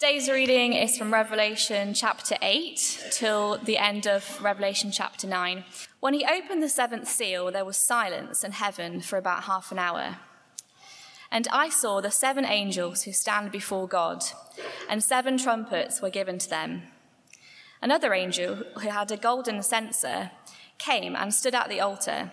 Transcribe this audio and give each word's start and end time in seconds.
Today's 0.00 0.30
reading 0.30 0.74
is 0.74 0.96
from 0.96 1.12
Revelation 1.12 1.92
chapter 1.92 2.36
8 2.40 3.08
till 3.10 3.58
the 3.58 3.78
end 3.78 4.06
of 4.06 4.40
Revelation 4.40 4.92
chapter 4.92 5.26
9. 5.26 5.64
When 5.98 6.14
he 6.14 6.24
opened 6.24 6.62
the 6.62 6.68
seventh 6.68 7.08
seal, 7.08 7.50
there 7.50 7.64
was 7.64 7.76
silence 7.76 8.44
in 8.44 8.52
heaven 8.52 9.00
for 9.00 9.16
about 9.16 9.42
half 9.42 9.72
an 9.72 9.80
hour. 9.80 10.18
And 11.32 11.48
I 11.50 11.68
saw 11.68 12.00
the 12.00 12.12
seven 12.12 12.44
angels 12.44 13.02
who 13.02 13.12
stand 13.12 13.50
before 13.50 13.88
God, 13.88 14.22
and 14.88 15.02
seven 15.02 15.36
trumpets 15.36 16.00
were 16.00 16.10
given 16.10 16.38
to 16.38 16.48
them. 16.48 16.82
Another 17.82 18.14
angel 18.14 18.62
who 18.80 18.90
had 18.90 19.10
a 19.10 19.16
golden 19.16 19.64
censer 19.64 20.30
came 20.78 21.16
and 21.16 21.34
stood 21.34 21.56
at 21.56 21.68
the 21.68 21.80
altar. 21.80 22.30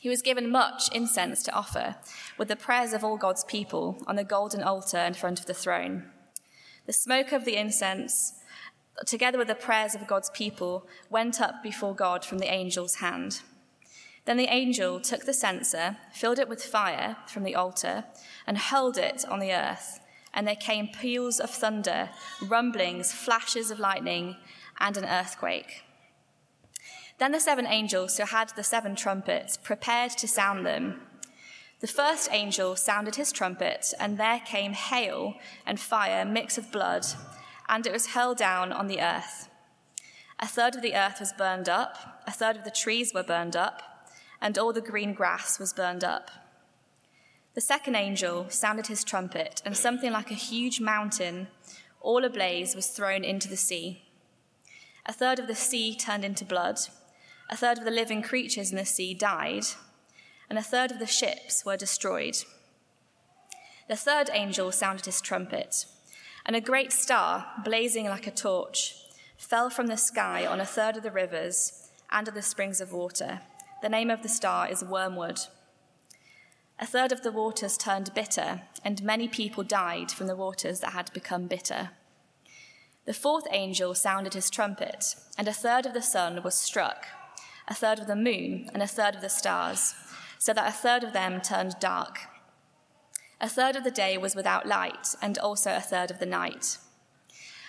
He 0.00 0.08
was 0.08 0.22
given 0.22 0.50
much 0.50 0.92
incense 0.92 1.44
to 1.44 1.52
offer, 1.52 1.94
with 2.36 2.48
the 2.48 2.56
prayers 2.56 2.92
of 2.92 3.04
all 3.04 3.16
God's 3.16 3.44
people 3.44 4.02
on 4.08 4.16
the 4.16 4.24
golden 4.24 4.64
altar 4.64 4.98
in 4.98 5.14
front 5.14 5.38
of 5.38 5.46
the 5.46 5.54
throne. 5.54 6.10
The 6.90 6.94
smoke 6.94 7.30
of 7.30 7.44
the 7.44 7.54
incense, 7.54 8.32
together 9.06 9.38
with 9.38 9.46
the 9.46 9.54
prayers 9.54 9.94
of 9.94 10.08
God's 10.08 10.28
people, 10.30 10.88
went 11.08 11.40
up 11.40 11.62
before 11.62 11.94
God 11.94 12.24
from 12.24 12.40
the 12.40 12.50
angel's 12.50 12.96
hand. 12.96 13.42
Then 14.24 14.36
the 14.36 14.52
angel 14.52 14.98
took 14.98 15.24
the 15.24 15.32
censer, 15.32 15.98
filled 16.12 16.40
it 16.40 16.48
with 16.48 16.64
fire 16.64 17.16
from 17.28 17.44
the 17.44 17.54
altar, 17.54 18.06
and 18.44 18.58
hurled 18.58 18.98
it 18.98 19.24
on 19.28 19.38
the 19.38 19.52
earth. 19.52 20.00
And 20.34 20.48
there 20.48 20.56
came 20.56 20.88
peals 20.88 21.38
of 21.38 21.50
thunder, 21.50 22.10
rumblings, 22.44 23.12
flashes 23.12 23.70
of 23.70 23.78
lightning, 23.78 24.38
and 24.80 24.96
an 24.96 25.04
earthquake. 25.04 25.84
Then 27.20 27.30
the 27.30 27.38
seven 27.38 27.68
angels 27.68 28.16
who 28.16 28.24
had 28.24 28.48
the 28.56 28.64
seven 28.64 28.96
trumpets 28.96 29.56
prepared 29.56 30.10
to 30.18 30.26
sound 30.26 30.66
them. 30.66 31.02
The 31.80 31.86
first 31.86 32.28
angel 32.30 32.76
sounded 32.76 33.16
his 33.16 33.32
trumpet, 33.32 33.94
and 33.98 34.18
there 34.18 34.40
came 34.40 34.74
hail 34.74 35.36
and 35.64 35.80
fire 35.80 36.26
mixed 36.26 36.58
with 36.58 36.70
blood, 36.70 37.06
and 37.70 37.86
it 37.86 37.92
was 37.92 38.08
hurled 38.08 38.36
down 38.36 38.70
on 38.70 38.86
the 38.86 39.00
earth. 39.00 39.48
A 40.38 40.46
third 40.46 40.74
of 40.74 40.82
the 40.82 40.94
earth 40.94 41.20
was 41.20 41.32
burned 41.32 41.70
up, 41.70 42.22
a 42.26 42.32
third 42.32 42.56
of 42.56 42.64
the 42.64 42.70
trees 42.70 43.14
were 43.14 43.22
burned 43.22 43.56
up, 43.56 43.82
and 44.42 44.58
all 44.58 44.74
the 44.74 44.82
green 44.82 45.14
grass 45.14 45.58
was 45.58 45.72
burned 45.72 46.04
up. 46.04 46.30
The 47.54 47.62
second 47.62 47.94
angel 47.94 48.50
sounded 48.50 48.88
his 48.88 49.02
trumpet, 49.02 49.62
and 49.64 49.74
something 49.74 50.12
like 50.12 50.30
a 50.30 50.34
huge 50.34 50.80
mountain, 50.80 51.48
all 52.02 52.26
ablaze, 52.26 52.74
was 52.74 52.88
thrown 52.88 53.24
into 53.24 53.48
the 53.48 53.56
sea. 53.56 54.02
A 55.06 55.14
third 55.14 55.38
of 55.38 55.46
the 55.46 55.54
sea 55.54 55.94
turned 55.94 56.26
into 56.26 56.44
blood, 56.44 56.78
a 57.48 57.56
third 57.56 57.78
of 57.78 57.84
the 57.84 57.90
living 57.90 58.20
creatures 58.20 58.70
in 58.70 58.76
the 58.76 58.84
sea 58.84 59.14
died 59.14 59.64
and 60.50 60.58
a 60.58 60.62
third 60.62 60.90
of 60.90 60.98
the 60.98 61.06
ships 61.06 61.64
were 61.64 61.76
destroyed. 61.76 62.36
The 63.88 63.96
third 63.96 64.28
angel 64.32 64.72
sounded 64.72 65.06
his 65.06 65.20
trumpet, 65.20 65.86
and 66.44 66.56
a 66.56 66.60
great 66.60 66.92
star, 66.92 67.46
blazing 67.64 68.06
like 68.06 68.26
a 68.26 68.32
torch, 68.32 68.96
fell 69.38 69.70
from 69.70 69.86
the 69.86 69.96
sky 69.96 70.44
on 70.44 70.60
a 70.60 70.66
third 70.66 70.96
of 70.96 71.04
the 71.04 71.10
rivers 71.10 71.88
and 72.10 72.26
of 72.26 72.34
the 72.34 72.42
springs 72.42 72.80
of 72.80 72.92
water. 72.92 73.40
The 73.80 73.88
name 73.88 74.10
of 74.10 74.22
the 74.22 74.28
star 74.28 74.68
is 74.68 74.84
Wormwood. 74.84 75.40
A 76.78 76.86
third 76.86 77.12
of 77.12 77.22
the 77.22 77.32
waters 77.32 77.78
turned 77.78 78.12
bitter, 78.14 78.62
and 78.84 79.02
many 79.02 79.28
people 79.28 79.62
died 79.62 80.10
from 80.10 80.26
the 80.26 80.36
waters 80.36 80.80
that 80.80 80.92
had 80.92 81.12
become 81.12 81.46
bitter. 81.46 81.90
The 83.06 83.14
fourth 83.14 83.46
angel 83.50 83.94
sounded 83.94 84.34
his 84.34 84.50
trumpet, 84.50 85.14
and 85.38 85.46
a 85.46 85.52
third 85.52 85.86
of 85.86 85.94
the 85.94 86.02
sun 86.02 86.42
was 86.42 86.54
struck, 86.54 87.06
a 87.68 87.74
third 87.74 87.98
of 88.00 88.06
the 88.06 88.16
moon, 88.16 88.68
and 88.72 88.82
a 88.82 88.86
third 88.86 89.14
of 89.14 89.20
the 89.20 89.28
stars 89.28 89.94
so 90.40 90.54
that 90.54 90.66
a 90.66 90.72
third 90.72 91.04
of 91.04 91.12
them 91.12 91.40
turned 91.40 91.76
dark. 91.78 92.18
A 93.40 93.48
third 93.48 93.76
of 93.76 93.84
the 93.84 93.90
day 93.90 94.16
was 94.16 94.34
without 94.34 94.66
light, 94.66 95.14
and 95.22 95.38
also 95.38 95.76
a 95.76 95.80
third 95.80 96.10
of 96.10 96.18
the 96.18 96.26
night. 96.26 96.78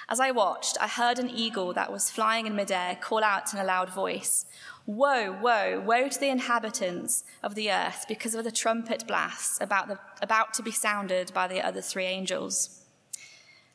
As 0.08 0.20
I 0.20 0.32
watched, 0.32 0.78
I 0.82 0.88
heard 0.88 1.20
an 1.20 1.30
eagle 1.30 1.74
that 1.74 1.92
was 1.92 2.10
flying 2.10 2.48
in 2.48 2.56
midair 2.56 2.96
call 2.96 3.24
out 3.24 3.54
in 3.54 3.60
a 3.60 3.64
loud 3.64 3.94
voice 3.94 4.46
Woe, 4.86 5.38
woe, 5.40 5.80
woe 5.86 6.08
to 6.08 6.20
the 6.20 6.30
inhabitants 6.30 7.24
of 7.44 7.56
the 7.56 7.72
earth 7.72 8.06
because 8.08 8.34
of 8.34 8.44
the 8.44 8.52
trumpet 8.52 9.06
blasts 9.06 9.60
about, 9.62 9.88
the, 9.90 10.00
about 10.22 10.54
to 10.56 10.64
be 10.64 10.72
sounded 10.72 11.32
by 11.34 11.48
the 11.48 11.62
other 11.62 11.82
three 11.82 12.06
angels. 12.06 12.84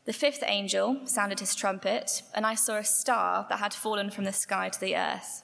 The 0.04 0.12
fifth 0.12 0.42
angel 0.46 1.00
sounded 1.04 1.40
his 1.40 1.54
trumpet, 1.54 2.22
and 2.34 2.46
I 2.46 2.54
saw 2.54 2.76
a 2.76 2.84
star 2.84 3.46
that 3.48 3.58
had 3.58 3.74
fallen 3.74 4.10
from 4.10 4.24
the 4.24 4.32
sky 4.32 4.68
to 4.68 4.80
the 4.80 4.96
earth. 4.96 5.42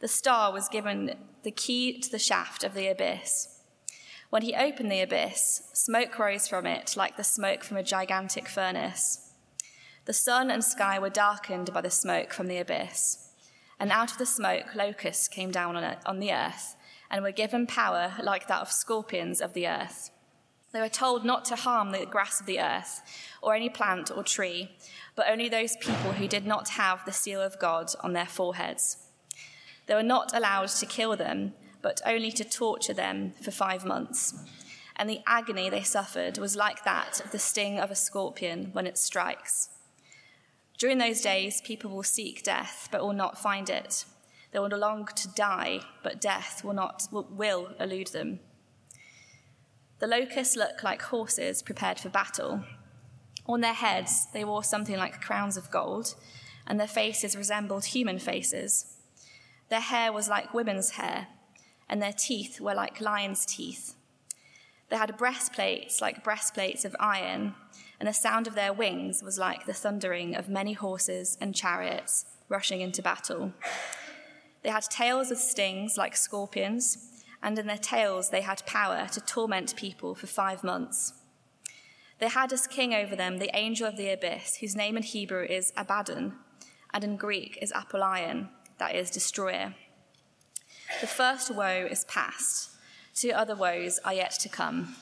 The 0.00 0.08
star 0.08 0.52
was 0.52 0.68
given 0.68 1.14
the 1.42 1.50
key 1.50 1.98
to 2.00 2.10
the 2.10 2.18
shaft 2.18 2.64
of 2.64 2.74
the 2.74 2.88
abyss. 2.88 3.60
When 4.28 4.42
he 4.42 4.54
opened 4.54 4.90
the 4.90 5.00
abyss, 5.00 5.70
smoke 5.72 6.18
rose 6.18 6.48
from 6.48 6.66
it 6.66 6.96
like 6.96 7.16
the 7.16 7.24
smoke 7.24 7.64
from 7.64 7.76
a 7.76 7.82
gigantic 7.82 8.48
furnace. 8.48 9.32
The 10.04 10.12
sun 10.12 10.50
and 10.50 10.62
sky 10.62 10.98
were 10.98 11.10
darkened 11.10 11.72
by 11.72 11.80
the 11.80 11.90
smoke 11.90 12.32
from 12.32 12.46
the 12.46 12.58
abyss. 12.58 13.30
And 13.78 13.90
out 13.90 14.12
of 14.12 14.18
the 14.18 14.26
smoke, 14.26 14.74
locusts 14.74 15.28
came 15.28 15.50
down 15.50 15.76
on, 15.76 16.18
the 16.18 16.32
earth 16.32 16.76
and 17.10 17.22
were 17.22 17.32
given 17.32 17.66
power 17.66 18.14
like 18.22 18.48
that 18.48 18.62
of 18.62 18.70
scorpions 18.70 19.40
of 19.40 19.52
the 19.52 19.66
earth. 19.66 20.10
They 20.72 20.80
were 20.80 20.88
told 20.88 21.24
not 21.24 21.44
to 21.46 21.56
harm 21.56 21.92
the 21.92 22.04
grass 22.04 22.40
of 22.40 22.46
the 22.46 22.60
earth 22.60 23.00
or 23.40 23.54
any 23.54 23.68
plant 23.68 24.10
or 24.14 24.22
tree, 24.22 24.76
but 25.14 25.26
only 25.30 25.48
those 25.48 25.76
people 25.76 26.12
who 26.12 26.28
did 26.28 26.46
not 26.46 26.70
have 26.70 27.04
the 27.04 27.12
seal 27.12 27.40
of 27.40 27.58
God 27.58 27.92
on 28.00 28.12
their 28.12 28.26
foreheads. 28.26 29.05
They 29.86 29.94
were 29.94 30.02
not 30.02 30.36
allowed 30.36 30.68
to 30.68 30.86
kill 30.86 31.16
them, 31.16 31.54
but 31.82 32.00
only 32.04 32.32
to 32.32 32.44
torture 32.44 32.94
them 32.94 33.34
for 33.42 33.50
five 33.50 33.84
months. 33.84 34.34
And 34.96 35.08
the 35.08 35.20
agony 35.26 35.70
they 35.70 35.82
suffered 35.82 36.38
was 36.38 36.56
like 36.56 36.84
that 36.84 37.20
of 37.24 37.30
the 37.30 37.38
sting 37.38 37.78
of 37.78 37.90
a 37.90 37.94
scorpion 37.94 38.70
when 38.72 38.86
it 38.86 38.98
strikes. 38.98 39.68
During 40.78 40.98
those 40.98 41.20
days, 41.20 41.60
people 41.62 41.90
will 41.90 42.02
seek 42.02 42.42
death, 42.42 42.88
but 42.90 43.02
will 43.02 43.12
not 43.12 43.38
find 43.38 43.70
it. 43.70 44.04
They 44.52 44.58
will 44.58 44.68
long 44.68 45.06
to 45.16 45.28
die, 45.28 45.80
but 46.02 46.20
death 46.20 46.64
will 46.64 46.74
not 46.74 47.08
will 47.12 47.74
elude 47.78 48.08
them. 48.08 48.40
The 49.98 50.06
locusts 50.06 50.56
look 50.56 50.82
like 50.82 51.02
horses 51.02 51.62
prepared 51.62 51.98
for 51.98 52.08
battle. 52.08 52.64
On 53.46 53.60
their 53.60 53.72
heads, 53.72 54.26
they 54.32 54.44
wore 54.44 54.64
something 54.64 54.96
like 54.96 55.20
crowns 55.20 55.56
of 55.56 55.70
gold, 55.70 56.14
and 56.66 56.78
their 56.80 56.86
faces 56.86 57.36
resembled 57.36 57.86
human 57.86 58.18
faces. 58.18 58.95
Their 59.68 59.80
hair 59.80 60.12
was 60.12 60.28
like 60.28 60.54
women's 60.54 60.90
hair, 60.90 61.28
and 61.88 62.00
their 62.00 62.12
teeth 62.12 62.60
were 62.60 62.74
like 62.74 63.00
lions' 63.00 63.44
teeth. 63.44 63.94
They 64.88 64.96
had 64.96 65.16
breastplates 65.16 66.00
like 66.00 66.22
breastplates 66.22 66.84
of 66.84 66.94
iron, 67.00 67.54
and 67.98 68.08
the 68.08 68.12
sound 68.12 68.46
of 68.46 68.54
their 68.54 68.72
wings 68.72 69.22
was 69.22 69.38
like 69.38 69.66
the 69.66 69.72
thundering 69.72 70.36
of 70.36 70.48
many 70.48 70.74
horses 70.74 71.36
and 71.40 71.54
chariots 71.54 72.26
rushing 72.48 72.80
into 72.80 73.02
battle. 73.02 73.52
They 74.62 74.70
had 74.70 74.84
tails 74.84 75.30
with 75.30 75.40
stings 75.40 75.96
like 75.96 76.16
scorpions, 76.16 77.24
and 77.42 77.58
in 77.58 77.66
their 77.66 77.76
tails 77.76 78.30
they 78.30 78.42
had 78.42 78.64
power 78.66 79.08
to 79.12 79.20
torment 79.20 79.74
people 79.74 80.14
for 80.14 80.28
five 80.28 80.62
months. 80.62 81.12
They 82.18 82.28
had 82.28 82.52
as 82.52 82.68
king 82.68 82.94
over 82.94 83.16
them 83.16 83.38
the 83.38 83.54
angel 83.54 83.86
of 83.86 83.96
the 83.96 84.10
abyss, 84.10 84.56
whose 84.56 84.76
name 84.76 84.96
in 84.96 85.02
Hebrew 85.02 85.44
is 85.44 85.72
Abaddon, 85.76 86.34
and 86.94 87.02
in 87.02 87.16
Greek 87.16 87.58
is 87.60 87.72
Apollyon 87.74 88.48
that 88.78 88.94
is, 88.94 89.10
destroyer. 89.10 89.74
The 91.00 91.06
first 91.06 91.54
woe 91.54 91.86
is 91.90 92.04
past, 92.04 92.70
two 93.14 93.30
other 93.30 93.56
woes 93.56 93.98
are 94.04 94.14
yet 94.14 94.32
to 94.40 94.48
come. 94.48 94.96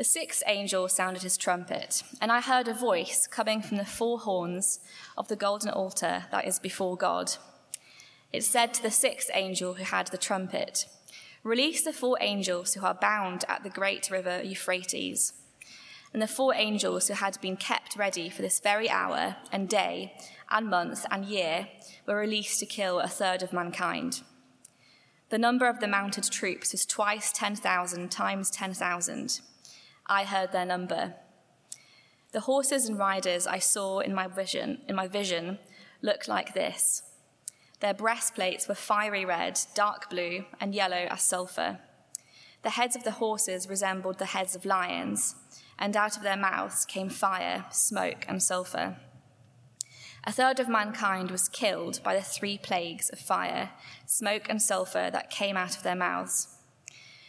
The 0.00 0.04
sixth 0.04 0.42
angel 0.46 0.88
sounded 0.88 1.22
his 1.22 1.36
trumpet, 1.36 2.02
and 2.22 2.32
I 2.32 2.40
heard 2.40 2.68
a 2.68 2.72
voice 2.72 3.26
coming 3.26 3.60
from 3.60 3.76
the 3.76 3.84
four 3.84 4.18
horns 4.18 4.80
of 5.18 5.28
the 5.28 5.36
golden 5.36 5.68
altar 5.68 6.24
that 6.30 6.46
is 6.46 6.58
before 6.58 6.96
God. 6.96 7.32
It 8.32 8.42
said 8.44 8.72
to 8.72 8.82
the 8.82 8.90
sixth 8.90 9.30
angel 9.34 9.74
who 9.74 9.84
had 9.84 10.06
the 10.06 10.16
trumpet, 10.16 10.86
Release 11.42 11.82
the 11.82 11.92
four 11.92 12.16
angels 12.20 12.74
who 12.74 12.84
are 12.84 12.94
bound 12.94 13.44
at 13.48 13.62
the 13.62 13.70
great 13.70 14.10
river 14.10 14.42
Euphrates. 14.42 15.34
And 16.12 16.22
the 16.22 16.26
four 16.26 16.54
angels 16.54 17.08
who 17.08 17.14
had 17.14 17.40
been 17.40 17.56
kept 17.56 17.96
ready 17.96 18.28
for 18.28 18.42
this 18.42 18.58
very 18.58 18.88
hour 18.88 19.36
and 19.52 19.68
day 19.68 20.14
and 20.50 20.68
month 20.68 21.06
and 21.10 21.24
year 21.24 21.68
were 22.06 22.16
released 22.16 22.58
to 22.60 22.66
kill 22.66 23.00
a 23.00 23.08
third 23.08 23.42
of 23.42 23.52
mankind. 23.52 24.22
The 25.30 25.38
number 25.38 25.68
of 25.68 25.78
the 25.78 25.86
mounted 25.86 26.24
troops 26.24 26.72
was 26.72 26.84
twice 26.84 27.30
10,000 27.32 28.10
times 28.10 28.50
10,000. 28.50 29.40
I 30.06 30.24
heard 30.24 30.50
their 30.50 30.66
number. 30.66 31.14
The 32.32 32.40
horses 32.40 32.88
and 32.88 32.98
riders 32.98 33.46
I 33.46 33.58
saw 33.58 34.00
in 34.00 34.12
my 34.14 34.26
vision, 34.26 34.80
in 34.88 34.96
my 34.96 35.06
vision 35.06 35.58
looked 36.02 36.26
like 36.26 36.54
this. 36.54 37.02
Their 37.80 37.94
breastplates 37.94 38.68
were 38.68 38.74
fiery 38.74 39.24
red, 39.24 39.58
dark 39.74 40.10
blue, 40.10 40.44
and 40.60 40.74
yellow 40.74 41.06
as 41.10 41.22
sulfur. 41.22 41.78
The 42.62 42.70
heads 42.70 42.94
of 42.94 43.04
the 43.04 43.12
horses 43.12 43.68
resembled 43.68 44.18
the 44.18 44.26
heads 44.26 44.54
of 44.54 44.66
lions, 44.66 45.34
and 45.78 45.96
out 45.96 46.16
of 46.16 46.22
their 46.22 46.36
mouths 46.36 46.84
came 46.84 47.08
fire, 47.08 47.64
smoke, 47.70 48.26
and 48.28 48.42
sulfur. 48.42 48.96
A 50.24 50.32
third 50.32 50.60
of 50.60 50.68
mankind 50.68 51.30
was 51.30 51.48
killed 51.48 52.02
by 52.02 52.14
the 52.14 52.22
three 52.22 52.58
plagues 52.58 53.08
of 53.08 53.18
fire, 53.18 53.70
smoke, 54.04 54.48
and 54.50 54.60
sulfur 54.60 55.10
that 55.10 55.30
came 55.30 55.56
out 55.56 55.76
of 55.76 55.82
their 55.82 55.94
mouths. 55.94 56.48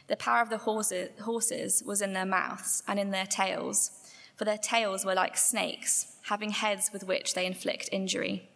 The 0.07 0.17
power 0.17 0.41
of 0.41 0.49
the 0.49 0.57
horses, 0.57 1.83
was 1.85 2.01
in 2.01 2.11
their 2.11 2.25
mouths 2.25 2.83
and 2.87 2.99
in 2.99 3.11
their 3.11 3.25
tails, 3.25 3.91
for 4.35 4.43
their 4.43 4.57
tails 4.57 5.05
were 5.05 5.15
like 5.15 5.37
snakes, 5.37 6.17
having 6.23 6.49
heads 6.49 6.91
with 6.91 7.05
which 7.05 7.33
they 7.33 7.45
inflict 7.45 7.87
injury. 7.93 8.49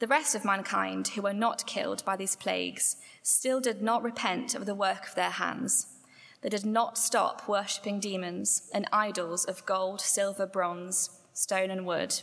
The 0.00 0.08
rest 0.08 0.34
of 0.34 0.44
mankind 0.44 1.08
who 1.08 1.22
were 1.22 1.32
not 1.32 1.64
killed 1.64 2.04
by 2.04 2.16
these 2.16 2.34
plagues 2.34 2.96
still 3.22 3.60
did 3.60 3.80
not 3.80 4.02
repent 4.02 4.56
of 4.56 4.66
the 4.66 4.74
work 4.74 5.06
of 5.06 5.14
their 5.14 5.30
hands. 5.30 5.86
They 6.40 6.48
did 6.48 6.66
not 6.66 6.98
stop 6.98 7.48
worshipping 7.48 8.00
demons 8.00 8.68
and 8.74 8.88
idols 8.92 9.44
of 9.44 9.64
gold, 9.64 10.00
silver, 10.00 10.44
bronze, 10.44 11.10
stone, 11.32 11.70
and 11.70 11.86
wood, 11.86 12.20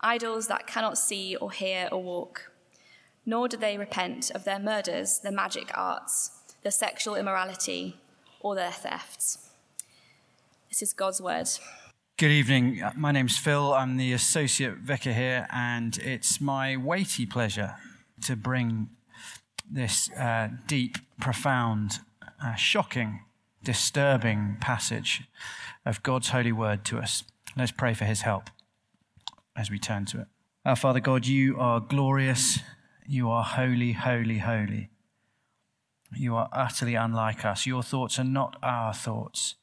idols 0.00 0.48
that 0.48 0.66
cannot 0.66 0.98
see 0.98 1.36
or 1.36 1.50
hear 1.50 1.88
or 1.90 2.02
walk. 2.02 2.50
Nor 3.26 3.48
do 3.48 3.56
they 3.56 3.76
repent 3.76 4.30
of 4.30 4.44
their 4.44 4.58
murders, 4.58 5.18
their 5.18 5.32
magic 5.32 5.70
arts, 5.74 6.30
their 6.62 6.72
sexual 6.72 7.14
immorality, 7.14 7.96
or 8.40 8.54
their 8.54 8.70
thefts. 8.70 9.50
This 10.68 10.82
is 10.82 10.92
God's 10.92 11.20
word. 11.20 11.48
Good 12.16 12.30
evening. 12.30 12.82
My 12.96 13.12
name's 13.12 13.36
Phil. 13.36 13.74
I'm 13.74 13.96
the 13.96 14.12
associate 14.12 14.78
vicar 14.78 15.12
here, 15.12 15.46
and 15.52 15.96
it's 15.98 16.40
my 16.40 16.76
weighty 16.76 17.26
pleasure 17.26 17.76
to 18.24 18.34
bring 18.34 18.88
this 19.70 20.10
uh, 20.12 20.48
deep, 20.66 20.98
profound, 21.20 22.00
uh, 22.42 22.54
shocking, 22.54 23.20
disturbing 23.62 24.56
passage 24.60 25.24
of 25.84 26.02
God's 26.02 26.30
holy 26.30 26.52
word 26.52 26.84
to 26.86 26.98
us. 26.98 27.24
Let's 27.56 27.72
pray 27.72 27.94
for 27.94 28.04
his 28.04 28.22
help 28.22 28.50
as 29.58 29.70
we 29.70 29.78
turn 29.78 30.06
to 30.06 30.20
it. 30.20 30.26
Our 30.64 30.76
Father 30.76 31.00
God, 31.00 31.26
you 31.26 31.58
are 31.58 31.80
glorious. 31.80 32.60
You 33.06 33.28
are 33.30 33.42
holy, 33.42 33.92
holy, 33.92 34.38
holy. 34.38 34.90
You 36.16 36.36
are 36.36 36.48
utterly 36.52 36.94
unlike 36.94 37.44
us. 37.44 37.66
Your 37.66 37.82
thoughts 37.82 38.18
are 38.18 38.24
not 38.24 38.56
our 38.62 38.94
thoughts. 38.94 39.56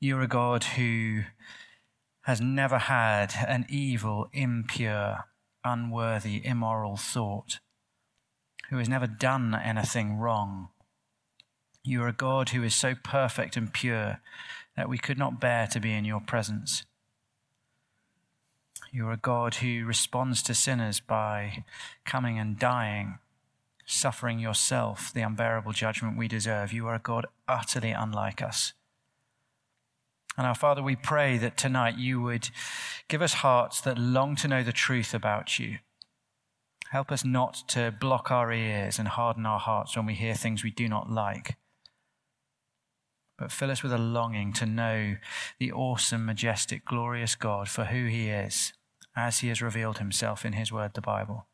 You're 0.00 0.22
a 0.22 0.28
God 0.28 0.64
who 0.64 1.22
has 2.22 2.40
never 2.40 2.78
had 2.78 3.32
an 3.46 3.64
evil, 3.68 4.28
impure, 4.32 5.26
unworthy, 5.64 6.44
immoral 6.44 6.96
thought, 6.96 7.60
who 8.70 8.78
has 8.78 8.88
never 8.88 9.06
done 9.06 9.54
anything 9.54 10.18
wrong. 10.18 10.68
You 11.84 12.02
are 12.02 12.08
a 12.08 12.12
God 12.12 12.48
who 12.48 12.64
is 12.64 12.74
so 12.74 12.94
perfect 12.96 13.56
and 13.56 13.72
pure 13.72 14.20
that 14.76 14.88
we 14.88 14.98
could 14.98 15.18
not 15.18 15.40
bear 15.40 15.68
to 15.68 15.78
be 15.78 15.92
in 15.92 16.04
your 16.04 16.20
presence. 16.20 16.84
You 18.96 19.08
are 19.08 19.12
a 19.12 19.18
God 19.18 19.56
who 19.56 19.84
responds 19.84 20.42
to 20.44 20.54
sinners 20.54 21.00
by 21.00 21.64
coming 22.06 22.38
and 22.38 22.58
dying, 22.58 23.18
suffering 23.84 24.38
yourself 24.38 25.12
the 25.12 25.20
unbearable 25.20 25.72
judgment 25.72 26.16
we 26.16 26.28
deserve. 26.28 26.72
You 26.72 26.86
are 26.86 26.94
a 26.94 26.98
God 26.98 27.26
utterly 27.46 27.90
unlike 27.90 28.40
us. 28.40 28.72
And 30.38 30.46
our 30.46 30.54
Father, 30.54 30.82
we 30.82 30.96
pray 30.96 31.36
that 31.36 31.58
tonight 31.58 31.98
you 31.98 32.22
would 32.22 32.48
give 33.06 33.20
us 33.20 33.34
hearts 33.34 33.82
that 33.82 33.98
long 33.98 34.34
to 34.36 34.48
know 34.48 34.62
the 34.62 34.72
truth 34.72 35.12
about 35.12 35.58
you. 35.58 35.76
Help 36.88 37.12
us 37.12 37.22
not 37.22 37.68
to 37.68 37.94
block 38.00 38.30
our 38.30 38.50
ears 38.50 38.98
and 38.98 39.08
harden 39.08 39.44
our 39.44 39.60
hearts 39.60 39.94
when 39.94 40.06
we 40.06 40.14
hear 40.14 40.34
things 40.34 40.64
we 40.64 40.70
do 40.70 40.88
not 40.88 41.10
like. 41.10 41.56
But 43.36 43.52
fill 43.52 43.70
us 43.70 43.82
with 43.82 43.92
a 43.92 43.98
longing 43.98 44.54
to 44.54 44.64
know 44.64 45.16
the 45.58 45.70
awesome, 45.70 46.24
majestic, 46.24 46.86
glorious 46.86 47.34
God 47.34 47.68
for 47.68 47.84
who 47.84 48.06
he 48.06 48.30
is, 48.30 48.72
as 49.16 49.40
he 49.40 49.48
has 49.48 49.62
revealed 49.62 49.98
himself 49.98 50.44
in 50.44 50.52
his 50.52 50.70
word, 50.70 50.94
the 50.94 51.00
Bible. 51.00 51.46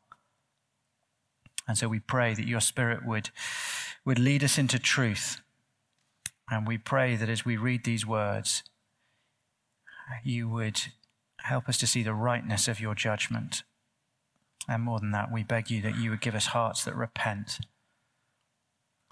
And 1.67 1.77
so 1.77 1.87
we 1.87 1.99
pray 1.99 2.33
that 2.33 2.47
your 2.47 2.59
Spirit 2.59 3.05
would, 3.05 3.29
would 4.03 4.19
lead 4.19 4.43
us 4.43 4.57
into 4.57 4.77
truth. 4.77 5.39
And 6.51 6.67
we 6.67 6.77
pray 6.77 7.15
that 7.15 7.29
as 7.29 7.45
we 7.45 7.55
read 7.55 7.85
these 7.85 8.05
words, 8.05 8.63
you 10.23 10.49
would 10.49 10.81
help 11.37 11.69
us 11.69 11.77
to 11.77 11.87
see 11.87 12.03
the 12.03 12.13
rightness 12.13 12.67
of 12.67 12.81
your 12.81 12.95
judgment. 12.95 13.63
And 14.67 14.83
more 14.83 14.99
than 14.99 15.11
that, 15.11 15.31
we 15.31 15.43
beg 15.43 15.71
you 15.71 15.81
that 15.81 15.97
you 15.97 16.09
would 16.09 16.21
give 16.21 16.35
us 16.35 16.47
hearts 16.47 16.83
that 16.83 16.95
repent, 16.95 17.59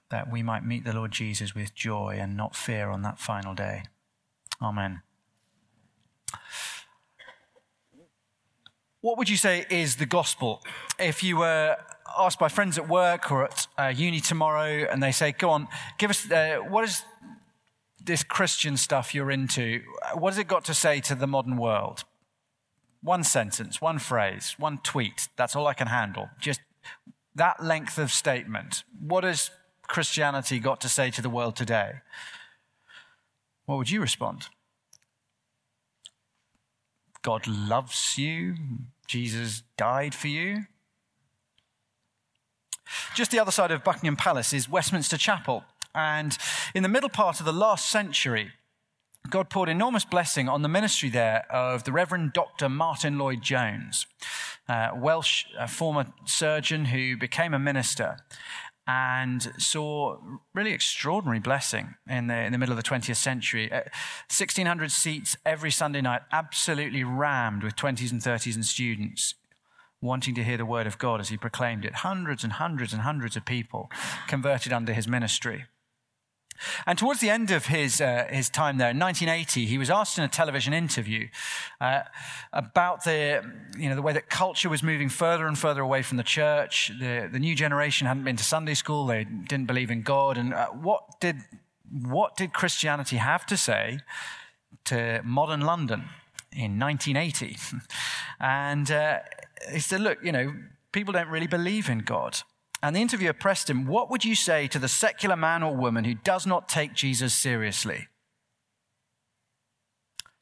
that 0.09 0.31
we 0.31 0.43
might 0.43 0.65
meet 0.65 0.83
the 0.83 0.93
Lord 0.93 1.11
Jesus 1.11 1.55
with 1.55 1.73
joy 1.73 2.17
and 2.19 2.35
not 2.35 2.55
fear 2.55 2.89
on 2.89 3.01
that 3.03 3.19
final 3.19 3.53
day. 3.53 3.83
Amen. 4.61 5.01
What 9.01 9.17
would 9.17 9.29
you 9.29 9.37
say 9.37 9.65
is 9.69 9.95
the 9.95 10.05
gospel? 10.05 10.61
If 10.99 11.23
you 11.23 11.37
were 11.37 11.75
asked 12.17 12.37
by 12.37 12.49
friends 12.49 12.77
at 12.77 12.87
work 12.87 13.31
or 13.31 13.45
at 13.45 13.67
uh, 13.77 13.87
uni 13.87 14.19
tomorrow 14.19 14.85
and 14.89 15.01
they 15.01 15.11
say, 15.11 15.31
Go 15.31 15.49
on, 15.49 15.67
give 15.97 16.11
us, 16.11 16.29
uh, 16.29 16.59
what 16.69 16.83
is 16.83 17.03
this 18.03 18.23
Christian 18.23 18.77
stuff 18.77 19.15
you're 19.15 19.31
into, 19.31 19.81
what 20.13 20.33
has 20.33 20.37
it 20.37 20.47
got 20.47 20.63
to 20.65 20.75
say 20.75 20.99
to 21.01 21.15
the 21.15 21.25
modern 21.25 21.57
world? 21.57 22.03
One 23.01 23.23
sentence, 23.23 23.81
one 23.81 23.97
phrase, 23.97 24.55
one 24.59 24.77
tweet. 24.83 25.29
That's 25.35 25.55
all 25.55 25.65
I 25.65 25.73
can 25.73 25.87
handle. 25.87 26.29
Just 26.39 26.61
that 27.33 27.63
length 27.63 27.97
of 27.97 28.11
statement. 28.11 28.83
What 28.99 29.23
has 29.23 29.49
Christianity 29.87 30.59
got 30.59 30.79
to 30.81 30.89
say 30.89 31.09
to 31.09 31.23
the 31.23 31.29
world 31.29 31.55
today? 31.55 31.93
What 33.65 33.77
would 33.77 33.89
you 33.89 33.99
respond? 33.99 34.49
God 37.21 37.47
loves 37.47 38.17
you. 38.17 38.55
Jesus 39.07 39.63
died 39.77 40.15
for 40.15 40.27
you. 40.27 40.65
Just 43.15 43.31
the 43.31 43.39
other 43.39 43.51
side 43.51 43.71
of 43.71 43.83
Buckingham 43.83 44.15
Palace 44.15 44.53
is 44.53 44.67
Westminster 44.67 45.17
Chapel. 45.17 45.63
And 45.93 46.37
in 46.73 46.83
the 46.83 46.89
middle 46.89 47.09
part 47.09 47.39
of 47.39 47.45
the 47.45 47.53
last 47.53 47.89
century, 47.89 48.51
God 49.29 49.49
poured 49.49 49.69
enormous 49.69 50.03
blessing 50.03 50.49
on 50.49 50.61
the 50.61 50.67
ministry 50.67 51.09
there 51.09 51.45
of 51.51 51.83
the 51.83 51.91
Reverend 51.91 52.33
Dr. 52.33 52.69
Martyn 52.69 53.17
Lloyd-Jones, 53.17 54.07
a 54.67 54.91
Welsh 54.95 55.45
a 55.57 55.67
former 55.67 56.07
surgeon 56.25 56.85
who 56.85 57.15
became 57.15 57.53
a 57.53 57.59
minister 57.59 58.17
and 58.91 59.53
saw 59.57 60.17
really 60.53 60.73
extraordinary 60.73 61.39
blessing 61.39 61.95
in 62.09 62.27
the, 62.27 62.35
in 62.35 62.51
the 62.51 62.57
middle 62.57 62.77
of 62.77 62.83
the 62.83 62.89
20th 62.89 63.15
century. 63.15 63.69
1,600 63.69 64.85
uh, 64.85 64.89
seats 64.89 65.37
every 65.45 65.71
Sunday 65.71 66.01
night, 66.01 66.21
absolutely 66.31 67.03
rammed 67.03 67.63
with 67.63 67.75
20s 67.75 68.11
and 68.11 68.21
30s 68.21 68.55
and 68.55 68.65
students 68.65 69.35
wanting 70.01 70.35
to 70.35 70.43
hear 70.43 70.57
the 70.57 70.65
word 70.65 70.87
of 70.87 70.97
God 70.97 71.21
as 71.21 71.29
he 71.29 71.37
proclaimed 71.37 71.85
it. 71.85 71.95
Hundreds 71.95 72.43
and 72.43 72.53
hundreds 72.53 72.91
and 72.91 73.03
hundreds 73.03 73.37
of 73.37 73.45
people 73.45 73.89
converted 74.27 74.73
under 74.73 74.93
his 74.93 75.07
ministry. 75.07 75.65
And 76.85 76.97
towards 76.97 77.19
the 77.19 77.29
end 77.29 77.51
of 77.51 77.67
his, 77.67 78.01
uh, 78.01 78.27
his 78.29 78.49
time 78.49 78.77
there, 78.77 78.91
in 78.91 78.99
1980, 78.99 79.65
he 79.65 79.77
was 79.77 79.89
asked 79.89 80.17
in 80.17 80.23
a 80.23 80.27
television 80.27 80.73
interview 80.73 81.27
uh, 81.79 82.01
about 82.53 83.03
the, 83.03 83.43
you 83.77 83.89
know, 83.89 83.95
the 83.95 84.01
way 84.01 84.13
that 84.13 84.29
culture 84.29 84.69
was 84.69 84.83
moving 84.83 85.09
further 85.09 85.47
and 85.47 85.57
further 85.57 85.81
away 85.81 86.01
from 86.01 86.17
the 86.17 86.23
church. 86.23 86.91
The, 86.99 87.29
the 87.31 87.39
new 87.39 87.55
generation 87.55 88.07
hadn't 88.07 88.23
been 88.23 88.37
to 88.37 88.43
Sunday 88.43 88.73
school, 88.73 89.05
they 89.05 89.23
didn't 89.23 89.67
believe 89.67 89.91
in 89.91 90.01
God. 90.01 90.37
And 90.37 90.53
uh, 90.53 90.67
what, 90.67 91.19
did, 91.19 91.37
what 91.91 92.37
did 92.37 92.53
Christianity 92.53 93.17
have 93.17 93.45
to 93.47 93.57
say 93.57 93.99
to 94.85 95.21
modern 95.23 95.61
London 95.61 96.05
in 96.51 96.79
1980? 96.79 97.57
and 98.39 98.91
uh, 98.91 99.19
he 99.71 99.79
said, 99.79 100.01
look, 100.01 100.19
you 100.23 100.31
know, 100.31 100.53
people 100.91 101.13
don't 101.13 101.29
really 101.29 101.47
believe 101.47 101.89
in 101.89 101.99
God. 101.99 102.41
And 102.83 102.95
the 102.95 103.01
interviewer 103.01 103.33
pressed 103.33 103.69
him, 103.69 103.85
What 103.85 104.09
would 104.09 104.25
you 104.25 104.35
say 104.35 104.67
to 104.67 104.79
the 104.79 104.87
secular 104.87 105.35
man 105.35 105.61
or 105.61 105.75
woman 105.75 106.03
who 106.03 106.15
does 106.15 106.47
not 106.47 106.67
take 106.67 106.93
Jesus 106.93 107.33
seriously? 107.33 108.07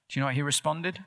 Do 0.08 0.20
you 0.20 0.22
know 0.22 0.28
what 0.28 0.36
he 0.36 0.42
responded? 0.42 1.04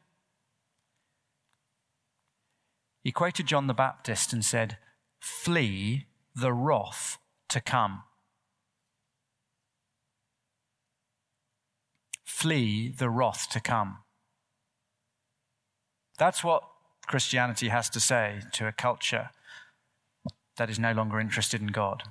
He 3.03 3.13
quoted 3.13 3.47
John 3.47 3.67
the 3.67 3.75
Baptist 3.75 4.33
and 4.33 4.45
said, 4.45 4.77
Flee 5.19 6.07
the 6.35 6.53
wrath 6.53 7.19
to 7.49 7.61
come. 7.61 8.05
Flee 12.25 12.89
the 12.89 13.11
wrath 13.11 13.49
to 13.51 13.61
come. 13.61 13.99
That's 16.19 16.45
what 16.45 16.63
Christianity 17.07 17.69
has 17.69 17.89
to 17.91 18.01
say 18.01 18.41
to 18.53 18.67
a 18.67 18.73
culture 18.73 19.31
that 20.57 20.71
is 20.71 20.79
no 20.79 20.93
longer 20.93 21.21
interested 21.21 21.61
in 21.61 21.69
God. 21.69 22.05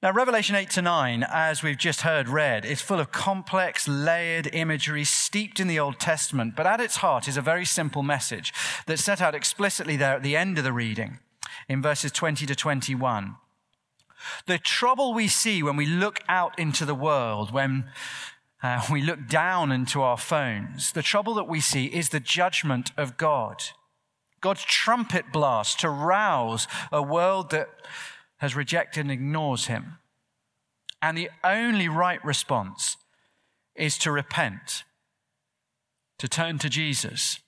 Now, 0.00 0.12
Revelation 0.12 0.54
8 0.54 0.70
to 0.70 0.82
9, 0.82 1.26
as 1.28 1.64
we've 1.64 1.76
just 1.76 2.02
heard 2.02 2.28
read, 2.28 2.64
is 2.64 2.80
full 2.80 3.00
of 3.00 3.10
complex, 3.10 3.88
layered 3.88 4.48
imagery 4.52 5.02
steeped 5.02 5.58
in 5.58 5.66
the 5.66 5.80
Old 5.80 5.98
Testament, 5.98 6.54
but 6.54 6.68
at 6.68 6.80
its 6.80 6.98
heart 6.98 7.26
is 7.26 7.36
a 7.36 7.42
very 7.42 7.64
simple 7.64 8.04
message 8.04 8.54
that's 8.86 9.02
set 9.02 9.20
out 9.20 9.34
explicitly 9.34 9.96
there 9.96 10.14
at 10.14 10.22
the 10.22 10.36
end 10.36 10.56
of 10.56 10.62
the 10.62 10.72
reading 10.72 11.18
in 11.68 11.82
verses 11.82 12.12
20 12.12 12.46
to 12.46 12.54
21. 12.54 13.34
The 14.46 14.58
trouble 14.58 15.14
we 15.14 15.26
see 15.26 15.64
when 15.64 15.76
we 15.76 15.86
look 15.86 16.20
out 16.28 16.56
into 16.56 16.84
the 16.84 16.94
world, 16.94 17.52
when 17.52 17.90
uh, 18.62 18.84
we 18.90 19.02
look 19.02 19.26
down 19.26 19.72
into 19.72 20.00
our 20.00 20.16
phones, 20.16 20.92
the 20.92 21.02
trouble 21.02 21.34
that 21.34 21.48
we 21.48 21.58
see 21.58 21.86
is 21.86 22.10
the 22.10 22.20
judgment 22.20 22.92
of 22.96 23.16
God. 23.16 23.64
God's 24.40 24.64
trumpet 24.64 25.32
blast 25.32 25.80
to 25.80 25.90
rouse 25.90 26.66
a 26.92 27.02
world 27.02 27.50
that 27.50 27.68
has 28.38 28.54
rejected 28.54 29.00
and 29.00 29.10
ignores 29.10 29.66
him. 29.66 29.98
And 31.00 31.16
the 31.16 31.30
only 31.44 31.88
right 31.88 32.24
response 32.24 32.96
is 33.74 33.98
to 33.98 34.10
repent, 34.10 34.84
to 36.18 36.28
turn 36.28 36.58
to 36.58 36.68
Jesus. 36.68 37.40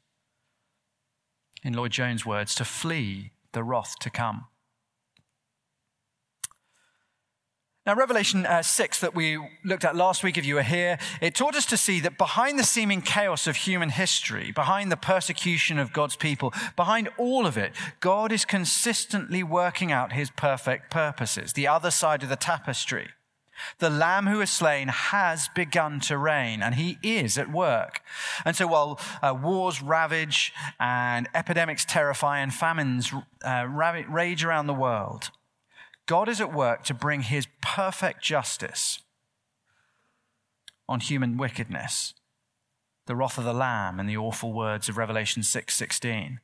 In 1.62 1.75
Lloyd-Jones' 1.75 2.25
words, 2.25 2.54
to 2.54 2.64
flee 2.64 3.32
the 3.52 3.62
wrath 3.62 3.99
to 4.00 4.11
come. 4.11 4.47
Now, 7.90 7.97
Revelation 7.97 8.47
uh, 8.47 8.62
6 8.62 9.00
that 9.00 9.16
we 9.16 9.37
looked 9.64 9.85
at 9.85 9.97
last 9.97 10.23
week, 10.23 10.38
if 10.38 10.47
you 10.47 10.54
were 10.54 10.62
here, 10.62 10.97
it 11.20 11.35
taught 11.35 11.56
us 11.56 11.66
to 11.66 11.76
see 11.76 11.99
that 11.99 12.18
behind 12.18 12.56
the 12.56 12.62
seeming 12.62 13.02
chaos 13.02 13.49
of 13.49 13.56
human 13.56 13.88
history, 13.88 14.52
behind 14.52 14.92
the 14.92 14.97
persecution 14.97 15.76
of 15.76 15.92
God's 15.92 16.14
people, 16.14 16.54
behind 16.76 17.09
all 17.18 17.47
of 17.47 17.59
it, 17.59 17.73
God 17.99 18.30
is 18.30 18.44
consistently 18.44 19.42
working 19.42 19.90
out 19.90 20.12
his 20.12 20.30
perfect 20.30 20.88
purposes, 20.88 21.54
the 21.54 21.66
other 21.66 21.90
side 21.90 22.23
of 22.23 22.28
the 22.28 22.37
tapestry. 22.37 23.09
The 23.80 23.90
Lamb 23.90 24.28
who 24.28 24.40
is 24.40 24.50
slain 24.50 24.87
has 24.87 25.49
begun 25.56 25.99
to 26.02 26.16
reign, 26.16 26.62
and 26.62 26.76
he 26.76 26.97
is 27.02 27.37
at 27.37 27.50
work. 27.50 28.02
And 28.44 28.54
so 28.54 28.68
while 28.68 29.00
uh, 29.20 29.35
wars 29.35 29.82
ravage 29.82 30.52
and 30.78 31.28
epidemics 31.35 31.85
terrify 31.85 32.38
and 32.38 32.54
famines 32.54 33.12
uh, 33.44 33.66
rage 33.68 34.44
around 34.44 34.68
the 34.68 34.75
world, 34.75 35.32
God 36.11 36.29
is 36.29 36.40
at 36.40 36.52
work 36.52 36.83
to 36.87 36.93
bring 36.93 37.23
his 37.23 37.47
perfect 37.62 38.21
justice 38.21 38.99
on 40.88 40.99
human 40.99 41.37
wickedness, 41.37 42.14
the 43.07 43.14
wrath 43.14 43.38
of 43.38 43.45
the 43.45 43.52
Lamb 43.52 44.00
and 44.00 44.09
the 44.09 44.17
awful 44.17 44.52
words 44.52 44.88
of 44.88 44.97
Revelation 44.97 45.45
6 45.45 45.73
16. 45.73 46.40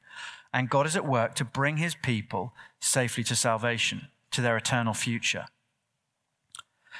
And 0.54 0.70
God 0.70 0.86
is 0.86 0.94
at 0.94 1.04
work 1.04 1.34
to 1.34 1.44
bring 1.44 1.78
his 1.78 1.96
people 1.96 2.54
safely 2.78 3.24
to 3.24 3.34
salvation, 3.34 4.06
to 4.30 4.40
their 4.40 4.56
eternal 4.56 4.94
future. 4.94 5.46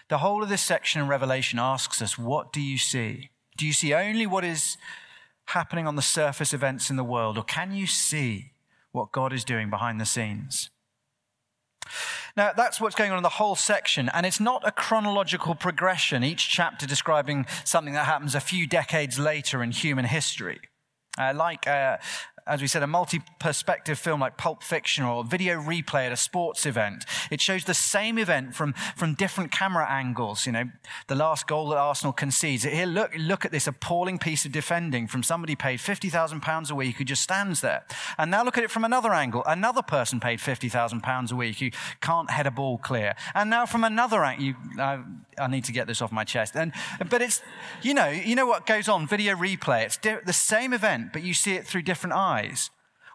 The 0.08 0.18
whole 0.18 0.42
of 0.42 0.49
this 0.49 0.62
section 0.62 1.00
in 1.00 1.06
Revelation 1.06 1.61
asks 1.61 2.02
us, 2.02 2.18
What 2.18 2.52
do 2.52 2.61
you 2.61 2.78
see? 2.78 3.30
Do 3.56 3.64
you 3.64 3.73
see 3.73 3.94
only 3.94 4.26
what 4.26 4.44
is 4.44 4.76
happening 5.44 5.87
on 5.87 5.94
the 5.94 6.02
surface 6.02 6.52
events 6.52 6.90
in 6.90 6.96
the 6.96 7.04
world, 7.04 7.38
or 7.38 7.44
can 7.44 7.73
you 7.73 7.87
see 7.87 8.54
what 8.90 9.12
God 9.12 9.32
is 9.32 9.44
doing 9.44 9.70
behind 9.70 10.00
the 10.00 10.04
scenes? 10.04 10.70
Now, 12.37 12.52
that's 12.52 12.81
what's 12.81 12.95
going 12.95 13.11
on 13.11 13.16
in 13.16 13.23
the 13.23 13.28
whole 13.28 13.57
section, 13.57 14.09
and 14.12 14.26
it's 14.26 14.40
not 14.40 14.66
a 14.66 14.73
chronological 14.73 15.55
progression, 15.55 16.25
each 16.25 16.49
chapter 16.49 16.87
describing 16.87 17.47
something 17.64 17.95
that 17.95 18.07
happens 18.07 18.35
a 18.35 18.40
few 18.40 18.66
decades 18.66 19.19
later 19.19 19.62
in 19.62 19.71
human 19.71 20.05
history. 20.05 20.61
Uh, 21.19 21.33
like 21.35 21.66
uh, 21.66 21.97
as 22.46 22.60
we 22.60 22.68
said, 22.68 22.82
a 22.82 22.86
multi 22.86 23.20
perspective 23.40 23.98
film 23.98 24.20
like 24.20 24.36
Pulp 24.36 24.62
Fiction 24.62 25.04
or 25.04 25.24
video 25.24 25.60
replay 25.60 26.06
at 26.06 26.12
a 26.12 26.16
sports 26.16 26.64
event. 26.64 27.04
It 27.30 27.40
shows 27.40 27.64
the 27.64 27.74
same 27.74 28.18
event 28.18 28.54
from, 28.54 28.72
from 28.94 29.14
different 29.14 29.50
camera 29.50 29.86
angles. 29.88 30.46
You 30.46 30.52
know, 30.52 30.64
the 31.08 31.16
last 31.16 31.48
goal 31.48 31.68
that 31.70 31.78
Arsenal 31.78 32.12
concedes. 32.12 32.62
Here, 32.62 32.86
look, 32.86 33.12
look 33.18 33.44
at 33.44 33.50
this 33.50 33.66
appalling 33.66 34.18
piece 34.18 34.44
of 34.44 34.52
defending 34.52 35.08
from 35.08 35.24
somebody 35.24 35.56
paid 35.56 35.80
£50,000 35.80 36.70
a 36.70 36.74
week 36.74 36.96
who 36.96 37.04
just 37.04 37.22
stands 37.22 37.62
there. 37.62 37.84
And 38.16 38.30
now 38.30 38.44
look 38.44 38.56
at 38.56 38.62
it 38.62 38.70
from 38.70 38.84
another 38.84 39.12
angle. 39.12 39.42
Another 39.44 39.82
person 39.82 40.20
paid 40.20 40.38
£50,000 40.38 41.32
a 41.32 41.36
week 41.36 41.58
who 41.58 41.70
can't 42.00 42.30
head 42.30 42.46
a 42.46 42.52
ball 42.52 42.78
clear. 42.78 43.16
And 43.34 43.50
now 43.50 43.66
from 43.66 43.82
another 43.82 44.24
angle, 44.24 44.54
uh, 44.78 44.98
I 45.36 45.48
need 45.48 45.64
to 45.64 45.72
get 45.72 45.88
this 45.88 46.00
off 46.00 46.12
my 46.12 46.22
chest. 46.22 46.54
And, 46.54 46.72
but 47.10 47.22
it's, 47.22 47.42
you 47.82 47.92
know, 47.92 48.08
you 48.08 48.36
know 48.36 48.46
what 48.46 48.66
goes 48.66 48.88
on, 48.88 49.08
video 49.08 49.34
replay. 49.34 49.84
It's 49.84 49.96
di- 49.96 50.20
the 50.24 50.32
same 50.32 50.72
event, 50.72 51.12
but 51.12 51.24
you 51.24 51.34
see 51.34 51.54
it 51.54 51.66
through 51.66 51.82
different 51.82 52.14
eyes 52.14 52.36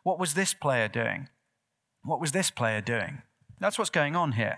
What 0.04 0.20
was 0.20 0.34
this 0.34 0.54
player 0.54 0.88
doing? 0.88 1.30
What 2.04 2.20
was 2.20 2.32
this 2.32 2.50
player 2.50 2.82
doing? 2.82 3.22
That's 3.60 3.78
what's 3.78 3.92
going 3.92 4.16
on 4.16 4.34
here. 4.34 4.58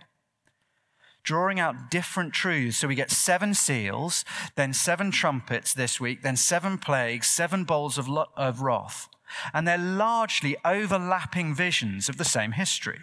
Drawing 1.24 1.60
out 1.60 1.92
different 1.92 2.34
truths. 2.34 2.78
So 2.78 2.88
we 2.88 2.96
get 2.96 3.12
seven 3.12 3.54
seals, 3.54 4.26
then 4.56 4.74
seven 4.74 5.12
trumpets 5.12 5.74
this 5.74 6.00
week, 6.00 6.22
then 6.22 6.38
seven 6.38 6.78
plagues, 6.78 7.28
seven 7.28 7.64
bowls 7.64 7.98
of, 7.98 8.08
lo- 8.08 8.30
of 8.36 8.62
wrath. 8.62 9.10
And 9.54 9.68
they're 9.68 9.78
largely 9.78 10.58
overlapping 10.64 11.56
visions 11.56 12.10
of 12.10 12.18
the 12.18 12.26
same 12.26 12.52
history. 12.54 13.02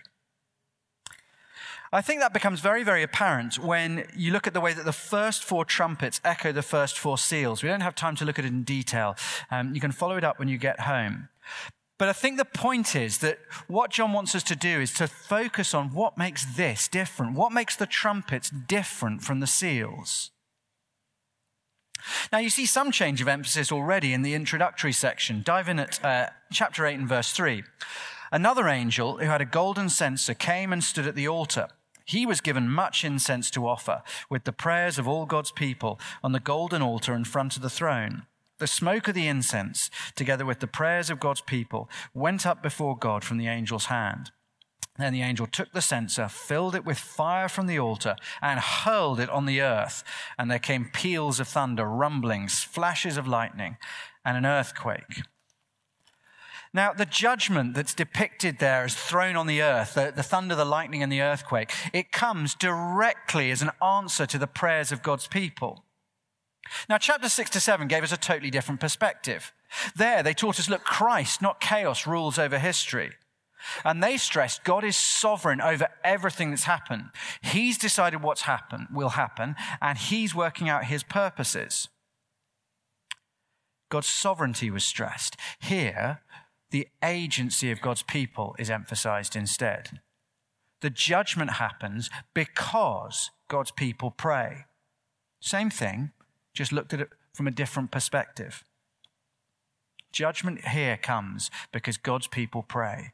I 1.93 2.03
think 2.03 2.21
that 2.21 2.33
becomes 2.33 2.61
very, 2.61 2.85
very 2.85 3.03
apparent 3.03 3.59
when 3.59 4.07
you 4.15 4.31
look 4.31 4.47
at 4.47 4.55
the 4.55 4.61
way 4.61 4.73
that 4.73 4.85
the 4.85 4.93
first 4.93 5.43
four 5.43 5.65
trumpets 5.65 6.21
echo 6.25 6.53
the 6.53 6.63
first 6.63 6.97
four 6.97 7.19
seals. 7.19 7.65
We 7.65 7.69
don't 7.69 7.81
have 7.81 7.97
time 7.97 8.15
to 8.17 8.25
look 8.25 8.39
at 8.39 8.45
it 8.45 8.49
in 8.49 8.63
detail. 8.63 9.17
Um, 9.51 9.75
you 9.75 9.81
can 9.81 9.91
follow 9.91 10.17
it 10.17 10.23
up 10.23 10.39
when 10.39 10.47
you 10.47 10.57
get 10.57 10.81
home. 10.81 11.29
But 11.99 12.09
I 12.09 12.15
think 12.15 12.39
the 12.39 12.47
point 12.47 12.97
is 12.97 13.19
that 13.19 13.39
what 13.69 13.91
John 13.91 14.15
wants 14.15 14.35
us 14.35 14.43
to 14.45 14.57
do 14.57 14.81
is 14.81 14.95
to 14.95 15.07
focus 15.07 15.75
on 15.75 15.93
what 15.93 16.17
makes 16.17 16.47
this 16.57 16.89
different. 16.89 17.37
What 17.37 17.53
makes 17.53 17.77
the 17.77 17.87
trumpets 17.87 18.49
different 18.49 19.23
from 19.23 19.41
the 19.41 19.47
seals? 19.47 20.31
Now, 22.33 22.39
you 22.39 22.49
see 22.49 22.65
some 22.65 22.91
change 22.91 23.21
of 23.21 23.29
emphasis 23.29 23.71
already 23.71 24.15
in 24.15 24.23
the 24.23 24.33
introductory 24.33 24.93
section. 24.93 25.43
Dive 25.45 25.69
in 25.69 25.79
at 25.79 26.03
uh, 26.03 26.31
chapter 26.51 26.87
8 26.87 27.01
and 27.01 27.09
verse 27.09 27.33
3. 27.33 27.65
Another 28.33 28.69
angel 28.69 29.19
who 29.19 29.27
had 29.27 29.41
a 29.41 29.45
golden 29.45 29.89
censer 29.89 30.35
came 30.35 30.73
and 30.73 30.83
stood 30.83 31.07
at 31.07 31.15
the 31.15 31.29
altar. 31.29 31.69
He 32.05 32.27
was 32.27 32.41
given 32.41 32.69
much 32.69 33.05
incense 33.05 33.51
to 33.51 33.69
offer 33.69 34.03
with 34.29 34.45
the 34.45 34.53
prayers 34.53 34.99
of 34.99 35.07
all 35.07 35.27
God's 35.27 35.53
people 35.53 36.01
on 36.23 36.33
the 36.33 36.41
golden 36.41 36.83
altar 36.83 37.15
in 37.15 37.25
front 37.25 37.57
of 37.57 37.63
the 37.63 37.71
throne. 37.71 38.27
The 38.61 38.67
smoke 38.67 39.09
of 39.09 39.15
the 39.15 39.27
incense, 39.27 39.91
together 40.15 40.45
with 40.45 40.61
the 40.61 40.67
prayers 40.67 41.09
of 41.09 41.19
God's 41.19 41.41
people, 41.41 41.89
went 42.13 42.47
up 42.47 42.63
before 42.63 42.97
God 42.97 43.25
from 43.25 43.39
the 43.39 43.47
angel's 43.47 43.87
hand. 43.87 44.33
Then 44.99 45.15
the 45.15 45.23
angel 45.23 45.47
took 45.47 45.73
the 45.73 45.81
censer, 45.81 46.29
filled 46.29 46.75
it 46.75 46.85
with 46.85 46.99
fire 46.99 47.49
from 47.49 47.67
the 47.67 47.79
altar, 47.79 48.17
and 48.43 48.61
hurled 48.61 49.19
it 49.19 49.31
on 49.31 49.47
the 49.47 49.63
earth. 49.63 50.05
And 50.39 50.51
there 50.51 50.59
came 50.59 50.91
peals 50.93 51.41
of 51.41 51.49
thunder, 51.49 51.87
rumblings, 51.87 52.63
flashes 52.63 53.17
of 53.17 53.27
lightning, 53.27 53.79
and 54.27 54.37
an 54.37 54.45
earthquake. 54.45 55.23
Now, 56.75 56.93
the 56.93 57.07
judgment 57.07 57.75
that's 57.75 57.95
depicted 57.95 58.59
there 58.59 58.85
as 58.85 58.95
thrown 58.95 59.37
on 59.37 59.47
the 59.47 59.63
earth, 59.63 59.95
the, 59.95 60.13
the, 60.15 60.23
thunder, 60.23 60.55
the 60.55 60.67
lightning, 60.67 61.03
and 61.03 61.11
the 61.11 61.23
earthquake, 61.23 61.73
it 61.95 62.13
comes 62.13 62.55
directly 62.55 63.51
as 63.51 63.63
an 63.63 63.71
answer 63.83 64.27
to 64.27 64.39
the 64.39 64.47
prayers 64.47 64.93
of 64.93 65.03
God's 65.03 65.27
people. 65.27 65.87
Now, 66.89 66.99
chapter 66.99 67.29
6 67.29 67.51
to 67.51 67.61
7 67.61 67.89
gave 67.89 68.03
us 68.03 68.13
a 68.13 68.17
totally 68.17 68.51
different 68.51 68.81
perspective. 68.81 69.53
There, 69.95 70.23
they 70.23 70.35
taught 70.35 70.59
us 70.59 70.69
look, 70.69 70.85
Christ, 70.85 71.43
not 71.43 71.61
chaos, 71.61 72.07
rules 72.07 72.39
over 72.39 72.59
history. 72.59 73.13
And 73.85 74.03
they 74.03 74.17
stressed 74.17 74.65
God 74.65 74.85
is 74.85 74.97
sovereign 74.97 75.61
over 75.61 75.89
everything 76.03 76.51
that's 76.51 76.65
happened. 76.65 77.11
He's 77.43 77.79
decided 77.79 78.23
what's 78.23 78.43
happened 78.43 78.89
will 78.93 79.11
happen, 79.11 79.57
and 79.81 79.99
He's 79.99 80.35
working 80.35 80.69
out 80.69 80.85
His 80.85 81.03
purposes. 81.03 81.89
God's 83.91 84.07
sovereignty 84.07 84.71
was 84.71 84.85
stressed. 84.85 85.37
Here, 85.59 86.21
the 86.71 86.89
agency 87.05 87.71
of 87.71 87.81
God's 87.81 88.03
people 88.03 88.55
is 88.59 88.71
emphasized 88.71 89.35
instead. 89.35 90.01
The 90.81 90.91
judgment 90.91 91.53
happens 91.53 92.09
because 92.33 93.31
God's 93.49 93.73
people 93.73 94.11
pray. 94.11 94.65
Same 95.41 95.71
thing, 95.71 96.13
just 96.53 96.73
looked 96.73 96.93
at 96.93 97.01
it 97.01 97.11
from 97.33 97.47
a 97.47 97.51
different 97.51 97.91
perspective. 97.91 98.65
Judgment 100.13 100.69
here 100.69 100.97
comes 100.97 101.51
because 101.73 101.97
God's 101.97 102.27
people 102.27 102.63
pray. 102.63 103.13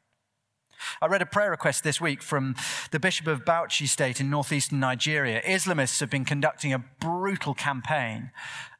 I 1.01 1.07
read 1.07 1.23
a 1.23 1.27
prayer 1.27 1.51
request 1.51 1.85
this 1.85 2.01
week 2.01 2.23
from 2.23 2.55
the 2.91 3.01
Bishop 3.01 3.27
of 3.27 3.45
Bauchi 3.45 3.89
State 3.89 4.21
in 4.21 4.29
northeastern 4.29 4.79
Nigeria. 4.81 5.41
Islamists 5.43 6.01
have 6.01 6.11
been 6.11 6.25
conducting 6.25 6.73
a 6.73 6.79
brutal 6.79 7.55
campaign 7.55 8.31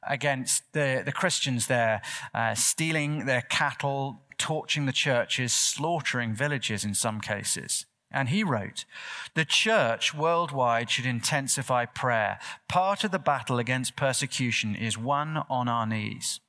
against 0.07 0.73
the, 0.73 1.01
the 1.03 1.11
Christians 1.11 1.67
there, 1.67 2.01
uh, 2.33 2.53
stealing 2.53 3.25
their 3.25 3.41
cattle, 3.41 4.21
torching 4.37 4.85
the 4.85 4.91
churches, 4.91 5.51
slaughtering 5.51 6.33
villages 6.33 6.85
in 6.85 6.93
some 6.93 7.19
cases. 7.19 7.86
And 8.09 8.29
he 8.29 8.43
wrote, 8.43 8.85
The 9.35 9.45
church 9.45 10.13
worldwide 10.13 10.89
should 10.89 11.05
intensify 11.05 11.85
prayer. 11.85 12.39
Part 12.69 13.03
of 13.03 13.11
the 13.11 13.19
battle 13.19 13.59
against 13.59 13.95
persecution 13.95 14.75
is 14.75 14.97
one 14.97 15.43
on 15.49 15.67
our 15.67 15.85
knees. 15.85 16.39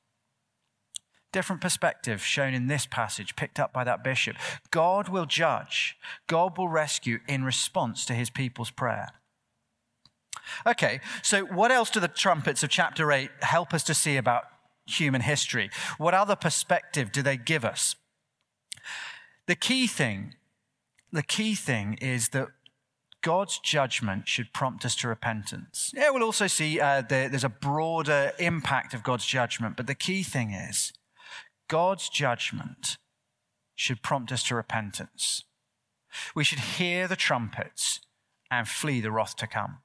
Different 1.31 1.61
perspective 1.61 2.23
shown 2.23 2.53
in 2.53 2.67
this 2.67 2.87
passage, 2.87 3.35
picked 3.35 3.59
up 3.59 3.71
by 3.71 3.83
that 3.83 4.03
bishop. 4.03 4.35
God 4.71 5.09
will 5.09 5.25
judge, 5.25 5.95
God 6.27 6.57
will 6.57 6.69
rescue 6.69 7.19
in 7.27 7.43
response 7.43 8.05
to 8.05 8.13
his 8.13 8.29
people's 8.29 8.71
prayer. 8.71 9.09
Okay, 10.65 10.99
so 11.21 11.45
what 11.45 11.71
else 11.71 11.91
do 11.91 11.99
the 11.99 12.07
trumpets 12.07 12.63
of 12.63 12.69
chapter 12.69 13.11
8 13.11 13.29
help 13.41 13.73
us 13.73 13.83
to 13.83 13.93
see 13.93 14.17
about 14.17 14.45
human 14.87 15.21
history? 15.21 15.69
What 15.97 16.15
other 16.15 16.35
perspective 16.35 17.11
do 17.11 17.21
they 17.21 17.37
give 17.37 17.63
us? 17.63 17.95
The 19.45 19.55
key 19.55 19.85
thing, 19.85 20.33
the 21.11 21.23
key 21.23 21.55
thing 21.55 21.97
is 22.01 22.29
that 22.29 22.47
God's 23.21 23.59
judgment 23.59 24.27
should 24.27 24.53
prompt 24.53 24.85
us 24.85 24.95
to 24.97 25.07
repentance. 25.07 25.91
Yeah, 25.95 26.09
we'll 26.11 26.23
also 26.23 26.47
see 26.47 26.79
uh, 26.79 27.01
there's 27.01 27.43
a 27.43 27.49
broader 27.49 28.31
impact 28.39 28.93
of 28.93 29.03
God's 29.03 29.25
judgment, 29.25 29.75
but 29.75 29.87
the 29.87 29.95
key 29.95 30.23
thing 30.23 30.51
is 30.51 30.93
God's 31.67 32.09
judgment 32.09 32.97
should 33.75 34.01
prompt 34.01 34.31
us 34.31 34.43
to 34.43 34.55
repentance. 34.55 35.43
We 36.33 36.43
should 36.43 36.59
hear 36.59 37.07
the 37.07 37.15
trumpets 37.15 37.99
and 38.49 38.67
flee 38.67 39.01
the 39.01 39.11
wrath 39.11 39.35
to 39.37 39.47
come. 39.47 39.79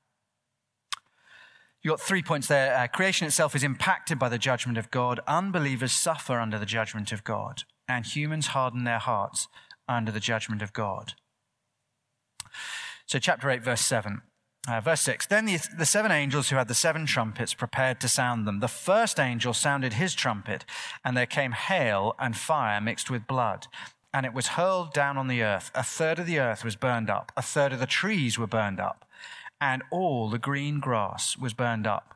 You've 1.83 1.93
got 1.93 2.01
three 2.01 2.23
points 2.23 2.49
there. 2.49 2.75
Uh, 2.75 2.87
creation 2.87 3.27
itself 3.27 3.55
is 3.55 3.63
impacted 3.63 4.19
by 4.19 4.31
the 4.31 4.39
judgment 4.39 4.79
of 4.79 4.91
God. 4.91 5.21
Unbelievers 5.27 5.93
suffer 5.93 6.41
under 6.41 6.59
the 6.59 6.65
judgment 6.65 7.13
of 7.13 7.25
God. 7.25 7.65
And 7.87 8.07
humans 8.07 8.49
harden 8.49 8.85
their 8.85 8.99
hearts 8.99 9.49
under 9.89 10.13
the 10.13 10.21
judgment 10.21 10.63
of 10.63 10.73
God. 10.73 11.15
So, 13.07 13.19
chapter 13.19 13.51
8, 13.51 13.63
verse 13.63 13.83
7. 13.83 14.23
Uh, 14.67 14.81
verse 14.81 15.03
6 15.03 15.27
Then 15.27 15.45
the, 15.45 15.59
the 15.77 15.85
seven 15.85 16.11
angels 16.11 16.49
who 16.49 16.57
had 16.57 16.69
the 16.69 16.75
seven 16.75 17.05
trumpets 17.05 17.53
prepared 17.53 18.01
to 18.01 18.09
sound 18.09 18.47
them. 18.47 18.61
The 18.61 18.69
first 18.69 19.21
angel 19.21 19.53
sounded 19.53 19.95
his 19.95 20.15
trumpet, 20.15 20.65
and 21.05 21.17
there 21.17 21.27
came 21.27 21.53
hail 21.53 22.15
and 22.19 22.37
fire 22.37 22.81
mixed 22.81 23.11
with 23.11 23.27
blood. 23.27 23.67
And 24.15 24.25
it 24.25 24.33
was 24.33 24.49
hurled 24.49 24.95
down 24.95 25.19
on 25.19 25.29
the 25.29 25.43
earth. 25.43 25.71
A 25.75 25.83
third 25.83 26.19
of 26.19 26.27
the 26.27 26.39
earth 26.39 26.65
was 26.65 26.77
burned 26.77 27.11
up, 27.11 27.33
a 27.37 27.43
third 27.43 27.73
of 27.73 27.81
the 27.81 27.87
trees 27.87 28.39
were 28.39 28.47
burned 28.47 28.81
up 28.81 29.05
and 29.61 29.83
all 29.91 30.29
the 30.29 30.39
green 30.39 30.81
grass 30.81 31.39
was 31.39 31.55
burned 31.55 31.87
up. 31.87 32.14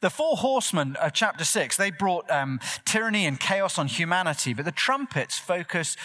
The 0.00 0.10
four 0.10 0.36
horsemen 0.36 0.96
of 0.96 1.12
chapter 1.12 1.44
6, 1.44 1.76
they 1.76 1.90
brought 1.90 2.30
um, 2.30 2.60
tyranny 2.84 3.26
and 3.26 3.38
chaos 3.38 3.78
on 3.78 3.88
humanity, 3.88 4.54
but 4.54 4.64
the 4.64 4.72
trumpets 4.72 5.38
focus 5.38 5.96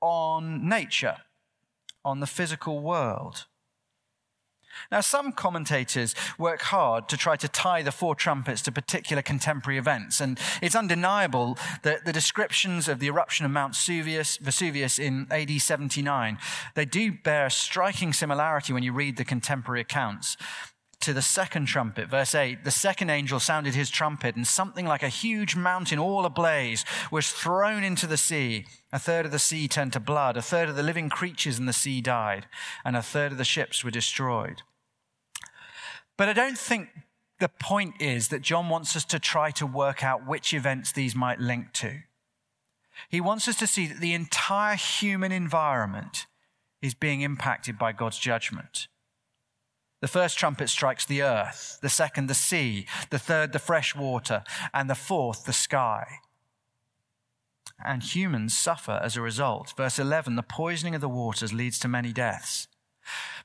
on 0.00 0.68
nature, 0.68 1.18
on 2.04 2.20
the 2.20 2.26
physical 2.26 2.80
world. 2.80 3.46
Now, 4.90 5.00
some 5.00 5.32
commentators 5.32 6.14
work 6.38 6.62
hard 6.62 7.08
to 7.08 7.16
try 7.16 7.36
to 7.36 7.48
tie 7.48 7.82
the 7.82 7.92
four 7.92 8.14
trumpets 8.14 8.62
to 8.62 8.72
particular 8.72 9.22
contemporary 9.22 9.78
events, 9.78 10.20
and 10.20 10.38
it's 10.62 10.74
undeniable 10.74 11.58
that 11.82 12.04
the 12.04 12.12
descriptions 12.12 12.88
of 12.88 12.98
the 12.98 13.08
eruption 13.08 13.44
of 13.44 13.52
Mount 13.52 13.76
Vesuvius, 13.76 14.98
in 14.98 15.26
AD 15.30 15.50
79, 15.60 16.38
they 16.74 16.84
do 16.84 17.12
bear 17.12 17.50
striking 17.50 18.12
similarity 18.12 18.72
when 18.72 18.82
you 18.82 18.92
read 18.92 19.16
the 19.16 19.24
contemporary 19.24 19.80
accounts 19.80 20.36
to 21.00 21.12
the 21.12 21.22
second 21.22 21.66
trumpet. 21.66 22.08
Verse 22.08 22.34
8 22.34 22.64
The 22.64 22.70
second 22.70 23.10
angel 23.10 23.40
sounded 23.40 23.74
his 23.74 23.90
trumpet, 23.90 24.36
and 24.36 24.46
something 24.46 24.86
like 24.86 25.02
a 25.02 25.08
huge 25.08 25.56
mountain, 25.56 25.98
all 25.98 26.24
ablaze, 26.24 26.84
was 27.10 27.30
thrown 27.30 27.82
into 27.82 28.06
the 28.06 28.16
sea. 28.16 28.66
A 28.92 28.98
third 28.98 29.26
of 29.26 29.32
the 29.32 29.38
sea 29.38 29.68
turned 29.68 29.92
to 29.94 30.00
blood, 30.00 30.36
a 30.36 30.42
third 30.42 30.68
of 30.68 30.76
the 30.76 30.82
living 30.82 31.08
creatures 31.08 31.58
in 31.58 31.66
the 31.66 31.72
sea 31.72 32.00
died, 32.00 32.46
and 32.84 32.96
a 32.96 33.02
third 33.02 33.32
of 33.32 33.38
the 33.38 33.44
ships 33.44 33.84
were 33.84 33.90
destroyed. 33.90 34.62
But 36.16 36.28
I 36.28 36.32
don't 36.32 36.58
think 36.58 36.88
the 37.38 37.48
point 37.48 37.94
is 38.00 38.28
that 38.28 38.42
John 38.42 38.68
wants 38.68 38.94
us 38.94 39.04
to 39.06 39.18
try 39.18 39.50
to 39.52 39.66
work 39.66 40.04
out 40.04 40.26
which 40.26 40.52
events 40.52 40.92
these 40.92 41.14
might 41.14 41.40
link 41.40 41.72
to. 41.74 42.00
He 43.08 43.20
wants 43.20 43.48
us 43.48 43.56
to 43.56 43.66
see 43.66 43.86
that 43.86 44.00
the 44.00 44.12
entire 44.12 44.76
human 44.76 45.32
environment 45.32 46.26
is 46.82 46.94
being 46.94 47.22
impacted 47.22 47.78
by 47.78 47.92
God's 47.92 48.18
judgment. 48.18 48.88
The 50.00 50.08
first 50.08 50.38
trumpet 50.38 50.70
strikes 50.70 51.04
the 51.04 51.22
earth, 51.22 51.78
the 51.82 51.90
second, 51.90 52.28
the 52.28 52.34
sea, 52.34 52.86
the 53.10 53.18
third, 53.18 53.52
the 53.52 53.58
fresh 53.58 53.94
water, 53.94 54.42
and 54.72 54.88
the 54.88 54.94
fourth, 54.94 55.44
the 55.44 55.52
sky. 55.52 56.20
And 57.84 58.02
humans 58.02 58.56
suffer 58.56 59.00
as 59.02 59.16
a 59.16 59.22
result. 59.22 59.74
Verse 59.76 59.98
11 59.98 60.36
the 60.36 60.42
poisoning 60.42 60.94
of 60.94 61.00
the 61.00 61.08
waters 61.08 61.52
leads 61.52 61.78
to 61.80 61.88
many 61.88 62.12
deaths. 62.12 62.66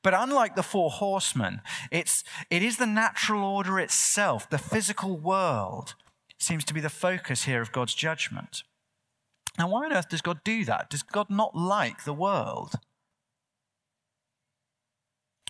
But 0.01 0.13
unlike 0.13 0.55
the 0.55 0.63
four 0.63 0.91
horsemen, 0.91 1.61
it's, 1.91 2.23
it 2.49 2.61
is 2.61 2.77
the 2.77 2.85
natural 2.85 3.43
order 3.43 3.79
itself, 3.79 4.49
the 4.49 4.57
physical 4.57 5.17
world, 5.17 5.95
seems 6.37 6.63
to 6.65 6.73
be 6.73 6.81
the 6.81 6.89
focus 6.89 7.45
here 7.45 7.61
of 7.61 7.71
God's 7.71 7.93
judgment. 7.93 8.63
Now, 9.57 9.69
why 9.69 9.85
on 9.85 9.93
earth 9.93 10.09
does 10.09 10.21
God 10.21 10.41
do 10.43 10.65
that? 10.65 10.89
Does 10.89 11.03
God 11.03 11.29
not 11.29 11.55
like 11.55 12.03
the 12.03 12.13
world? 12.13 12.75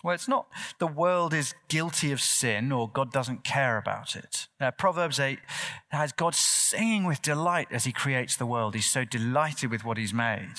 Well, 0.06 0.14
it's 0.14 0.28
not 0.28 0.46
the 0.78 0.86
world 0.86 1.34
is 1.34 1.56
guilty 1.68 2.12
of 2.12 2.22
sin 2.22 2.72
or 2.72 2.88
God 2.88 3.12
doesn't 3.12 3.44
care 3.44 3.80
about 3.80 4.16
it. 4.16 4.46
Uh, 4.62 4.70
Proverbs 4.70 5.20
8 5.20 5.40
has 5.88 6.12
God 6.12 6.36
singing 6.36 7.06
with 7.06 7.24
delight 7.24 7.70
as 7.72 7.86
he 7.86 7.92
creates 7.92 8.38
the 8.38 8.46
world. 8.46 8.76
He's 8.76 8.86
so 8.86 9.04
delighted 9.04 9.72
with 9.72 9.84
what 9.84 9.98
he's 9.98 10.14
made. 10.14 10.54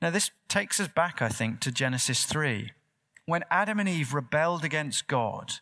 Now, 0.00 0.10
this 0.10 0.30
takes 0.46 0.78
us 0.78 0.86
back, 0.86 1.20
I 1.20 1.28
think, 1.28 1.58
to 1.62 1.72
Genesis 1.72 2.24
3. 2.24 2.70
When 3.26 3.42
Adam 3.50 3.80
and 3.80 3.88
Eve 3.88 4.14
rebelled 4.14 4.64
against 4.64 5.08
God, 5.08 5.54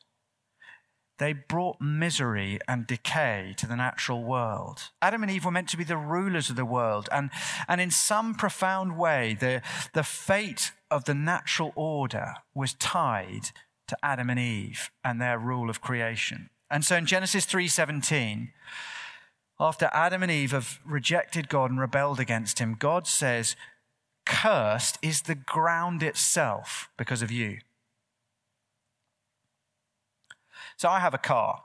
they 1.18 1.33
brought 1.33 1.81
misery 1.81 2.59
and 2.68 2.87
decay 2.87 3.54
to 3.57 3.66
the 3.66 3.76
natural 3.76 4.22
world. 4.22 4.90
Adam 5.00 5.22
and 5.22 5.33
Eve 5.33 5.46
were 5.46 5.50
meant 5.50 5.70
to 5.70 5.78
be 5.78 5.85
the 5.85 5.96
rulers 5.96 6.50
of 6.50 6.57
the 6.57 6.66
world, 6.66 7.09
and, 7.11 7.31
and 7.66 7.81
in 7.81 7.90
some 7.90 8.35
profound 8.35 8.98
way, 8.98 9.35
the, 9.40 9.62
the 9.94 10.02
fate 10.02 10.72
of 10.90 11.05
the 11.05 11.14
natural 11.14 11.72
order 11.75 12.35
was 12.55 12.75
tied 12.75 13.51
to 13.88 13.96
Adam 14.03 14.31
and 14.31 14.40
Eve 14.40 14.90
and 15.05 15.20
their 15.20 15.38
rule 15.38 15.70
of 15.70 15.81
creation. 15.81 16.51
And 16.70 16.85
so 16.85 16.96
in 16.96 17.07
Genesis 17.07 17.46
3:17, 17.46 18.53
after 19.59 19.88
Adam 19.92 20.22
and 20.22 20.33
Eve 20.33 20.51
have 20.51 20.81
rejected 20.85 21.49
God 21.49 21.70
and 21.70 21.81
rebelled 21.81 22.20
against 22.20 22.59
him, 22.59 22.75
God 22.75 23.07
says, 23.07 23.57
Cursed 24.27 24.99
is 25.03 25.22
the 25.22 25.37
ground 25.37 26.03
itself 26.03 26.90
because 26.99 27.22
of 27.22 27.31
you. 27.31 27.59
So 30.77 30.88
I 30.88 31.01
have 31.01 31.14
a 31.14 31.18
car. 31.18 31.62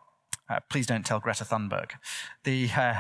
Uh, 0.52 0.60
please 0.70 0.86
don't 0.86 1.06
tell 1.06 1.22
Greta 1.22 1.46
Thunberg. 1.46 1.92
The, 2.44 2.70
uh, 2.76 2.96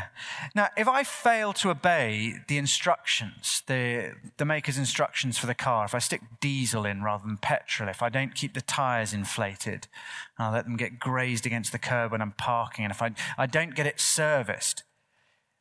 now, 0.56 0.70
if 0.78 0.88
I 0.88 1.04
fail 1.04 1.52
to 1.54 1.70
obey 1.70 2.36
the 2.48 2.58
instructions, 2.58 3.62
the, 3.68 4.14
the 4.38 4.46
maker's 4.46 4.78
instructions 4.78 5.38
for 5.38 5.48
the 5.48 5.54
car, 5.54 5.84
if 5.84 5.94
I 5.94 6.00
stick 6.00 6.22
diesel 6.40 6.86
in 6.86 7.04
rather 7.04 7.26
than 7.28 7.36
petrol, 7.36 7.90
if 7.90 8.02
I 8.02 8.08
don't 8.08 8.36
keep 8.36 8.54
the 8.54 8.62
tires 8.62 9.14
inflated, 9.14 9.90
and 10.38 10.48
I 10.48 10.54
let 10.54 10.64
them 10.64 10.78
get 10.78 10.98
grazed 10.98 11.46
against 11.46 11.74
the 11.74 11.80
curb 11.80 12.14
when 12.14 12.22
I'm 12.22 12.32
parking, 12.32 12.86
and 12.86 12.92
if 12.94 13.02
I, 13.02 13.12
I 13.38 13.48
don't 13.48 13.76
get 13.76 13.86
it 13.86 14.00
serviced, 14.00 14.84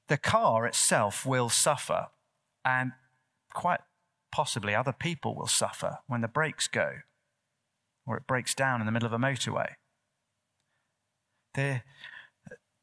the 0.06 0.16
car 0.16 0.66
itself 0.66 1.26
will 1.26 1.48
suffer. 1.48 2.06
And 2.64 2.92
quite 3.52 3.80
possibly 4.30 4.76
other 4.76 4.92
people 4.92 5.34
will 5.34 5.48
suffer 5.48 5.98
when 6.06 6.20
the 6.20 6.28
brakes 6.28 6.68
go 6.68 6.98
or 8.06 8.16
it 8.16 8.26
breaks 8.26 8.54
down 8.54 8.80
in 8.80 8.86
the 8.86 8.92
middle 8.92 9.06
of 9.06 9.12
a 9.12 9.18
motorway. 9.18 9.74
The, 11.54 11.82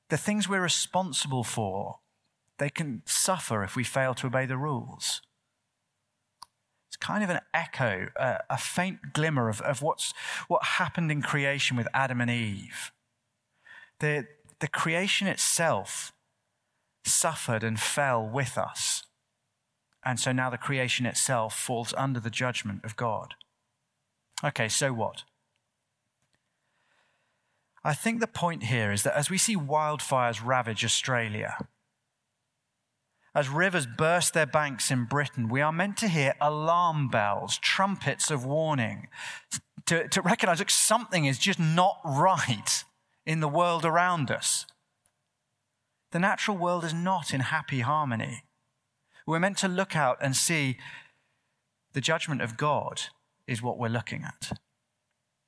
the 0.09 0.17
things 0.17 0.47
we're 0.49 0.61
responsible 0.61 1.43
for, 1.43 1.99
they 2.57 2.69
can 2.69 3.03
suffer 3.05 3.63
if 3.63 3.75
we 3.75 3.83
fail 3.83 4.13
to 4.15 4.27
obey 4.27 4.45
the 4.45 4.57
rules. 4.57 5.21
It's 6.87 6.97
kind 6.97 7.23
of 7.23 7.29
an 7.29 7.41
echo, 7.53 8.07
a, 8.15 8.39
a 8.49 8.57
faint 8.57 9.13
glimmer 9.13 9.49
of, 9.49 9.61
of 9.61 9.81
what's, 9.81 10.13
what 10.47 10.63
happened 10.63 11.11
in 11.11 11.21
creation 11.21 11.77
with 11.77 11.87
Adam 11.93 12.21
and 12.21 12.31
Eve. 12.31 12.91
The, 13.99 14.27
the 14.59 14.67
creation 14.67 15.27
itself 15.27 16.13
suffered 17.05 17.63
and 17.63 17.79
fell 17.79 18.27
with 18.27 18.57
us. 18.57 19.03
And 20.03 20.19
so 20.19 20.31
now 20.31 20.49
the 20.49 20.57
creation 20.57 21.05
itself 21.05 21.57
falls 21.57 21.93
under 21.97 22.19
the 22.19 22.29
judgment 22.29 22.85
of 22.85 22.95
God. 22.95 23.35
Okay, 24.43 24.69
so 24.69 24.93
what? 24.93 25.23
I 27.83 27.93
think 27.93 28.19
the 28.19 28.27
point 28.27 28.63
here 28.63 28.91
is 28.91 29.03
that 29.03 29.17
as 29.17 29.29
we 29.29 29.37
see 29.37 29.55
wildfires 29.55 30.43
ravage 30.43 30.83
Australia, 30.83 31.57
as 33.33 33.49
rivers 33.49 33.85
burst 33.85 34.33
their 34.33 34.47
banks 34.47 34.89
in 34.89 35.05
Britain, 35.05 35.47
we 35.47 35.61
are 35.61 35.71
meant 35.71 35.97
to 35.97 36.07
hear 36.07 36.33
alarm 36.41 37.07
bells, 37.07 37.59
trumpets 37.59 38.31
of 38.31 38.43
warning, 38.43 39.09
to, 39.85 40.07
to 40.07 40.21
recognize 40.21 40.57
that 40.57 40.71
something 40.71 41.25
is 41.25 41.37
just 41.37 41.59
not 41.59 41.99
right 42.03 42.83
in 43.25 43.39
the 43.39 43.47
world 43.47 43.85
around 43.85 44.31
us. 44.31 44.65
The 46.11 46.19
natural 46.19 46.57
world 46.57 46.83
is 46.83 46.93
not 46.93 47.33
in 47.33 47.41
happy 47.41 47.81
harmony. 47.81 48.43
We're 49.27 49.39
meant 49.39 49.57
to 49.59 49.67
look 49.67 49.95
out 49.95 50.17
and 50.21 50.35
see 50.35 50.77
the 51.93 52.01
judgment 52.01 52.41
of 52.41 52.57
God 52.57 53.03
is 53.45 53.61
what 53.61 53.77
we're 53.77 53.87
looking 53.87 54.23
at. 54.23 54.57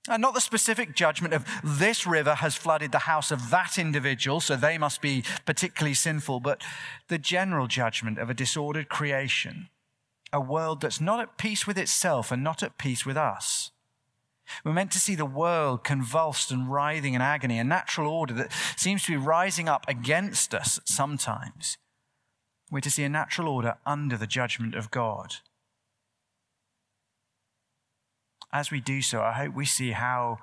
And 0.09 0.23
not 0.23 0.33
the 0.33 0.41
specific 0.41 0.95
judgment 0.95 1.35
of 1.35 1.45
this 1.63 2.07
river 2.07 2.35
has 2.35 2.55
flooded 2.55 2.91
the 2.91 2.99
house 2.99 3.29
of 3.29 3.51
that 3.51 3.77
individual, 3.77 4.39
so 4.39 4.55
they 4.55 4.77
must 4.79 5.01
be 5.01 5.23
particularly 5.45 5.93
sinful, 5.93 6.39
but 6.39 6.63
the 7.09 7.19
general 7.19 7.67
judgment 7.67 8.17
of 8.17 8.27
a 8.27 8.33
disordered 8.33 8.89
creation, 8.89 9.69
a 10.33 10.41
world 10.41 10.81
that's 10.81 10.99
not 10.99 11.19
at 11.19 11.37
peace 11.37 11.67
with 11.67 11.77
itself 11.77 12.31
and 12.31 12.43
not 12.43 12.63
at 12.63 12.79
peace 12.79 13.05
with 13.05 13.17
us. 13.17 13.69
We're 14.65 14.73
meant 14.73 14.91
to 14.93 14.99
see 14.99 15.13
the 15.13 15.27
world 15.27 15.83
convulsed 15.83 16.49
and 16.49 16.71
writhing 16.71 17.13
in 17.13 17.21
agony, 17.21 17.59
a 17.59 17.63
natural 17.63 18.11
order 18.11 18.33
that 18.33 18.51
seems 18.75 19.03
to 19.03 19.11
be 19.11 19.17
rising 19.17 19.69
up 19.69 19.85
against 19.87 20.55
us 20.55 20.79
sometimes. 20.85 21.77
We're 22.71 22.79
to 22.81 22.89
see 22.89 23.03
a 23.03 23.09
natural 23.09 23.47
order 23.47 23.77
under 23.85 24.17
the 24.17 24.25
judgment 24.25 24.73
of 24.73 24.89
God 24.89 25.35
as 28.51 28.71
we 28.71 28.79
do 28.79 29.01
so, 29.01 29.21
I 29.21 29.33
hope 29.33 29.53
we 29.53 29.65
see 29.65 29.91
how, 29.91 30.39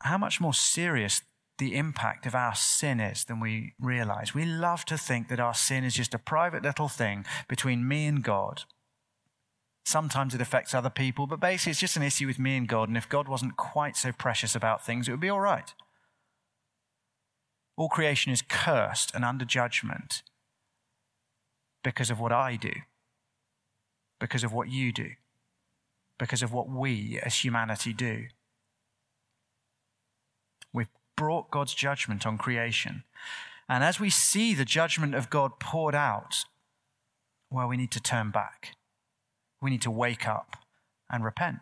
how 0.00 0.18
much 0.18 0.40
more 0.40 0.54
serious 0.54 1.22
the 1.58 1.76
impact 1.76 2.26
of 2.26 2.34
our 2.34 2.54
sin 2.54 3.00
is 3.00 3.24
than 3.24 3.40
we 3.40 3.74
realize. 3.78 4.34
We 4.34 4.44
love 4.44 4.84
to 4.86 4.98
think 4.98 5.28
that 5.28 5.40
our 5.40 5.54
sin 5.54 5.84
is 5.84 5.94
just 5.94 6.14
a 6.14 6.18
private 6.18 6.62
little 6.62 6.88
thing 6.88 7.24
between 7.48 7.86
me 7.86 8.06
and 8.06 8.22
God. 8.22 8.62
Sometimes 9.86 10.34
it 10.34 10.40
affects 10.40 10.74
other 10.74 10.90
people, 10.90 11.26
but 11.26 11.40
basically 11.40 11.70
it's 11.70 11.80
just 11.80 11.96
an 11.96 12.02
issue 12.02 12.26
with 12.26 12.38
me 12.38 12.56
and 12.56 12.66
God. 12.66 12.88
And 12.88 12.96
if 12.96 13.08
God 13.08 13.28
wasn't 13.28 13.56
quite 13.56 13.96
so 13.96 14.12
precious 14.12 14.56
about 14.56 14.84
things, 14.84 15.06
it 15.06 15.10
would 15.12 15.20
be 15.20 15.28
all 15.28 15.40
right. 15.40 15.72
All 17.76 17.88
creation 17.88 18.32
is 18.32 18.42
cursed 18.42 19.14
and 19.14 19.24
under 19.24 19.44
judgment 19.44 20.22
because 21.82 22.10
of 22.10 22.18
what 22.18 22.32
I 22.32 22.56
do, 22.56 22.72
because 24.18 24.42
of 24.42 24.52
what 24.52 24.70
you 24.70 24.90
do, 24.92 25.10
because 26.18 26.42
of 26.42 26.52
what 26.52 26.68
we 26.68 27.20
as 27.22 27.44
humanity 27.44 27.92
do. 27.92 28.26
We've 30.72 30.88
brought 31.16 31.50
God's 31.50 31.74
judgment 31.74 32.26
on 32.26 32.38
creation. 32.38 33.04
And 33.68 33.82
as 33.82 33.98
we 33.98 34.10
see 34.10 34.54
the 34.54 34.64
judgment 34.64 35.14
of 35.14 35.30
God 35.30 35.58
poured 35.58 35.94
out, 35.94 36.44
well, 37.50 37.68
we 37.68 37.76
need 37.76 37.90
to 37.92 38.00
turn 38.00 38.30
back. 38.30 38.76
We 39.62 39.70
need 39.70 39.82
to 39.82 39.90
wake 39.90 40.28
up 40.28 40.56
and 41.10 41.24
repent. 41.24 41.58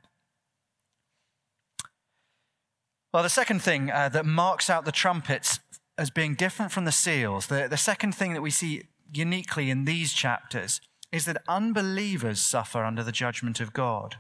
Well, 3.13 3.23
the 3.23 3.29
second 3.29 3.63
thing 3.63 3.91
uh, 3.91 4.09
that 4.09 4.25
marks 4.25 4.71
out 4.71 4.85
the 4.85 4.93
trumpets 4.93 5.61
as 5.99 6.11
being 6.11 6.35
different 6.35 6.73
from 6.73 6.87
the 6.87 6.93
seals, 6.93 7.47
the, 7.47 7.69
the 7.69 7.77
second 7.77 8.15
thing 8.15 8.33
that 8.33 8.41
we 8.41 8.51
see 8.51 8.85
uniquely 9.13 9.69
in 9.69 9.85
these 9.85 10.13
chapters 10.15 10.81
is 11.13 11.27
that 11.27 11.43
unbelievers 11.47 12.41
suffer 12.41 12.83
under 12.83 13.03
the 13.03 13.13
judgment 13.13 13.61
of 13.61 13.75
God. 13.75 14.17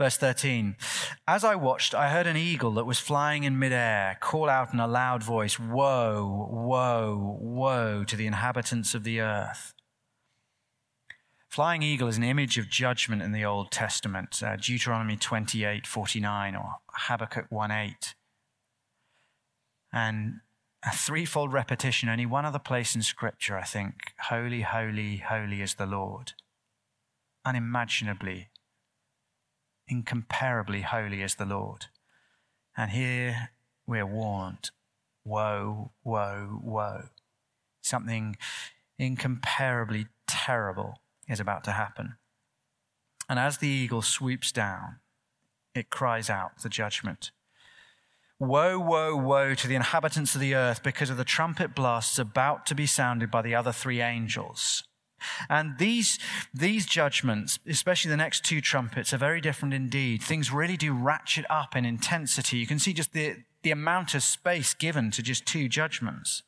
Verse 0.00 0.16
13 0.16 0.76
As 1.28 1.44
I 1.44 1.54
watched, 1.56 1.94
I 1.94 2.08
heard 2.08 2.26
an 2.26 2.38
eagle 2.38 2.70
that 2.72 2.86
was 2.86 2.98
flying 2.98 3.44
in 3.44 3.58
midair 3.58 4.16
call 4.18 4.48
out 4.48 4.72
in 4.72 4.80
a 4.80 4.86
loud 4.86 5.22
voice, 5.22 5.60
Woe, 5.60 6.48
woe, 6.50 7.36
woe 7.38 8.04
to 8.04 8.16
the 8.16 8.26
inhabitants 8.26 8.94
of 8.94 9.04
the 9.04 9.20
earth. 9.20 9.74
Flying 11.50 11.82
eagle 11.82 12.08
is 12.08 12.16
an 12.16 12.22
image 12.22 12.56
of 12.56 12.70
judgment 12.70 13.20
in 13.20 13.32
the 13.32 13.44
Old 13.44 13.70
Testament, 13.70 14.42
uh, 14.42 14.56
Deuteronomy 14.56 15.18
28 15.18 15.86
49 15.86 16.56
or 16.56 16.76
Habakkuk 16.94 17.46
1 17.50 17.70
8. 17.70 18.14
And 19.92 20.40
a 20.82 20.96
threefold 20.96 21.52
repetition, 21.52 22.08
only 22.08 22.24
one 22.24 22.46
other 22.46 22.58
place 22.58 22.96
in 22.96 23.02
Scripture, 23.02 23.58
I 23.58 23.64
think. 23.64 24.14
Holy, 24.30 24.62
holy, 24.62 25.18
holy 25.18 25.60
is 25.60 25.74
the 25.74 25.84
Lord. 25.84 26.32
Unimaginably, 27.44 28.48
incomparably 29.90 30.82
holy 30.82 31.22
is 31.22 31.34
the 31.34 31.44
Lord. 31.44 31.86
And 32.76 32.92
here 32.92 33.50
we 33.86 33.98
are 33.98 34.06
warned 34.06 34.70
woe, 35.24 35.92
woe, 36.02 36.60
woe. 36.62 37.04
Something 37.82 38.36
incomparably 38.98 40.06
terrible 40.26 41.00
is 41.28 41.40
about 41.40 41.64
to 41.64 41.72
happen. 41.72 42.16
And 43.28 43.38
as 43.38 43.58
the 43.58 43.68
eagle 43.68 44.02
swoops 44.02 44.50
down, 44.50 44.96
it 45.74 45.90
cries 45.90 46.30
out 46.30 46.62
the 46.62 46.68
judgment. 46.68 47.30
Woe, 48.38 48.78
woe, 48.78 49.14
woe 49.14 49.54
to 49.54 49.68
the 49.68 49.74
inhabitants 49.74 50.34
of 50.34 50.40
the 50.40 50.54
earth 50.54 50.82
because 50.82 51.10
of 51.10 51.16
the 51.16 51.24
trumpet 51.24 51.74
blasts 51.74 52.18
about 52.18 52.64
to 52.66 52.74
be 52.74 52.86
sounded 52.86 53.30
by 53.30 53.42
the 53.42 53.54
other 53.54 53.72
three 53.72 54.00
angels. 54.00 54.82
And 55.48 55.78
these, 55.78 56.18
these 56.52 56.86
judgments, 56.86 57.58
especially 57.66 58.10
the 58.10 58.16
next 58.16 58.44
two 58.44 58.60
trumpets, 58.60 59.12
are 59.12 59.18
very 59.18 59.40
different 59.40 59.74
indeed. 59.74 60.22
Things 60.22 60.52
really 60.52 60.76
do 60.76 60.92
ratchet 60.92 61.46
up 61.50 61.76
in 61.76 61.84
intensity. 61.84 62.58
You 62.58 62.66
can 62.66 62.78
see 62.78 62.92
just 62.92 63.12
the, 63.12 63.36
the 63.62 63.70
amount 63.70 64.14
of 64.14 64.22
space 64.22 64.74
given 64.74 65.10
to 65.12 65.22
just 65.22 65.46
two 65.46 65.68
judgments. 65.68 66.42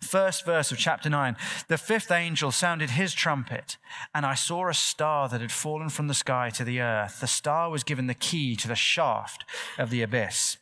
First 0.00 0.44
verse 0.44 0.70
of 0.70 0.78
chapter 0.78 1.08
9 1.08 1.36
The 1.68 1.78
fifth 1.78 2.10
angel 2.10 2.52
sounded 2.52 2.90
his 2.90 3.14
trumpet, 3.14 3.78
and 4.14 4.24
I 4.24 4.34
saw 4.34 4.68
a 4.68 4.74
star 4.74 5.28
that 5.28 5.40
had 5.40 5.52
fallen 5.52 5.88
from 5.88 6.08
the 6.08 6.14
sky 6.14 6.50
to 6.50 6.64
the 6.64 6.80
earth. 6.80 7.20
The 7.20 7.26
star 7.26 7.70
was 7.70 7.84
given 7.84 8.06
the 8.06 8.14
key 8.14 8.56
to 8.56 8.68
the 8.68 8.74
shaft 8.74 9.44
of 9.78 9.90
the 9.90 10.02
abyss. 10.02 10.58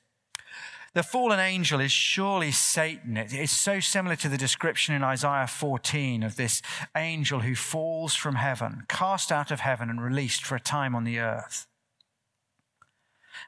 The 0.93 1.03
fallen 1.05 1.39
angel 1.39 1.79
is 1.79 1.93
surely 1.93 2.51
Satan. 2.51 3.17
It's 3.17 3.57
so 3.57 3.79
similar 3.79 4.17
to 4.17 4.29
the 4.29 4.37
description 4.37 4.93
in 4.93 5.05
Isaiah 5.05 5.47
14 5.47 6.25
of 6.25 6.35
this 6.35 6.63
angel 6.97 7.41
who 7.41 7.55
falls 7.55 8.17
from 8.17 8.35
heaven, 8.35 8.87
cast 8.89 9.31
out 9.31 9.53
of 9.53 9.61
heaven, 9.61 9.89
and 9.89 10.03
released 10.03 10.45
for 10.45 10.57
a 10.57 10.61
time 10.61 10.97
on 10.97 11.05
the 11.05 11.21
earth. 11.21 11.69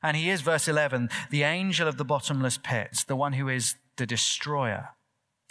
And 0.05 0.17
he 0.17 0.31
is, 0.31 0.41
verse 0.41 0.69
11, 0.69 1.11
the 1.31 1.43
angel 1.43 1.89
of 1.89 1.97
the 1.97 2.05
bottomless 2.05 2.59
pits, 2.63 3.03
the 3.03 3.17
one 3.17 3.33
who 3.33 3.49
is 3.49 3.75
the 3.97 4.07
destroyer. 4.07 4.91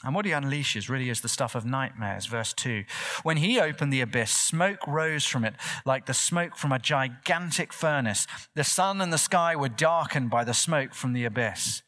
And 0.03 0.15
what 0.15 0.25
he 0.25 0.31
unleashes 0.31 0.89
really 0.89 1.09
is 1.09 1.21
the 1.21 1.29
stuff 1.29 1.53
of 1.53 1.65
nightmares. 1.65 2.25
Verse 2.25 2.53
2. 2.53 2.85
When 3.23 3.37
he 3.37 3.59
opened 3.59 3.93
the 3.93 4.01
abyss, 4.01 4.31
smoke 4.31 4.87
rose 4.87 5.25
from 5.25 5.45
it 5.45 5.53
like 5.85 6.07
the 6.07 6.13
smoke 6.13 6.55
from 6.55 6.71
a 6.71 6.79
gigantic 6.79 7.71
furnace. 7.71 8.25
The 8.55 8.63
sun 8.63 8.99
and 8.99 9.13
the 9.13 9.17
sky 9.17 9.55
were 9.55 9.69
darkened 9.69 10.29
by 10.29 10.43
the 10.43 10.53
smoke 10.53 10.93
from 10.93 11.13
the 11.13 11.25
abyss. 11.25 11.83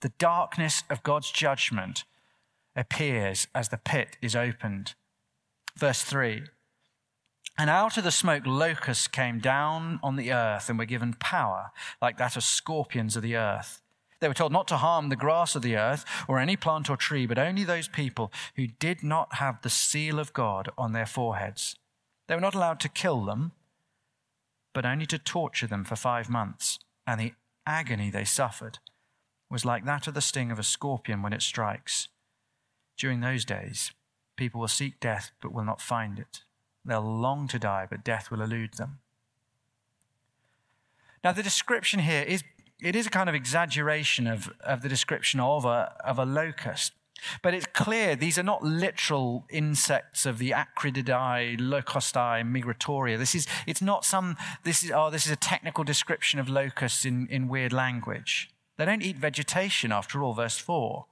The 0.00 0.12
darkness 0.18 0.82
of 0.90 1.02
God's 1.02 1.30
judgment 1.30 2.04
appears 2.74 3.46
as 3.54 3.68
the 3.68 3.78
pit 3.78 4.16
is 4.20 4.34
opened. 4.34 4.94
Verse 5.76 6.02
3. 6.02 6.42
And 7.58 7.70
out 7.70 7.96
of 7.96 8.04
the 8.04 8.10
smoke, 8.10 8.42
locusts 8.44 9.08
came 9.08 9.38
down 9.38 9.98
on 10.02 10.16
the 10.16 10.32
earth 10.32 10.68
and 10.68 10.78
were 10.78 10.84
given 10.84 11.14
power 11.14 11.70
like 12.02 12.18
that 12.18 12.36
of 12.36 12.44
scorpions 12.44 13.16
of 13.16 13.22
the 13.22 13.36
earth. 13.36 13.80
They 14.26 14.30
were 14.30 14.34
told 14.34 14.50
not 14.50 14.66
to 14.68 14.78
harm 14.78 15.08
the 15.08 15.14
grass 15.14 15.54
of 15.54 15.62
the 15.62 15.76
earth 15.76 16.04
or 16.26 16.40
any 16.40 16.56
plant 16.56 16.90
or 16.90 16.96
tree, 16.96 17.26
but 17.26 17.38
only 17.38 17.62
those 17.62 17.86
people 17.86 18.32
who 18.56 18.66
did 18.66 19.04
not 19.04 19.36
have 19.36 19.62
the 19.62 19.70
seal 19.70 20.18
of 20.18 20.32
God 20.32 20.68
on 20.76 20.90
their 20.90 21.06
foreheads. 21.06 21.76
They 22.26 22.34
were 22.34 22.40
not 22.40 22.56
allowed 22.56 22.80
to 22.80 22.88
kill 22.88 23.24
them, 23.24 23.52
but 24.74 24.84
only 24.84 25.06
to 25.06 25.18
torture 25.20 25.68
them 25.68 25.84
for 25.84 25.94
five 25.94 26.28
months. 26.28 26.80
And 27.06 27.20
the 27.20 27.34
agony 27.68 28.10
they 28.10 28.24
suffered 28.24 28.80
was 29.48 29.64
like 29.64 29.84
that 29.84 30.08
of 30.08 30.14
the 30.14 30.20
sting 30.20 30.50
of 30.50 30.58
a 30.58 30.64
scorpion 30.64 31.22
when 31.22 31.32
it 31.32 31.40
strikes. 31.40 32.08
During 32.96 33.20
those 33.20 33.44
days, 33.44 33.92
people 34.34 34.60
will 34.60 34.66
seek 34.66 34.98
death 34.98 35.30
but 35.40 35.52
will 35.52 35.62
not 35.62 35.80
find 35.80 36.18
it. 36.18 36.40
They'll 36.84 37.00
long 37.00 37.46
to 37.46 37.60
die, 37.60 37.86
but 37.88 38.02
death 38.02 38.32
will 38.32 38.42
elude 38.42 38.74
them. 38.74 38.98
Now, 41.22 41.30
the 41.30 41.44
description 41.44 42.00
here 42.00 42.22
is 42.22 42.42
it 42.82 42.94
is 42.94 43.06
a 43.06 43.10
kind 43.10 43.28
of 43.28 43.34
exaggeration 43.34 44.26
of, 44.26 44.52
of 44.60 44.82
the 44.82 44.88
description 44.88 45.40
of 45.40 45.64
a, 45.64 45.94
of 46.04 46.18
a 46.18 46.24
locust. 46.24 46.92
But 47.42 47.54
it's 47.54 47.66
clear 47.66 48.14
these 48.14 48.38
are 48.38 48.42
not 48.42 48.62
literal 48.62 49.46
insects 49.48 50.26
of 50.26 50.38
the 50.38 50.50
Acrididae, 50.50 51.58
Locustae, 51.58 52.44
Migratoria. 52.44 53.18
This 53.18 53.34
is, 53.34 53.46
it's 53.66 53.80
not 53.80 54.04
some, 54.04 54.36
this 54.64 54.82
is, 54.82 54.90
oh, 54.90 55.10
this 55.10 55.24
is 55.24 55.32
a 55.32 55.36
technical 55.36 55.82
description 55.82 56.38
of 56.38 56.48
locusts 56.48 57.04
in, 57.04 57.26
in 57.28 57.48
weird 57.48 57.72
language. 57.72 58.50
They 58.76 58.84
don't 58.84 59.02
eat 59.02 59.16
vegetation, 59.16 59.92
after 59.92 60.22
all, 60.22 60.34
verse 60.34 60.58
4. 60.58 61.06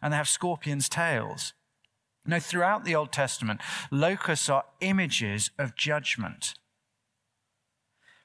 And 0.00 0.12
they 0.12 0.16
have 0.16 0.28
scorpions' 0.28 0.88
tails. 0.88 1.52
Now, 2.24 2.38
throughout 2.38 2.84
the 2.84 2.94
Old 2.94 3.12
Testament, 3.12 3.60
locusts 3.90 4.48
are 4.48 4.64
images 4.80 5.50
of 5.58 5.76
judgment 5.76 6.54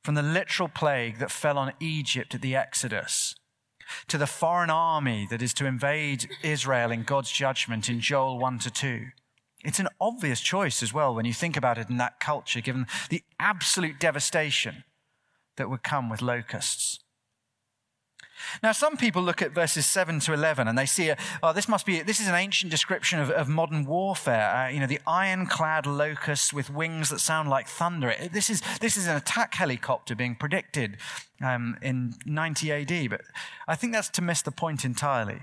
from 0.07 0.15
the 0.15 0.23
literal 0.23 0.69
plague 0.69 1.17
that 1.17 1.29
fell 1.29 1.57
on 1.57 1.73
Egypt 1.81 2.33
at 2.33 2.41
the 2.41 2.55
Exodus 2.55 3.35
to 4.07 4.17
the 4.17 4.25
foreign 4.25 4.69
army 4.69 5.27
that 5.29 5.41
is 5.41 5.53
to 5.53 5.65
invade 5.65 6.29
Israel 6.41 6.91
in 6.91 7.03
God's 7.03 7.29
judgment 7.29 7.89
in 7.89 7.99
Joel 7.99 8.39
1 8.39 8.59
to 8.59 8.71
2. 8.71 9.07
It's 9.65 9.81
an 9.81 9.89
obvious 9.99 10.39
choice 10.39 10.81
as 10.81 10.93
well 10.93 11.13
when 11.13 11.25
you 11.25 11.33
think 11.33 11.57
about 11.57 11.77
it 11.77 11.89
in 11.89 11.97
that 11.97 12.21
culture, 12.21 12.61
given 12.61 12.87
the 13.09 13.21
absolute 13.37 13.99
devastation 13.99 14.85
that 15.57 15.69
would 15.69 15.83
come 15.83 16.09
with 16.09 16.21
locusts. 16.21 16.99
Now, 18.61 18.71
some 18.71 18.97
people 18.97 19.21
look 19.21 19.41
at 19.41 19.51
verses 19.51 19.85
7 19.85 20.19
to 20.21 20.33
11 20.33 20.67
and 20.67 20.77
they 20.77 20.85
see, 20.85 21.09
a, 21.09 21.17
oh, 21.41 21.53
this 21.53 21.67
must 21.67 21.85
be, 21.85 22.01
this 22.01 22.19
is 22.19 22.27
an 22.27 22.35
ancient 22.35 22.71
description 22.71 23.19
of, 23.19 23.29
of 23.31 23.47
modern 23.47 23.85
warfare. 23.85 24.49
Uh, 24.49 24.69
you 24.69 24.79
know, 24.79 24.87
the 24.87 24.99
ironclad 25.07 25.85
locusts 25.85 26.53
with 26.53 26.69
wings 26.69 27.09
that 27.09 27.19
sound 27.19 27.49
like 27.49 27.67
thunder. 27.67 28.13
This 28.31 28.49
is, 28.49 28.61
this 28.79 28.97
is 28.97 29.07
an 29.07 29.15
attack 29.15 29.55
helicopter 29.55 30.15
being 30.15 30.35
predicted 30.35 30.97
um, 31.41 31.77
in 31.81 32.13
90 32.25 32.71
AD, 32.71 33.09
but 33.09 33.21
I 33.67 33.75
think 33.75 33.93
that's 33.93 34.09
to 34.09 34.21
miss 34.21 34.41
the 34.41 34.51
point 34.51 34.85
entirely. 34.85 35.41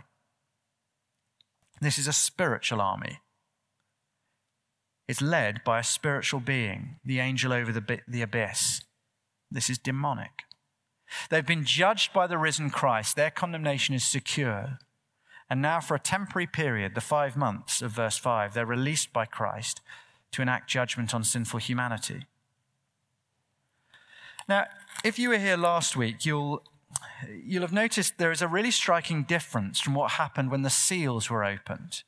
This 1.80 1.98
is 1.98 2.06
a 2.06 2.12
spiritual 2.12 2.80
army. 2.80 3.20
It's 5.06 5.20
led 5.20 5.62
by 5.64 5.80
a 5.80 5.84
spiritual 5.84 6.40
being, 6.40 6.96
the 7.04 7.20
angel 7.20 7.52
over 7.52 7.72
the, 7.72 8.00
the 8.08 8.22
abyss. 8.22 8.82
This 9.50 9.68
is 9.68 9.78
demonic. 9.78 10.44
They've 11.30 11.46
been 11.46 11.64
judged 11.64 12.12
by 12.12 12.26
the 12.26 12.38
risen 12.38 12.70
Christ. 12.70 13.16
Their 13.16 13.30
condemnation 13.30 13.94
is 13.94 14.04
secure. 14.04 14.78
And 15.50 15.60
now, 15.60 15.80
for 15.80 15.94
a 15.94 16.00
temporary 16.00 16.46
period, 16.46 16.94
the 16.94 17.00
five 17.00 17.36
months 17.36 17.82
of 17.82 17.92
verse 17.92 18.16
5, 18.16 18.54
they're 18.54 18.66
released 18.66 19.12
by 19.12 19.26
Christ 19.26 19.80
to 20.32 20.42
enact 20.42 20.68
judgment 20.68 21.14
on 21.14 21.22
sinful 21.22 21.60
humanity. 21.60 22.26
Now, 24.48 24.66
if 25.04 25.18
you 25.18 25.28
were 25.28 25.38
here 25.38 25.56
last 25.56 25.96
week, 25.96 26.24
you'll, 26.24 26.62
you'll 27.44 27.62
have 27.62 27.72
noticed 27.72 28.18
there 28.18 28.32
is 28.32 28.42
a 28.42 28.48
really 28.48 28.70
striking 28.70 29.22
difference 29.22 29.80
from 29.80 29.94
what 29.94 30.12
happened 30.12 30.50
when 30.50 30.62
the 30.62 30.70
seals 30.70 31.30
were 31.30 31.44
opened. 31.44 32.02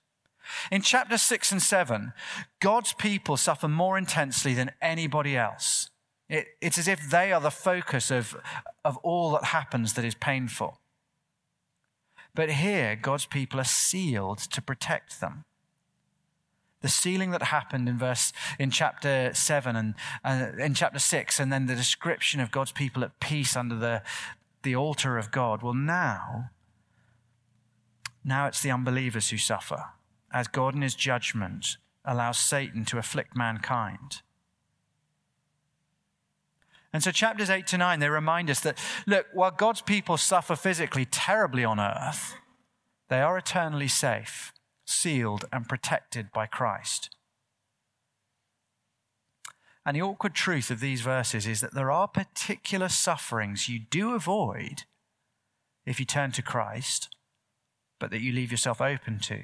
In 0.70 0.82
chapter 0.82 1.18
6 1.18 1.52
and 1.52 1.62
7, 1.62 2.12
God's 2.60 2.92
people 2.92 3.36
suffer 3.36 3.68
more 3.68 3.98
intensely 3.98 4.54
than 4.54 4.72
anybody 4.80 5.36
else. 5.36 5.90
It, 6.28 6.46
it's 6.60 6.78
as 6.78 6.88
if 6.88 7.10
they 7.10 7.32
are 7.32 7.40
the 7.40 7.50
focus 7.50 8.10
of, 8.10 8.36
of 8.84 8.96
all 8.98 9.32
that 9.32 9.44
happens 9.44 9.94
that 9.94 10.04
is 10.04 10.14
painful. 10.14 10.80
But 12.34 12.50
here, 12.50 12.96
God's 12.96 13.26
people 13.26 13.60
are 13.60 13.64
sealed 13.64 14.38
to 14.38 14.60
protect 14.60 15.20
them. 15.20 15.44
The 16.82 16.88
sealing 16.88 17.30
that 17.30 17.44
happened 17.44 17.88
in 17.88 17.96
verse 17.96 18.32
in 18.58 18.70
chapter 18.70 19.30
seven 19.32 19.74
and 19.74 19.94
uh, 20.22 20.62
in 20.62 20.74
chapter 20.74 20.98
six, 20.98 21.40
and 21.40 21.50
then 21.50 21.66
the 21.66 21.74
description 21.74 22.38
of 22.40 22.50
God's 22.50 22.72
people 22.72 23.02
at 23.02 23.18
peace 23.18 23.56
under 23.56 23.74
the, 23.74 24.02
the 24.62 24.76
altar 24.76 25.16
of 25.16 25.30
God. 25.30 25.62
Well, 25.62 25.74
now, 25.74 26.50
now 28.22 28.46
it's 28.46 28.60
the 28.60 28.70
unbelievers 28.70 29.30
who 29.30 29.38
suffer, 29.38 29.84
as 30.30 30.48
God 30.48 30.74
in 30.74 30.82
his 30.82 30.94
judgment 30.94 31.78
allows 32.04 32.38
Satan 32.38 32.84
to 32.84 32.98
afflict 32.98 33.34
mankind. 33.34 34.20
And 36.92 37.02
so, 37.02 37.10
chapters 37.10 37.50
8 37.50 37.66
to 37.68 37.78
9, 37.78 38.00
they 38.00 38.08
remind 38.08 38.48
us 38.48 38.60
that, 38.60 38.78
look, 39.06 39.26
while 39.32 39.50
God's 39.50 39.82
people 39.82 40.16
suffer 40.16 40.56
physically 40.56 41.04
terribly 41.04 41.64
on 41.64 41.80
earth, 41.80 42.34
they 43.08 43.20
are 43.20 43.36
eternally 43.36 43.88
safe, 43.88 44.52
sealed, 44.86 45.44
and 45.52 45.68
protected 45.68 46.32
by 46.32 46.46
Christ. 46.46 47.10
And 49.84 49.96
the 49.96 50.02
awkward 50.02 50.34
truth 50.34 50.70
of 50.70 50.80
these 50.80 51.00
verses 51.00 51.46
is 51.46 51.60
that 51.60 51.74
there 51.74 51.92
are 51.92 52.08
particular 52.08 52.88
sufferings 52.88 53.68
you 53.68 53.78
do 53.78 54.14
avoid 54.14 54.82
if 55.84 56.00
you 56.00 56.06
turn 56.06 56.32
to 56.32 56.42
Christ, 56.42 57.14
but 58.00 58.10
that 58.10 58.20
you 58.20 58.32
leave 58.32 58.50
yourself 58.50 58.80
open 58.80 59.20
to 59.20 59.42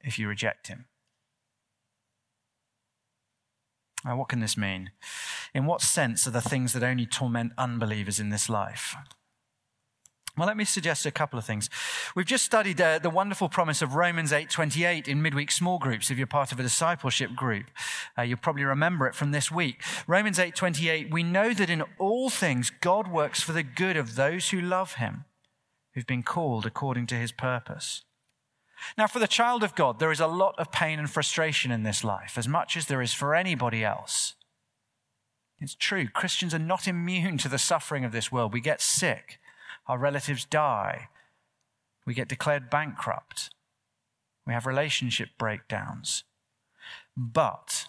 if 0.00 0.18
you 0.18 0.28
reject 0.28 0.68
Him. 0.68 0.86
Now, 4.04 4.16
what 4.16 4.28
can 4.28 4.40
this 4.40 4.56
mean? 4.56 4.90
In 5.54 5.66
what 5.66 5.80
sense 5.80 6.26
are 6.26 6.32
the 6.32 6.40
things 6.40 6.72
that 6.72 6.82
only 6.82 7.06
torment 7.06 7.52
unbelievers 7.56 8.18
in 8.18 8.30
this 8.30 8.48
life? 8.48 8.96
Well, 10.36 10.46
let 10.46 10.56
me 10.56 10.64
suggest 10.64 11.04
a 11.04 11.10
couple 11.10 11.38
of 11.38 11.44
things. 11.44 11.68
We've 12.16 12.24
just 12.24 12.44
studied 12.44 12.80
uh, 12.80 12.98
the 13.00 13.10
wonderful 13.10 13.50
promise 13.50 13.82
of 13.82 13.94
Romans 13.94 14.32
8:28 14.32 15.06
in 15.06 15.20
midweek 15.20 15.50
small 15.50 15.78
groups. 15.78 16.10
If 16.10 16.16
you're 16.16 16.26
part 16.26 16.52
of 16.52 16.58
a 16.58 16.62
discipleship 16.62 17.36
group, 17.36 17.66
uh, 18.16 18.22
you'll 18.22 18.38
probably 18.38 18.64
remember 18.64 19.06
it 19.06 19.14
from 19.14 19.32
this 19.32 19.50
week. 19.50 19.82
Romans 20.06 20.38
8:28, 20.38 21.10
we 21.10 21.22
know 21.22 21.52
that 21.52 21.68
in 21.68 21.82
all 21.98 22.30
things 22.30 22.70
God 22.70 23.08
works 23.08 23.42
for 23.42 23.52
the 23.52 23.62
good 23.62 23.98
of 23.98 24.14
those 24.14 24.48
who 24.50 24.60
love 24.60 24.94
him, 24.94 25.26
who've 25.92 26.06
been 26.06 26.22
called 26.22 26.64
according 26.64 27.06
to 27.08 27.16
his 27.16 27.30
purpose. 27.30 28.02
Now, 28.96 29.06
for 29.06 29.18
the 29.18 29.26
child 29.26 29.62
of 29.62 29.74
God, 29.74 29.98
there 29.98 30.12
is 30.12 30.20
a 30.20 30.26
lot 30.26 30.54
of 30.58 30.72
pain 30.72 30.98
and 30.98 31.10
frustration 31.10 31.70
in 31.70 31.82
this 31.82 32.04
life, 32.04 32.36
as 32.36 32.48
much 32.48 32.76
as 32.76 32.86
there 32.86 33.02
is 33.02 33.14
for 33.14 33.34
anybody 33.34 33.84
else. 33.84 34.34
It's 35.60 35.74
true, 35.74 36.08
Christians 36.08 36.52
are 36.54 36.58
not 36.58 36.88
immune 36.88 37.38
to 37.38 37.48
the 37.48 37.58
suffering 37.58 38.04
of 38.04 38.12
this 38.12 38.32
world. 38.32 38.52
We 38.52 38.60
get 38.60 38.80
sick, 38.80 39.38
our 39.86 39.98
relatives 39.98 40.44
die, 40.44 41.08
we 42.04 42.14
get 42.14 42.28
declared 42.28 42.68
bankrupt, 42.68 43.50
we 44.46 44.52
have 44.52 44.66
relationship 44.66 45.28
breakdowns. 45.38 46.24
But 47.16 47.86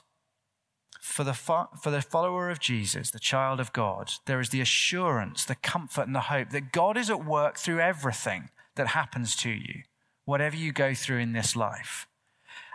for 1.02 1.24
the, 1.24 1.34
fo- 1.34 1.70
for 1.82 1.90
the 1.90 2.02
follower 2.02 2.52
of 2.52 2.60
Jesus, 2.60 3.10
the 3.10 3.20
child 3.20 3.60
of 3.60 3.74
God, 3.74 4.12
there 4.28 4.40
is 4.40 4.50
the 4.50 4.62
assurance, 4.62 5.44
the 5.44 5.56
comfort, 5.56 6.06
and 6.06 6.16
the 6.16 6.22
hope 6.22 6.52
that 6.52 6.72
God 6.72 6.96
is 6.96 7.10
at 7.10 7.26
work 7.26 7.58
through 7.58 7.80
everything 7.80 8.50
that 8.76 8.90
happens 8.90 9.36
to 9.38 9.50
you 9.50 9.84
whatever 10.26 10.56
you 10.56 10.72
go 10.72 10.94
through 10.94 11.20
in 11.20 11.34
this 11.34 11.56
life. 11.56 12.08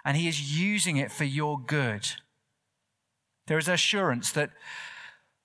And 0.05 0.17
He 0.17 0.29
is 0.29 0.59
using 0.59 0.97
it 0.97 1.11
for 1.11 1.25
your 1.25 1.59
good. 1.59 2.09
There 3.47 3.59
is 3.59 3.69
assurance 3.69 4.31
that 4.33 4.51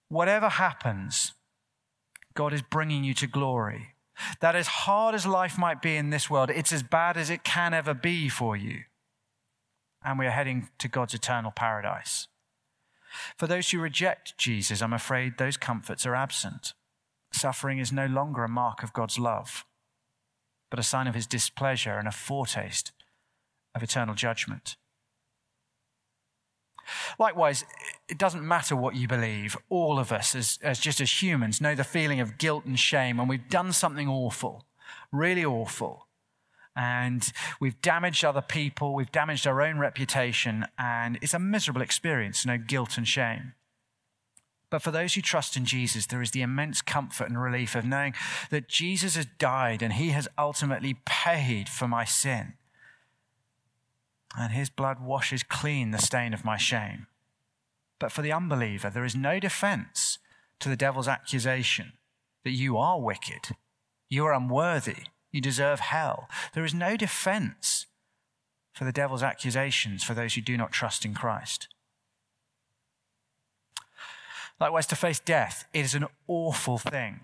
whatever 0.10 0.50
happens, 0.50 1.34
God 2.34 2.54
is 2.54 2.62
bringing 2.62 3.04
you 3.04 3.14
to 3.16 3.28
glory. 3.28 3.96
That 4.42 4.56
as 4.56 4.68
hard 4.68 5.16
as 5.16 5.26
life 5.26 5.58
might 5.58 5.82
be 5.82 5.96
in 5.96 6.10
this 6.10 6.30
world, 6.30 6.50
it's 6.50 6.72
as 6.72 6.84
bad 6.84 7.18
as 7.18 7.30
it 7.30 7.44
can 7.44 7.74
ever 7.74 7.94
be 7.94 8.30
for 8.30 8.56
you. 8.56 8.82
And 10.04 10.20
we 10.20 10.28
are 10.28 10.32
heading 10.32 10.70
to 10.80 10.88
God's 10.88 11.14
eternal 11.14 11.52
paradise. 11.52 12.28
For 13.38 13.48
those 13.48 13.70
who 13.70 13.80
reject 13.80 14.38
Jesus, 14.38 14.82
I'm 14.82 14.94
afraid 14.94 15.38
those 15.38 15.58
comforts 15.58 16.06
are 16.06 16.16
absent. 16.16 16.74
Suffering 17.32 17.80
is 17.80 17.92
no 17.92 18.06
longer 18.06 18.44
a 18.44 18.50
mark 18.50 18.84
of 18.84 18.94
God's 18.94 19.18
love 19.18 19.66
but 20.74 20.80
a 20.80 20.84
sign 20.84 21.06
of 21.06 21.14
his 21.14 21.28
displeasure 21.28 22.00
and 22.00 22.08
a 22.08 22.12
foretaste 22.12 22.94
of 23.76 23.84
eternal 23.84 24.16
judgment. 24.16 24.76
Likewise, 27.20 27.64
it 28.10 28.18
doesn't 28.18 28.42
matter 28.44 28.76
what 28.76 28.96
you 28.96 29.08
believe. 29.08 29.56
All 29.70 30.00
of 30.00 30.12
us, 30.12 30.34
as, 30.34 30.58
as 30.64 30.80
just 30.80 31.00
as 31.00 31.22
humans, 31.22 31.62
know 31.62 31.76
the 31.76 31.84
feeling 31.84 32.20
of 32.20 32.40
guilt 32.40 32.66
and 32.66 32.80
shame 32.80 33.18
when 33.18 33.28
we've 33.28 33.50
done 33.50 33.72
something 33.72 34.08
awful, 34.08 34.66
really 35.12 35.46
awful. 35.46 36.08
And 36.76 37.32
we've 37.60 37.80
damaged 37.80 38.26
other 38.26 38.42
people, 38.42 38.96
we've 38.96 39.12
damaged 39.12 39.46
our 39.46 39.62
own 39.62 39.78
reputation, 39.78 40.66
and 40.80 41.20
it's 41.22 41.36
a 41.36 41.40
miserable 41.40 41.84
experience 41.84 42.42
to 42.42 42.48
know 42.48 42.58
guilt 42.58 42.98
and 42.98 43.08
shame. 43.08 43.54
But 44.74 44.82
for 44.82 44.90
those 44.90 45.14
who 45.14 45.22
trust 45.22 45.56
in 45.56 45.66
Jesus, 45.66 46.08
there 46.08 46.24
is 46.24 46.32
the 46.32 46.42
immense 46.42 46.82
comfort 46.82 47.30
and 47.30 47.40
relief 47.40 47.76
of 47.76 47.86
knowing 47.86 48.16
that 48.50 48.68
Jesus 48.68 49.16
has 49.16 49.28
died 49.38 49.84
and 49.84 49.94
he 49.94 50.10
has 50.10 50.28
ultimately 50.36 50.96
paid 51.06 51.70
for 51.70 51.88
my 51.88 52.06
sin. 52.06 52.54
And 54.36 54.52
his 54.52 54.72
blood 54.72 55.00
washes 55.00 55.44
clean 55.44 55.92
the 55.92 56.00
stain 56.00 56.34
of 56.34 56.44
my 56.44 56.58
shame. 56.58 57.06
But 58.00 58.12
for 58.12 58.24
the 58.24 58.32
unbeliever, 58.32 58.90
there 58.90 59.06
is 59.06 59.16
no 59.16 59.40
defense 59.40 60.18
to 60.60 60.70
the 60.70 60.76
devil's 60.76 61.08
accusation 61.08 61.94
that 62.44 62.54
you 62.54 62.76
are 62.76 63.00
wicked, 63.00 63.56
you 64.10 64.26
are 64.26 64.34
unworthy, 64.34 65.04
you 65.32 65.40
deserve 65.40 65.82
hell. 65.82 66.28
There 66.56 66.66
is 66.66 66.74
no 66.74 66.98
defense 66.98 67.86
for 68.74 68.86
the 68.86 68.92
devil's 68.92 69.22
accusations 69.22 70.04
for 70.04 70.16
those 70.16 70.34
who 70.34 70.42
do 70.42 70.58
not 70.58 70.72
trust 70.72 71.06
in 71.06 71.14
Christ. 71.14 71.68
Likewise, 74.64 74.88
to 74.88 74.96
face 74.96 75.20
death, 75.20 75.68
is 75.74 75.94
an 75.94 76.06
awful 76.26 76.78
thing. 76.78 77.20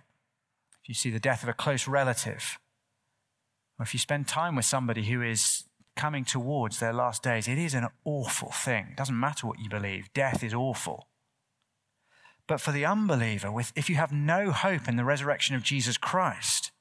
If 0.84 0.90
you 0.90 0.94
see 0.94 1.10
the 1.10 1.22
death 1.22 1.42
of 1.42 1.48
a 1.48 1.54
close 1.54 1.88
relative, 1.88 2.60
or 3.80 3.84
if 3.84 3.94
you 3.94 3.98
spend 3.98 4.28
time 4.28 4.58
with 4.58 4.66
somebody 4.66 5.06
who 5.06 5.22
is 5.22 5.64
coming 5.96 6.26
towards 6.26 6.82
their 6.82 6.92
last 6.92 7.24
days, 7.24 7.48
it 7.48 7.58
is 7.58 7.74
an 7.74 7.88
awful 8.04 8.52
thing. 8.52 8.88
It 8.92 8.98
doesn't 8.98 9.18
matter 9.18 9.48
what 9.48 9.58
you 9.58 9.70
believe, 9.70 10.12
death 10.14 10.44
is 10.44 10.54
awful. 10.54 11.08
But 12.46 12.60
for 12.60 12.74
the 12.74 12.86
unbeliever, 12.86 13.50
with, 13.50 13.72
if 13.74 13.90
you 13.90 13.96
have 13.96 14.12
no 14.12 14.52
hope 14.52 14.90
in 14.90 14.98
the 14.98 15.06
resurrection 15.06 15.56
of 15.56 15.64
Jesus 15.64 15.98
Christ, 15.98 16.72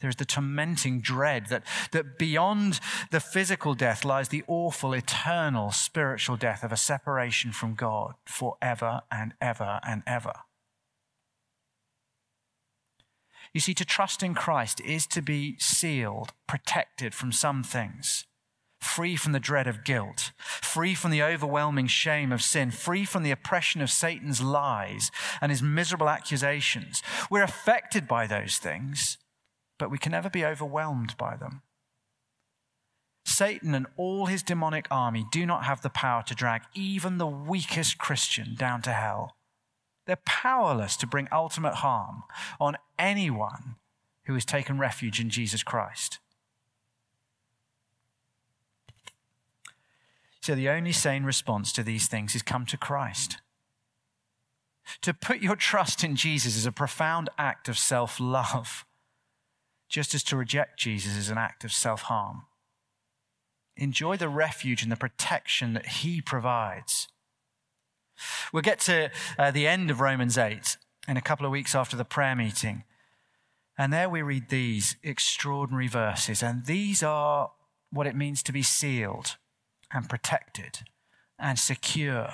there 0.00 0.10
is 0.10 0.16
the 0.16 0.24
tormenting 0.24 1.00
dread 1.00 1.46
that, 1.46 1.62
that 1.92 2.18
beyond 2.18 2.80
the 3.10 3.20
physical 3.20 3.74
death 3.74 4.04
lies 4.04 4.28
the 4.28 4.44
awful, 4.46 4.94
eternal 4.94 5.70
spiritual 5.70 6.36
death 6.36 6.64
of 6.64 6.72
a 6.72 6.76
separation 6.76 7.52
from 7.52 7.74
God 7.74 8.14
forever 8.24 9.02
and 9.12 9.34
ever 9.40 9.80
and 9.86 10.02
ever. 10.06 10.32
You 13.52 13.60
see, 13.60 13.74
to 13.74 13.84
trust 13.84 14.22
in 14.22 14.34
Christ 14.34 14.80
is 14.80 15.06
to 15.08 15.20
be 15.20 15.56
sealed, 15.58 16.32
protected 16.46 17.14
from 17.14 17.32
some 17.32 17.62
things, 17.62 18.24
free 18.80 19.16
from 19.16 19.32
the 19.32 19.40
dread 19.40 19.66
of 19.66 19.84
guilt, 19.84 20.30
free 20.38 20.94
from 20.94 21.10
the 21.10 21.22
overwhelming 21.22 21.88
shame 21.88 22.32
of 22.32 22.42
sin, 22.42 22.70
free 22.70 23.04
from 23.04 23.24
the 23.24 23.32
oppression 23.32 23.82
of 23.82 23.90
Satan's 23.90 24.40
lies 24.40 25.10
and 25.40 25.50
his 25.50 25.62
miserable 25.62 26.08
accusations. 26.08 27.02
We're 27.28 27.42
affected 27.42 28.06
by 28.06 28.26
those 28.26 28.58
things 28.58 29.18
but 29.80 29.90
we 29.90 29.98
can 29.98 30.12
never 30.12 30.28
be 30.28 30.44
overwhelmed 30.44 31.16
by 31.16 31.36
them. 31.36 31.62
Satan 33.24 33.74
and 33.74 33.86
all 33.96 34.26
his 34.26 34.42
demonic 34.42 34.86
army 34.90 35.24
do 35.32 35.46
not 35.46 35.64
have 35.64 35.80
the 35.80 35.88
power 35.88 36.22
to 36.24 36.34
drag 36.34 36.62
even 36.74 37.16
the 37.16 37.26
weakest 37.26 37.96
Christian 37.96 38.54
down 38.54 38.82
to 38.82 38.92
hell. 38.92 39.36
They're 40.06 40.18
powerless 40.26 40.98
to 40.98 41.06
bring 41.06 41.28
ultimate 41.32 41.76
harm 41.76 42.24
on 42.60 42.76
anyone 42.98 43.76
who 44.24 44.34
has 44.34 44.44
taken 44.44 44.78
refuge 44.78 45.18
in 45.18 45.30
Jesus 45.30 45.62
Christ. 45.62 46.18
So, 50.42 50.54
the 50.54 50.68
only 50.68 50.92
sane 50.92 51.24
response 51.24 51.72
to 51.72 51.82
these 51.82 52.06
things 52.06 52.34
is 52.34 52.42
come 52.42 52.66
to 52.66 52.76
Christ. 52.76 53.38
To 55.02 55.14
put 55.14 55.40
your 55.40 55.56
trust 55.56 56.04
in 56.04 56.16
Jesus 56.16 56.56
is 56.56 56.66
a 56.66 56.72
profound 56.72 57.30
act 57.38 57.68
of 57.68 57.78
self 57.78 58.18
love 58.20 58.84
just 59.90 60.14
as 60.14 60.22
to 60.22 60.36
reject 60.36 60.78
Jesus 60.78 61.16
is 61.16 61.28
an 61.28 61.36
act 61.36 61.64
of 61.64 61.72
self 61.72 62.02
harm. 62.02 62.44
Enjoy 63.76 64.16
the 64.16 64.28
refuge 64.28 64.82
and 64.82 64.90
the 64.90 64.96
protection 64.96 65.74
that 65.74 65.86
he 65.86 66.22
provides. 66.22 67.08
We'll 68.52 68.62
get 68.62 68.80
to 68.80 69.10
uh, 69.38 69.50
the 69.50 69.66
end 69.66 69.90
of 69.90 70.00
Romans 70.00 70.38
8 70.38 70.76
in 71.08 71.16
a 71.16 71.22
couple 71.22 71.46
of 71.46 71.52
weeks 71.52 71.74
after 71.74 71.96
the 71.96 72.04
prayer 72.04 72.36
meeting. 72.36 72.84
And 73.76 73.92
there 73.92 74.10
we 74.10 74.20
read 74.20 74.50
these 74.50 74.96
extraordinary 75.02 75.88
verses. 75.88 76.42
And 76.42 76.66
these 76.66 77.02
are 77.02 77.52
what 77.90 78.06
it 78.06 78.14
means 78.14 78.42
to 78.44 78.52
be 78.52 78.62
sealed 78.62 79.36
and 79.92 80.08
protected 80.08 80.80
and 81.38 81.58
secure. 81.58 82.30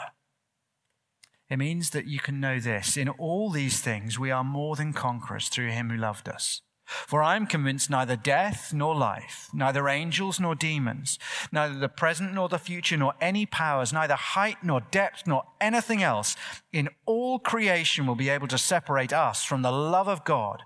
It 1.48 1.58
means 1.58 1.90
that 1.90 2.06
you 2.06 2.18
can 2.18 2.40
know 2.40 2.58
this 2.58 2.96
in 2.96 3.08
all 3.08 3.50
these 3.50 3.80
things, 3.80 4.18
we 4.18 4.32
are 4.32 4.42
more 4.42 4.74
than 4.74 4.92
conquerors 4.92 5.48
through 5.48 5.70
him 5.70 5.90
who 5.90 5.96
loved 5.96 6.28
us. 6.28 6.62
For 6.86 7.20
I 7.20 7.34
am 7.34 7.48
convinced 7.48 7.90
neither 7.90 8.14
death 8.14 8.72
nor 8.72 8.94
life, 8.94 9.50
neither 9.52 9.88
angels 9.88 10.38
nor 10.38 10.54
demons, 10.54 11.18
neither 11.50 11.74
the 11.74 11.88
present 11.88 12.32
nor 12.32 12.48
the 12.48 12.60
future, 12.60 12.96
nor 12.96 13.14
any 13.20 13.44
powers, 13.44 13.92
neither 13.92 14.14
height 14.14 14.58
nor 14.62 14.80
depth 14.80 15.26
nor 15.26 15.44
anything 15.60 16.04
else 16.04 16.36
in 16.72 16.88
all 17.04 17.40
creation 17.40 18.06
will 18.06 18.14
be 18.14 18.28
able 18.28 18.46
to 18.46 18.56
separate 18.56 19.12
us 19.12 19.42
from 19.42 19.62
the 19.62 19.72
love 19.72 20.06
of 20.06 20.24
God 20.24 20.62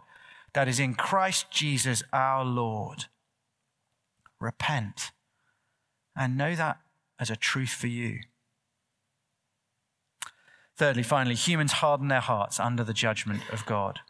that 0.53 0.69
is 0.69 0.79
in 0.79 0.95
Christ 0.95 1.51
Jesus 1.51 2.03
our 2.13 2.45
Lord. 2.45 3.07
Repent 4.39 5.13
and 6.15 6.37
know 6.37 6.55
that 6.55 6.81
as 7.19 7.31
a 7.31 7.37
truth 7.37 7.71
for 7.71 7.87
you. 7.87 8.21
Thirdly, 10.77 11.03
finally, 11.03 11.35
humans 11.35 11.73
harden 11.73 12.09
their 12.09 12.21
hearts 12.21 12.61
under 12.61 12.85
the 12.85 12.95
judgment 12.95 13.43
of 13.51 13.65
God 13.65 14.01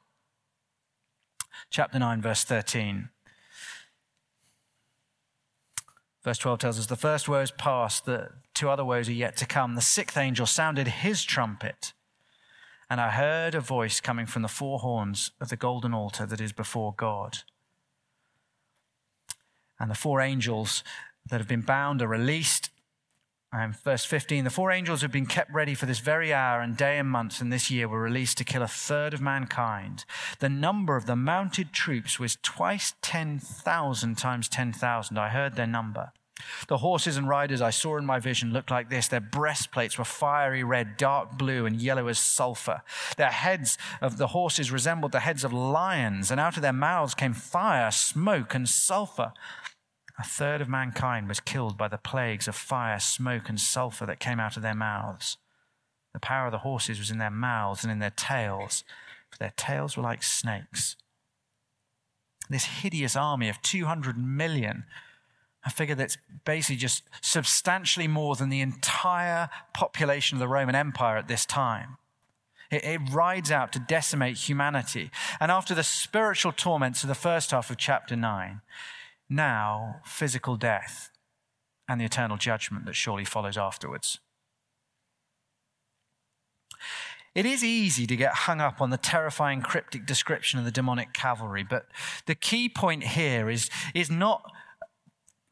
chapter 1.70 1.98
9, 1.98 2.20
verse 2.20 2.44
13. 2.44 3.08
Verse 6.22 6.38
12 6.38 6.58
tells 6.58 6.78
us 6.78 6.86
the 6.86 6.96
first 6.96 7.28
woes 7.28 7.50
passed, 7.50 8.04
the 8.04 8.30
two 8.52 8.68
other 8.68 8.84
woes 8.84 9.08
are 9.08 9.12
yet 9.12 9.36
to 9.38 9.46
come. 9.46 9.74
The 9.74 9.80
sixth 9.80 10.18
angel 10.18 10.44
sounded 10.44 10.88
his 10.88 11.22
trumpet, 11.24 11.92
and 12.90 13.00
I 13.00 13.10
heard 13.10 13.54
a 13.54 13.60
voice 13.60 14.00
coming 14.00 14.26
from 14.26 14.42
the 14.42 14.48
four 14.48 14.80
horns 14.80 15.30
of 15.40 15.48
the 15.48 15.56
golden 15.56 15.94
altar 15.94 16.26
that 16.26 16.40
is 16.40 16.52
before 16.52 16.92
God. 16.94 17.38
And 19.78 19.90
the 19.90 19.94
four 19.94 20.20
angels 20.20 20.84
that 21.30 21.38
have 21.38 21.48
been 21.48 21.62
bound 21.62 22.02
are 22.02 22.08
released, 22.08 22.69
um, 23.52 23.72
verse 23.72 24.04
15 24.04 24.44
The 24.44 24.50
four 24.50 24.70
angels 24.70 25.02
have 25.02 25.10
been 25.10 25.26
kept 25.26 25.52
ready 25.52 25.74
for 25.74 25.86
this 25.86 25.98
very 25.98 26.32
hour, 26.32 26.60
and 26.60 26.76
day 26.76 26.98
and 26.98 27.08
month 27.08 27.40
in 27.40 27.50
this 27.50 27.70
year 27.70 27.88
were 27.88 28.00
released 28.00 28.38
to 28.38 28.44
kill 28.44 28.62
a 28.62 28.68
third 28.68 29.12
of 29.12 29.20
mankind. 29.20 30.04
The 30.38 30.48
number 30.48 30.96
of 30.96 31.06
the 31.06 31.16
mounted 31.16 31.72
troops 31.72 32.18
was 32.18 32.38
twice 32.42 32.94
10,000 33.02 34.16
times 34.16 34.48
10,000. 34.48 35.18
I 35.18 35.28
heard 35.28 35.56
their 35.56 35.66
number. 35.66 36.12
The 36.68 36.78
horses 36.78 37.16
and 37.16 37.28
riders 37.28 37.60
I 37.60 37.70
saw 37.70 37.98
in 37.98 38.06
my 38.06 38.18
vision 38.18 38.52
looked 38.52 38.70
like 38.70 38.88
this. 38.88 39.08
Their 39.08 39.20
breastplates 39.20 39.98
were 39.98 40.04
fiery 40.04 40.64
red, 40.64 40.96
dark 40.96 41.36
blue, 41.36 41.66
and 41.66 41.80
yellow 41.80 42.08
as 42.08 42.18
sulfur. 42.18 42.82
Their 43.16 43.30
heads 43.30 43.76
of 44.00 44.16
the 44.16 44.28
horses 44.28 44.70
resembled 44.70 45.12
the 45.12 45.20
heads 45.20 45.44
of 45.44 45.52
lions, 45.52 46.30
and 46.30 46.40
out 46.40 46.56
of 46.56 46.62
their 46.62 46.72
mouths 46.72 47.14
came 47.14 47.34
fire, 47.34 47.90
smoke, 47.90 48.54
and 48.54 48.68
sulfur. 48.68 49.32
A 50.20 50.22
third 50.22 50.60
of 50.60 50.68
mankind 50.68 51.28
was 51.28 51.40
killed 51.40 51.78
by 51.78 51.88
the 51.88 51.96
plagues 51.96 52.46
of 52.46 52.54
fire, 52.54 53.00
smoke, 53.00 53.48
and 53.48 53.58
sulfur 53.58 54.04
that 54.04 54.20
came 54.20 54.38
out 54.38 54.54
of 54.54 54.62
their 54.62 54.74
mouths. 54.74 55.38
The 56.12 56.20
power 56.20 56.46
of 56.46 56.52
the 56.52 56.58
horses 56.58 56.98
was 56.98 57.10
in 57.10 57.16
their 57.16 57.30
mouths 57.30 57.84
and 57.84 57.90
in 57.90 58.00
their 58.00 58.10
tails, 58.10 58.84
for 59.30 59.38
their 59.38 59.54
tails 59.56 59.96
were 59.96 60.02
like 60.02 60.22
snakes. 60.22 60.96
This 62.50 62.64
hideous 62.64 63.16
army 63.16 63.48
of 63.48 63.62
200 63.62 64.18
million, 64.18 64.84
a 65.64 65.70
figure 65.70 65.94
that's 65.94 66.18
basically 66.44 66.76
just 66.76 67.02
substantially 67.22 68.08
more 68.08 68.36
than 68.36 68.50
the 68.50 68.60
entire 68.60 69.48
population 69.72 70.36
of 70.36 70.40
the 70.40 70.48
Roman 70.48 70.74
Empire 70.74 71.16
at 71.16 71.28
this 71.28 71.46
time. 71.46 71.96
It, 72.70 72.84
it 72.84 73.00
rides 73.10 73.50
out 73.50 73.72
to 73.72 73.78
decimate 73.78 74.36
humanity. 74.36 75.10
And 75.40 75.50
after 75.50 75.74
the 75.74 75.82
spiritual 75.82 76.52
torments 76.52 77.02
of 77.02 77.08
the 77.08 77.14
first 77.14 77.52
half 77.52 77.70
of 77.70 77.78
chapter 77.78 78.16
9, 78.16 78.60
now 79.30 80.00
physical 80.04 80.56
death 80.56 81.10
and 81.88 82.00
the 82.00 82.04
eternal 82.04 82.36
judgment 82.36 82.84
that 82.86 82.94
surely 82.94 83.24
follows 83.24 83.56
afterwards. 83.56 84.18
It 87.34 87.46
is 87.46 87.62
easy 87.62 88.06
to 88.06 88.16
get 88.16 88.32
hung 88.32 88.60
up 88.60 88.80
on 88.80 88.90
the 88.90 88.96
terrifying 88.96 89.62
cryptic 89.62 90.04
description 90.04 90.58
of 90.58 90.64
the 90.64 90.72
demonic 90.72 91.12
cavalry, 91.12 91.62
but 91.62 91.86
the 92.26 92.34
key 92.34 92.68
point 92.68 93.04
here 93.04 93.48
is, 93.48 93.70
is 93.94 94.10
not 94.10 94.42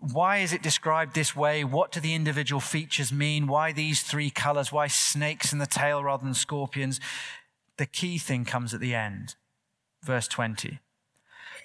why 0.01 0.39
is 0.39 0.53
it 0.53 0.63
described 0.63 1.15
this 1.15 1.35
way? 1.35 1.65
What 1.65 1.91
do 1.91 1.99
the 2.01 2.15
individual 2.15 2.61
features 2.61 3.13
mean? 3.13 3.49
Why 3.49 3.73
these 3.73 4.03
three 4.03 4.31
colors? 4.31 4.71
Why 4.71 4.87
snakes 4.87 5.53
in 5.53 5.59
the 5.59 5.67
tail 5.67 6.05
rather 6.05 6.25
than 6.25 6.35
scorpions? 6.35 7.01
The 7.79 7.87
key 7.87 8.19
thing 8.19 8.45
comes 8.45 8.73
at 8.73 8.81
the 8.81 8.95
end. 8.95 9.35
Verse 10.05 10.29
20. 10.29 10.79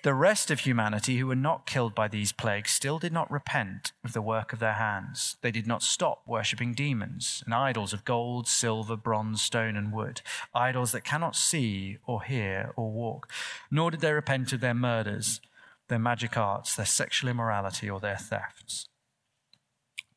The 0.03 0.13
rest 0.13 0.51
of 0.51 0.59
humanity 0.59 1.17
who 1.17 1.27
were 1.27 1.35
not 1.35 1.65
killed 1.65 1.95
by 1.95 2.09
these 2.09 2.33
plagues 2.33 2.71
still 2.71 2.99
did 2.99 3.13
not 3.13 3.31
repent 3.31 3.93
of 4.03 4.11
the 4.11 4.21
work 4.21 4.51
of 4.51 4.59
their 4.59 4.73
hands. 4.73 5.37
They 5.39 5.49
did 5.49 5.65
not 5.65 5.81
stop 5.81 6.23
worshipping 6.27 6.73
demons 6.73 7.41
and 7.45 7.53
idols 7.53 7.93
of 7.93 8.03
gold, 8.03 8.45
silver, 8.45 8.97
bronze, 8.97 9.41
stone, 9.41 9.77
and 9.77 9.93
wood, 9.93 10.21
idols 10.53 10.91
that 10.91 11.05
cannot 11.05 11.37
see 11.37 11.99
or 12.05 12.21
hear 12.21 12.73
or 12.75 12.91
walk. 12.91 13.31
Nor 13.71 13.91
did 13.91 14.01
they 14.01 14.11
repent 14.11 14.51
of 14.51 14.59
their 14.59 14.73
murders, 14.73 15.39
their 15.87 15.99
magic 15.99 16.35
arts, 16.35 16.75
their 16.75 16.85
sexual 16.85 17.29
immorality, 17.29 17.89
or 17.89 18.01
their 18.01 18.17
thefts. 18.17 18.89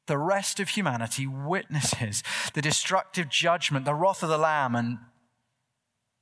The 0.06 0.18
rest 0.18 0.58
of 0.58 0.70
humanity 0.70 1.28
witnesses 1.28 2.24
the 2.54 2.62
destructive 2.62 3.28
judgment, 3.28 3.84
the 3.84 3.94
wrath 3.94 4.24
of 4.24 4.30
the 4.30 4.38
Lamb, 4.38 4.74
and, 4.74 4.98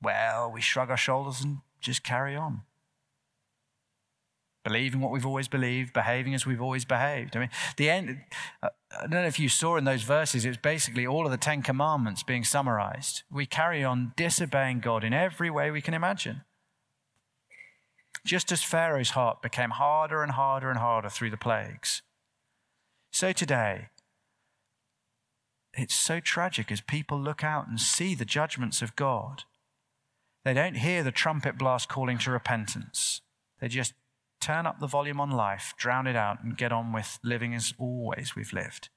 well, 0.03 0.51
we 0.51 0.61
shrug 0.61 0.91
our 0.91 0.97
shoulders 0.97 1.41
and 1.41 1.61
just 1.81 2.03
carry 2.03 2.35
on 2.35 2.61
believing 4.65 4.99
what 4.99 5.11
we've 5.11 5.25
always 5.25 5.47
believed, 5.47 5.93
behaving 5.93 6.33
as 6.33 6.45
we've 6.45 6.61
always 6.61 6.83
behaved. 6.83 7.37
I 7.37 7.39
mean, 7.39 7.49
the 7.77 7.89
end, 7.89 8.21
uh, 8.61 8.69
I 8.91 9.01
don't 9.01 9.11
know 9.11 9.27
if 9.27 9.39
you 9.39 9.47
saw 9.47 9.77
in 9.77 9.85
those 9.85 10.01
verses, 10.01 10.43
it's 10.43 10.57
basically 10.57 11.05
all 11.05 11.25
of 11.25 11.31
the 11.31 11.37
Ten 11.37 11.61
Commandments 11.61 12.23
being 12.23 12.43
summarized. 12.43 13.21
We 13.31 13.45
carry 13.45 13.83
on 13.83 14.13
disobeying 14.17 14.79
God 14.79 15.03
in 15.03 15.13
every 15.13 15.51
way 15.51 15.69
we 15.69 15.81
can 15.81 15.93
imagine. 15.93 16.41
Just 18.25 18.51
as 18.51 18.63
Pharaoh's 18.63 19.11
heart 19.11 19.43
became 19.43 19.69
harder 19.69 20.23
and 20.23 20.31
harder 20.31 20.71
and 20.71 20.79
harder 20.79 21.09
through 21.09 21.29
the 21.29 21.37
plagues. 21.37 22.01
So 23.11 23.31
today, 23.31 23.89
it's 25.73 25.93
so 25.93 26.19
tragic 26.19 26.71
as 26.71 26.81
people 26.81 27.19
look 27.19 27.43
out 27.43 27.67
and 27.67 27.79
see 27.79 28.15
the 28.15 28.25
judgments 28.25 28.81
of 28.81 28.95
God. 28.95 29.43
They 30.43 30.55
don't 30.55 30.77
hear 30.77 31.03
the 31.03 31.11
trumpet 31.11 31.57
blast 31.57 31.87
calling 31.87 32.17
to 32.19 32.31
repentance. 32.31 33.21
They 33.61 33.67
just 33.67 33.93
turn 34.45 34.67
up 34.67 34.79
the 34.79 34.87
volume 34.87 35.19
on 35.19 35.31
life, 35.31 35.73
drown 35.75 36.05
it 36.05 36.15
out, 36.15 36.43
and 36.43 36.55
get 36.55 36.71
on 36.71 36.93
with 36.93 37.17
living 37.23 37.55
as 37.55 37.73
always 37.79 38.35
we've 38.35 38.53
lived. 38.53 38.89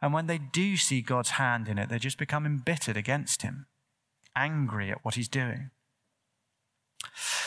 And 0.00 0.14
when 0.14 0.26
they 0.26 0.38
do 0.38 0.76
see 0.76 1.02
God's 1.02 1.30
hand 1.30 1.68
in 1.68 1.78
it, 1.78 1.90
they 1.90 1.98
just 1.98 2.18
become 2.18 2.46
embittered 2.46 2.96
against 2.96 3.42
Him, 3.42 3.66
angry 4.34 4.90
at 4.90 5.04
what 5.04 5.16
He's 5.16 5.28
doing. 5.28 5.70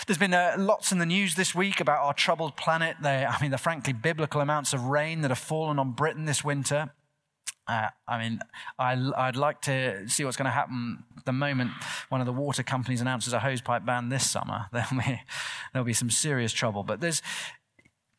There's 0.05 0.19
been 0.19 0.35
uh, 0.35 0.55
lots 0.57 0.91
in 0.91 0.99
the 0.99 1.05
news 1.05 1.35
this 1.35 1.55
week 1.55 1.79
about 1.79 2.03
our 2.03 2.13
troubled 2.13 2.55
planet. 2.55 2.97
They, 3.01 3.25
I 3.25 3.41
mean, 3.41 3.51
the 3.51 3.57
frankly 3.57 3.93
biblical 3.93 4.39
amounts 4.39 4.73
of 4.73 4.83
rain 4.83 5.21
that 5.21 5.31
have 5.31 5.39
fallen 5.39 5.79
on 5.79 5.93
Britain 5.93 6.25
this 6.25 6.43
winter. 6.43 6.91
Uh, 7.67 7.89
I 8.07 8.17
mean, 8.17 8.39
I, 8.79 8.95
would 9.25 9.35
like 9.35 9.61
to 9.63 10.07
see 10.07 10.23
what's 10.23 10.37
going 10.37 10.45
to 10.45 10.51
happen 10.51 11.03
the 11.25 11.33
moment 11.33 11.71
one 12.07 12.21
of 12.21 12.25
the 12.25 12.33
water 12.33 12.63
companies 12.63 13.01
announces 13.01 13.33
a 13.33 13.39
hosepipe 13.39 13.85
ban 13.85 14.09
this 14.09 14.29
summer. 14.29 14.67
There'll 14.71 14.89
be, 14.97 15.21
there'll 15.73 15.85
be 15.85 15.93
some 15.93 16.09
serious 16.09 16.53
trouble. 16.53 16.83
But 16.83 17.01
there's, 17.01 17.21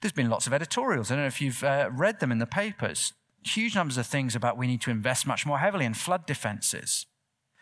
there's 0.03 0.13
been 0.13 0.29
lots 0.29 0.47
of 0.47 0.53
editorials. 0.53 1.11
I 1.11 1.15
don't 1.15 1.25
know 1.25 1.29
if 1.29 1.41
you've 1.41 1.65
uh, 1.65 1.89
read 1.91 2.21
them 2.21 2.31
in 2.31 2.39
the 2.39 2.47
papers. 2.47 3.15
Huge 3.43 3.75
numbers 3.75 3.97
of 3.97 4.07
things 4.07 4.37
about 4.37 4.59
we 4.59 4.67
need 4.67 4.83
to 4.83 4.91
invest 4.91 5.27
much 5.27 5.47
more 5.47 5.59
heavily 5.59 5.87
in 5.87 5.95
flood 5.95 6.27
defenses. 6.27 7.07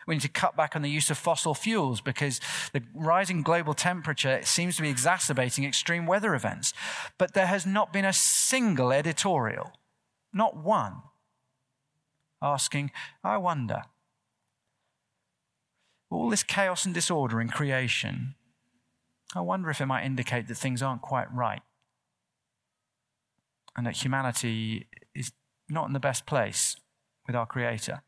We 0.05 0.15
need 0.15 0.21
to 0.21 0.29
cut 0.29 0.55
back 0.55 0.75
on 0.75 0.81
the 0.81 0.89
use 0.89 1.09
of 1.09 1.17
fossil 1.17 1.53
fuels 1.53 1.99
because 2.01 2.39
the 2.71 2.81
rising 2.93 3.43
global 3.43 3.73
temperature 3.73 4.39
seems 4.43 4.77
to 4.77 4.81
be 4.81 4.89
exacerbating 4.89 5.65
extreme 5.65 6.05
weather 6.05 6.33
events. 6.33 6.73
But 7.17 7.33
there 7.33 7.47
has 7.47 7.65
not 7.65 7.91
been 7.91 8.05
a 8.05 8.13
single 8.13 8.91
editorial, 8.91 9.73
not 10.33 10.55
one, 10.57 11.01
asking, 12.41 12.91
I 13.23 13.37
wonder, 13.37 13.83
all 16.09 16.29
this 16.29 16.43
chaos 16.43 16.85
and 16.85 16.93
disorder 16.93 17.41
in 17.41 17.49
creation, 17.49 18.35
I 19.35 19.41
wonder 19.41 19.69
if 19.69 19.81
it 19.81 19.85
might 19.85 20.05
indicate 20.05 20.47
that 20.47 20.55
things 20.55 20.81
aren't 20.81 21.01
quite 21.01 21.31
right 21.33 21.61
and 23.75 23.85
that 23.85 24.03
humanity 24.03 24.87
is 25.13 25.31
not 25.69 25.87
in 25.87 25.93
the 25.93 25.99
best 25.99 26.25
place 26.25 26.75
with 27.27 27.35
our 27.35 27.45
Creator. 27.45 28.01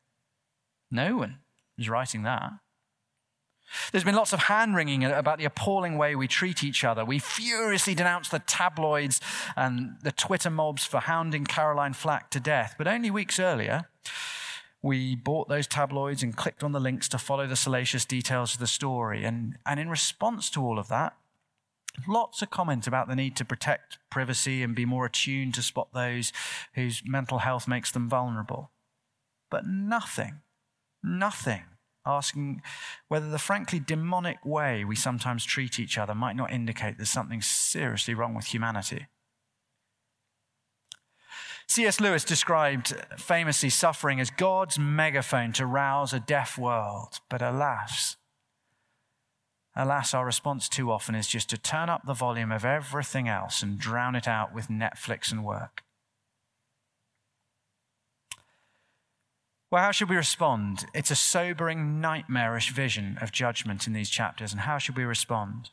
No 0.90 1.18
one 1.18 1.40
is 1.78 1.90
writing 1.90 2.24
that. 2.24 2.52
There's 3.92 4.04
been 4.04 4.16
lots 4.16 4.34
of 4.34 4.40
hand 4.40 4.76
wringing 4.76 5.04
about 5.04 5.38
the 5.38 5.46
appalling 5.46 5.98
way 5.98 6.16
we 6.16 6.28
treat 6.28 6.64
each 6.64 6.84
other. 6.84 7.06
We 7.06 7.20
furiously 7.20 7.96
denounce 7.96 8.30
the 8.30 8.40
tabloids 8.40 9.20
and 9.56 9.98
the 10.04 10.12
Twitter 10.12 10.50
mobs 10.50 10.84
for 10.86 11.00
hounding 11.00 11.46
Caroline 11.46 11.94
Flack 11.94 12.30
to 12.32 12.40
death. 12.40 12.76
But 12.78 12.88
only 12.88 13.12
weeks 13.12 13.40
earlier, 13.40 13.90
we 14.82 15.16
bought 15.16 15.50
those 15.50 15.68
tabloids 15.68 16.24
and 16.24 16.36
clicked 16.36 16.64
on 16.64 16.72
the 16.72 16.80
links 16.80 17.10
to 17.10 17.18
follow 17.18 17.48
the 17.48 17.56
salacious 17.56 18.06
details 18.06 18.54
of 18.54 18.60
the 18.60 18.68
story. 18.68 19.24
And, 19.24 19.58
and 19.66 19.80
in 19.80 19.90
response 19.90 20.50
to 20.52 20.64
all 20.64 20.80
of 20.80 20.88
that, 20.88 21.16
Lots 22.08 22.42
of 22.42 22.50
comment 22.50 22.88
about 22.88 23.08
the 23.08 23.16
need 23.16 23.36
to 23.38 23.46
protect 23.46 23.98
privacy 24.10 24.64
and 24.64 24.76
be 24.76 24.86
more 24.86 25.06
attuned 25.06 25.54
to 25.56 25.62
spot 25.62 25.90
those 25.94 26.32
whose 26.76 27.02
mental 27.06 27.40
health 27.40 27.68
makes 27.68 27.92
them 27.92 28.08
vulnerable. 28.08 28.72
But 29.50 29.66
nothing, 29.66 30.42
nothing 31.04 31.64
asking 32.10 32.62
whether 33.08 33.30
the 33.30 33.40
frankly 33.40 33.80
demonic 33.80 34.44
way 34.46 34.84
we 34.84 34.96
sometimes 34.96 35.46
treat 35.46 35.80
each 35.80 35.98
other 35.98 36.16
might 36.16 36.36
not 36.36 36.52
indicate 36.52 36.98
there's 36.98 37.10
something 37.10 37.42
seriously 37.42 38.14
wrong 38.14 38.34
with 38.34 38.48
humanity. 38.48 39.08
C.S. 41.70 42.00
Lewis 42.00 42.24
described 42.24 42.96
famously 43.18 43.70
suffering 43.70 44.20
as 44.20 44.32
God's 44.32 44.80
megaphone 44.80 45.54
to 45.54 45.68
rouse 45.68 46.14
a 46.14 46.20
deaf 46.20 46.58
world. 46.58 47.20
But 47.30 47.44
alas, 47.44 48.18
alas, 49.76 50.16
our 50.16 50.26
response 50.26 50.68
too 50.68 50.92
often 50.92 51.14
is 51.14 51.28
just 51.28 51.48
to 51.52 51.60
turn 51.60 51.88
up 51.88 52.08
the 52.08 52.16
volume 52.16 52.52
of 52.52 52.66
everything 52.66 53.28
else 53.28 53.62
and 53.62 53.78
drown 53.78 54.16
it 54.16 54.28
out 54.28 54.52
with 54.52 54.68
Netflix 54.68 55.32
and 55.32 55.46
work. 55.46 55.84
Well, 59.72 59.84
how 59.84 59.92
should 59.92 60.10
we 60.10 60.16
respond? 60.16 60.86
It's 60.96 61.12
a 61.12 61.16
sobering, 61.16 62.02
nightmarish 62.02 62.72
vision 62.72 63.18
of 63.22 63.32
judgment 63.32 63.86
in 63.86 63.94
these 63.94 64.10
chapters. 64.10 64.52
And 64.52 64.62
how 64.62 64.80
should 64.80 64.98
we 64.98 65.04
respond? 65.04 65.70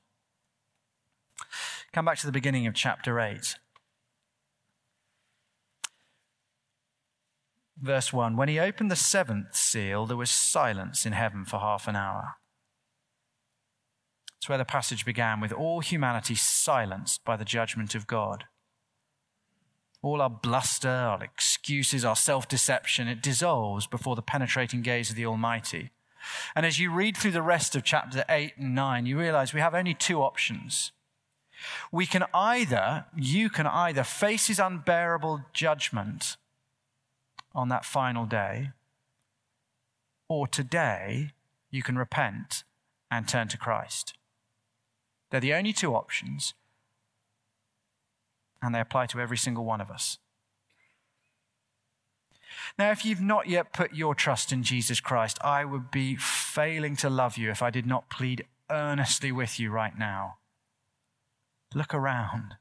Come 1.93 2.05
back 2.05 2.19
to 2.19 2.27
the 2.27 2.33
beginning 2.33 2.67
of 2.67 2.75
chapter 2.75 3.19
8. 3.19 3.57
Verse 7.79 8.13
1 8.13 8.37
When 8.37 8.49
he 8.49 8.59
opened 8.59 8.91
the 8.91 8.97
seventh 8.97 9.57
seal, 9.57 10.05
there 10.05 10.17
was 10.17 10.31
silence 10.31 11.07
in 11.07 11.13
heaven 11.13 11.45
for 11.45 11.61
half 11.61 11.89
an 11.89 11.97
hour. 11.97 12.37
That's 14.35 14.49
where 14.51 14.59
the 14.59 14.65
passage 14.67 15.07
began 15.07 15.41
with 15.41 15.53
all 15.53 15.81
humanity 15.81 16.35
silenced 16.35 17.25
by 17.25 17.37
the 17.37 17.45
judgment 17.45 17.95
of 17.95 18.07
God. 18.07 18.45
All 20.07 20.23
our 20.23 20.31
bluster, 20.31 20.89
our 20.89 21.21
excuses, 21.25 22.05
our 22.05 22.15
self 22.15 22.47
deception, 22.47 23.09
it 23.09 23.21
dissolves 23.21 23.89
before 23.89 24.15
the 24.15 24.23
penetrating 24.23 24.81
gaze 24.81 25.11
of 25.11 25.17
the 25.17 25.27
Almighty. 25.27 25.91
And 26.55 26.65
as 26.65 26.79
you 26.79 26.93
read 26.93 27.17
through 27.17 27.33
the 27.33 27.43
rest 27.43 27.75
of 27.75 27.83
chapter 27.83 28.25
8 28.29 28.53
and 28.57 28.73
9, 28.73 29.07
you 29.07 29.19
realize 29.19 29.53
we 29.53 29.59
have 29.59 29.75
only 29.75 29.95
two 29.95 30.23
options. 30.23 30.93
We 31.91 32.07
can 32.07 32.23
either, 32.33 33.07
you 33.17 33.51
can 33.51 33.67
either 33.67 34.05
face 34.05 34.47
his 34.47 34.61
unbearable 34.61 35.41
judgment 35.53 36.37
on 37.53 37.69
that 37.71 37.85
final 37.85 38.27
day, 38.27 38.71
or 40.29 40.47
today 40.47 41.31
you 41.73 41.83
can 41.83 41.99
repent 41.99 42.63
and 43.11 43.27
turn 43.27 43.49
to 43.49 43.59
Christ. 43.59 44.15
They're 45.31 45.41
the 45.41 45.55
only 45.55 45.73
two 45.73 45.97
options, 45.97 46.55
and 48.63 48.75
they 48.75 48.81
apply 48.81 49.07
to 49.07 49.21
every 49.21 49.37
single 49.37 49.65
one 49.65 49.81
of 49.81 49.91
us. 49.91 50.19
Now, 52.79 52.91
if 52.91 53.05
you've 53.05 53.21
not 53.21 53.49
yet 53.49 53.73
put 53.73 53.95
your 53.95 54.15
trust 54.15 54.53
in 54.53 54.63
Jesus 54.63 55.01
Christ, 55.01 55.39
I 55.43 55.65
would 55.65 55.91
be 55.91 56.17
failing 56.17 56.97
to 56.97 57.11
love 57.11 57.37
you 57.37 57.51
if 57.51 57.63
I 57.63 57.71
did 57.71 57.87
not 57.87 58.11
plead 58.11 58.45
earnestly 58.71 59.33
with 59.33 59.61
you 59.61 59.71
right 59.71 59.97
now. 59.99 60.37
Look 61.75 61.95
around. 61.95 62.57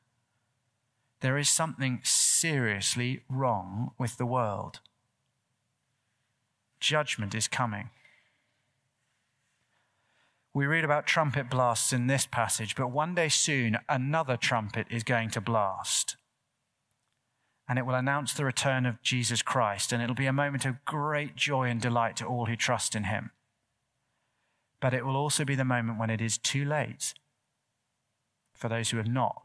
There 1.22 1.38
is 1.38 1.50
something 1.50 2.02
seriously 2.04 3.24
wrong 3.30 3.91
with 3.98 4.18
the 4.18 4.26
world. 4.26 4.80
Judgment 6.80 7.34
is 7.34 7.48
coming. 7.48 7.89
We 10.56 10.68
read 10.68 10.86
about 10.86 11.06
trumpet 11.06 11.49
blasts 11.49 11.91
in 11.91 12.08
this 12.08 12.26
passage, 12.26 12.78
but 12.78 12.89
one 12.89 13.14
day 13.14 13.28
soon, 13.28 13.78
another 13.89 14.38
trumpet 14.38 14.88
is 14.89 15.03
going 15.03 15.30
to 15.32 15.41
blast. 15.41 16.16
And 17.68 17.78
it 17.78 17.86
will 17.86 17.93
announce 17.93 18.34
the 18.34 18.45
return 18.45 18.86
of 18.86 19.01
Jesus 19.01 19.41
Christ, 19.41 19.91
and 19.91 20.01
it'll 20.01 20.16
be 20.16 20.28
a 20.28 20.32
moment 20.32 20.64
of 20.64 20.86
great 20.86 21.36
joy 21.36 21.68
and 21.68 21.82
delight 21.82 22.16
to 22.18 22.26
all 22.26 22.45
who 22.45 22.56
trust 22.56 22.95
in 22.95 23.03
him. 23.03 23.32
But 24.80 24.93
it 24.93 25.06
will 25.06 25.18
also 25.18 25.43
be 25.43 25.56
the 25.56 25.66
moment 25.66 25.99
when 25.99 26.10
it 26.10 26.22
is 26.22 26.38
too 26.38 26.64
late 26.64 27.14
for 28.53 28.70
those 28.70 28.91
who 28.91 28.97
have 28.97 29.10
not 29.10 29.43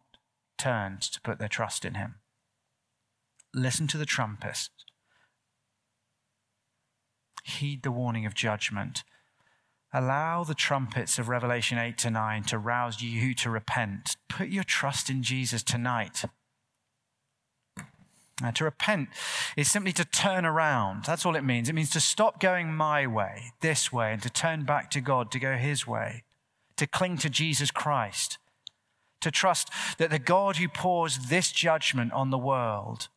turned 0.58 1.02
to 1.02 1.20
put 1.22 1.40
their 1.40 1.48
trust 1.48 1.84
in 1.84 1.94
him. 1.94 2.20
Listen 3.52 3.88
to 3.88 3.98
the 3.98 4.06
trumpet. 4.06 4.68
Heed 7.42 7.82
the 7.82 7.90
warning 7.90 8.26
of 8.26 8.34
judgment. 8.34 9.02
Allow 9.92 10.44
the 10.44 10.54
trumpets 10.54 11.18
of 11.18 11.28
Revelation 11.28 11.76
8 11.76 11.98
to 11.98 12.10
9 12.10 12.44
to 12.44 12.58
rouse 12.58 13.02
you 13.02 13.34
to 13.34 13.50
repent. 13.50 14.16
Put 14.28 14.48
your 14.48 14.62
trust 14.62 15.10
in 15.10 15.22
Jesus 15.22 15.64
tonight. 15.64 16.24
Now, 18.40 18.52
to 18.52 18.64
repent 18.64 19.08
is 19.56 19.70
simply 19.70 19.92
to 19.92 20.04
turn 20.04 20.46
around. 20.46 21.04
That's 21.04 21.26
all 21.26 21.36
it 21.36 21.44
means. 21.44 21.68
It 21.68 21.74
means 21.74 21.90
to 21.90 22.00
stop 22.00 22.40
going 22.40 22.72
my 22.72 23.06
way, 23.06 23.52
this 23.60 23.92
way, 23.92 24.12
and 24.12 24.22
to 24.22 24.30
turn 24.30 24.64
back 24.64 24.90
to 24.92 25.00
God, 25.00 25.30
to 25.32 25.38
go 25.38 25.56
his 25.56 25.86
way, 25.86 26.22
to 26.76 26.86
cling 26.86 27.18
to 27.18 27.28
Jesus 27.28 27.70
Christ, 27.70 28.38
to 29.20 29.30
trust 29.30 29.70
that 29.98 30.10
the 30.10 30.18
God 30.18 30.56
who 30.56 30.68
pours 30.68 31.28
this 31.28 31.52
judgment 31.52 32.12
on 32.12 32.30
the 32.30 32.38
world 32.38 33.08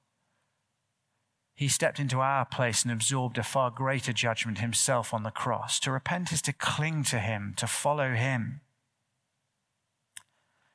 he 1.56 1.68
stepped 1.68 2.00
into 2.00 2.20
our 2.20 2.46
place 2.46 2.84
and 2.84 2.92
absorbed 2.92 3.38
a 3.38 3.44
far 3.44 3.70
greater 3.70 4.12
judgment 4.12 4.60
himself 4.60 5.14
on 5.14 5.24
the 5.24 5.32
cross. 5.32 5.80
To 5.82 5.92
repent 5.92 6.32
is 6.32 6.42
to 6.44 6.54
cling 6.54 7.04
to 7.06 7.20
him, 7.20 7.54
to 7.58 7.68
follow 7.68 8.14
him. 8.14 8.62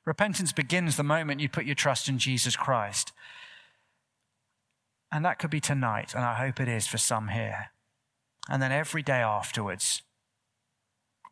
Repentance 0.06 0.52
begins 0.52 0.96
the 0.96 1.02
moment 1.02 1.40
you 1.40 1.48
put 1.48 1.66
your 1.66 1.74
trust 1.74 2.08
in 2.08 2.18
Jesus 2.18 2.56
Christ. 2.56 3.12
And 5.10 5.24
that 5.24 5.38
could 5.38 5.50
be 5.50 5.60
tonight, 5.60 6.14
and 6.14 6.24
I 6.24 6.34
hope 6.34 6.60
it 6.60 6.68
is 6.68 6.86
for 6.86 6.98
some 6.98 7.28
here. 7.28 7.70
And 8.48 8.62
then 8.62 8.72
every 8.72 9.02
day 9.02 9.20
afterwards, 9.20 10.02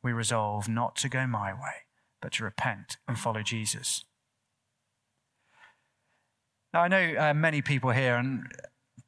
we 0.02 0.12
resolve 0.12 0.68
not 0.68 0.96
to 0.96 1.08
go 1.08 1.26
my 1.26 1.52
way, 1.52 1.84
but 2.20 2.32
to 2.32 2.44
repent 2.44 2.96
and 3.06 3.18
follow 3.18 3.42
Jesus. 3.42 4.04
Now, 6.74 6.82
I 6.82 6.88
know 6.88 7.14
uh, 7.18 7.34
many 7.34 7.62
people 7.62 7.90
here, 7.92 8.16
and 8.16 8.46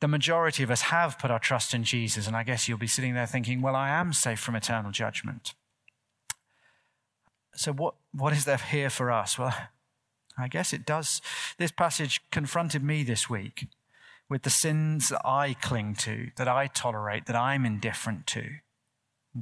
the 0.01 0.09
majority 0.09 0.63
of 0.63 0.71
us 0.71 0.83
have 0.83 1.19
put 1.19 1.31
our 1.31 1.39
trust 1.39 1.75
in 1.75 1.85
Jesus. 1.85 2.27
And 2.27 2.37
I 2.37 2.45
guess 2.45 2.69
you'll 2.69 2.79
be 2.79 2.87
sitting 2.87 3.15
there 3.15 3.27
thinking, 3.27 3.61
well, 3.61 3.75
I 3.75 3.91
am 3.91 4.13
safe 4.13 4.41
from 4.41 4.55
eternal 4.55 4.93
judgment. 4.93 5.55
So, 7.55 7.73
what, 7.73 7.95
what 8.13 8.33
is 8.33 8.45
there 8.45 8.57
here 8.57 8.91
for 8.91 9.11
us? 9.11 9.39
Well, 9.39 9.55
I 10.39 10.47
guess 10.47 10.73
it 10.73 10.87
does. 10.87 11.21
This 11.59 11.73
passage 11.73 12.21
confronted 12.31 12.85
me 12.85 13.03
this 13.03 13.29
week 13.29 13.67
with 14.31 14.43
the 14.43 14.51
sins 14.51 15.09
that 15.09 15.23
I 15.25 15.55
cling 15.55 15.95
to, 15.97 16.31
that 16.37 16.47
I 16.47 16.69
tolerate, 16.69 17.27
that 17.27 17.35
I'm 17.35 17.65
indifferent 17.65 18.27
to 18.29 18.45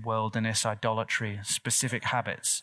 worldliness, 0.05 0.67
idolatry, 0.67 1.41
specific 1.43 2.05
habits. 2.05 2.63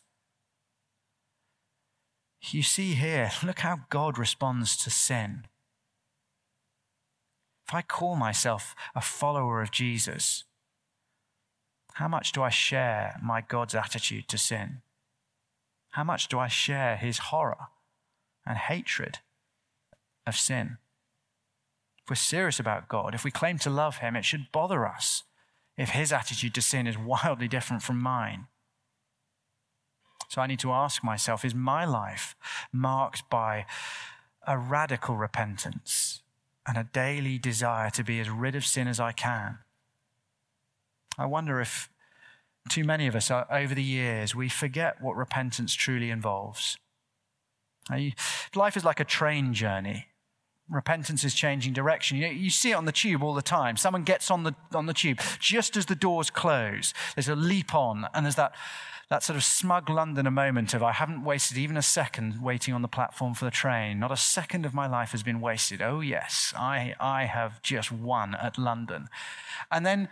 You 2.49 2.63
see 2.63 2.93
here, 2.93 3.31
look 3.43 3.59
how 3.59 3.81
God 3.89 4.17
responds 4.17 4.75
to 4.77 4.89
sin. 4.89 5.45
If 7.67 7.73
I 7.73 7.81
call 7.81 8.15
myself 8.15 8.75
a 8.95 9.01
follower 9.01 9.61
of 9.61 9.71
Jesus, 9.71 10.43
how 11.93 12.07
much 12.07 12.31
do 12.31 12.41
I 12.41 12.49
share 12.49 13.19
my 13.21 13.41
God's 13.41 13.75
attitude 13.75 14.27
to 14.29 14.37
sin? 14.37 14.81
How 15.91 16.03
much 16.03 16.27
do 16.27 16.39
I 16.39 16.47
share 16.47 16.97
his 16.97 17.19
horror 17.19 17.67
and 18.45 18.57
hatred 18.57 19.19
of 20.25 20.35
sin? 20.35 20.77
If 22.03 22.09
we're 22.09 22.15
serious 22.15 22.59
about 22.59 22.89
God, 22.89 23.13
if 23.13 23.23
we 23.23 23.31
claim 23.31 23.59
to 23.59 23.69
love 23.69 23.97
him, 23.97 24.15
it 24.15 24.25
should 24.25 24.51
bother 24.51 24.87
us 24.87 25.23
if 25.77 25.89
his 25.89 26.11
attitude 26.11 26.55
to 26.55 26.61
sin 26.61 26.87
is 26.87 26.97
wildly 26.97 27.47
different 27.47 27.83
from 27.83 27.99
mine. 27.99 28.47
So 30.27 30.41
I 30.41 30.47
need 30.47 30.59
to 30.59 30.71
ask 30.71 31.03
myself 31.03 31.45
is 31.45 31.53
my 31.53 31.85
life 31.85 32.35
marked 32.71 33.29
by 33.29 33.67
a 34.47 34.57
radical 34.57 35.15
repentance 35.15 36.22
and 36.67 36.77
a 36.77 36.87
daily 36.93 37.37
desire 37.37 37.89
to 37.91 38.03
be 38.03 38.19
as 38.19 38.29
rid 38.29 38.55
of 38.55 38.65
sin 38.65 38.87
as 38.87 38.99
I 38.99 39.11
can. 39.11 39.59
I 41.17 41.25
wonder 41.25 41.59
if 41.59 41.89
too 42.69 42.83
many 42.83 43.07
of 43.07 43.15
us 43.15 43.29
are, 43.29 43.45
over 43.51 43.75
the 43.75 43.83
years, 43.83 44.33
we 44.33 44.49
forget 44.49 45.01
what 45.01 45.15
repentance 45.15 45.73
truly 45.73 46.09
involves. 46.09 46.77
Life 48.55 48.77
is 48.77 48.85
like 48.85 48.99
a 48.99 49.05
train 49.05 49.53
journey. 49.53 50.07
Repentance 50.69 51.25
is 51.25 51.33
changing 51.33 51.73
direction. 51.73 52.17
You, 52.17 52.27
you 52.27 52.49
see 52.49 52.71
it 52.71 52.75
on 52.75 52.85
the 52.85 52.93
tube 52.93 53.21
all 53.21 53.33
the 53.33 53.41
time. 53.41 53.75
Someone 53.75 54.03
gets 54.03 54.31
on 54.31 54.43
the, 54.43 54.55
on 54.73 54.85
the 54.85 54.93
tube 54.93 55.19
just 55.39 55.75
as 55.75 55.87
the 55.87 55.95
doors 55.95 56.29
close. 56.29 56.93
There's 57.15 57.27
a 57.27 57.35
leap 57.35 57.75
on, 57.75 58.07
and 58.13 58.25
there's 58.25 58.35
that 58.35 58.53
that 59.13 59.21
sort 59.21 59.37
of 59.37 59.43
smug 59.43 59.91
Londoner 59.91 60.31
moment 60.31 60.73
of 60.73 60.81
I 60.81 60.91
haven't 60.91 61.23
wasted 61.23 61.55
even 61.55 61.77
a 61.77 61.83
second 61.83 62.41
waiting 62.41 62.73
on 62.73 62.81
the 62.81 62.87
platform 62.87 63.35
for 63.35 63.45
the 63.45 63.51
train. 63.51 63.99
Not 63.99 64.11
a 64.11 64.17
second 64.17 64.65
of 64.65 64.73
my 64.73 64.87
life 64.87 65.11
has 65.11 65.21
been 65.21 65.39
wasted. 65.39 65.83
Oh, 65.83 65.99
yes, 65.99 66.51
I, 66.57 66.95
I 66.99 67.25
have 67.25 67.61
just 67.61 67.91
won 67.91 68.33
at 68.33 68.57
London. 68.57 69.09
And 69.71 69.85
then 69.85 70.09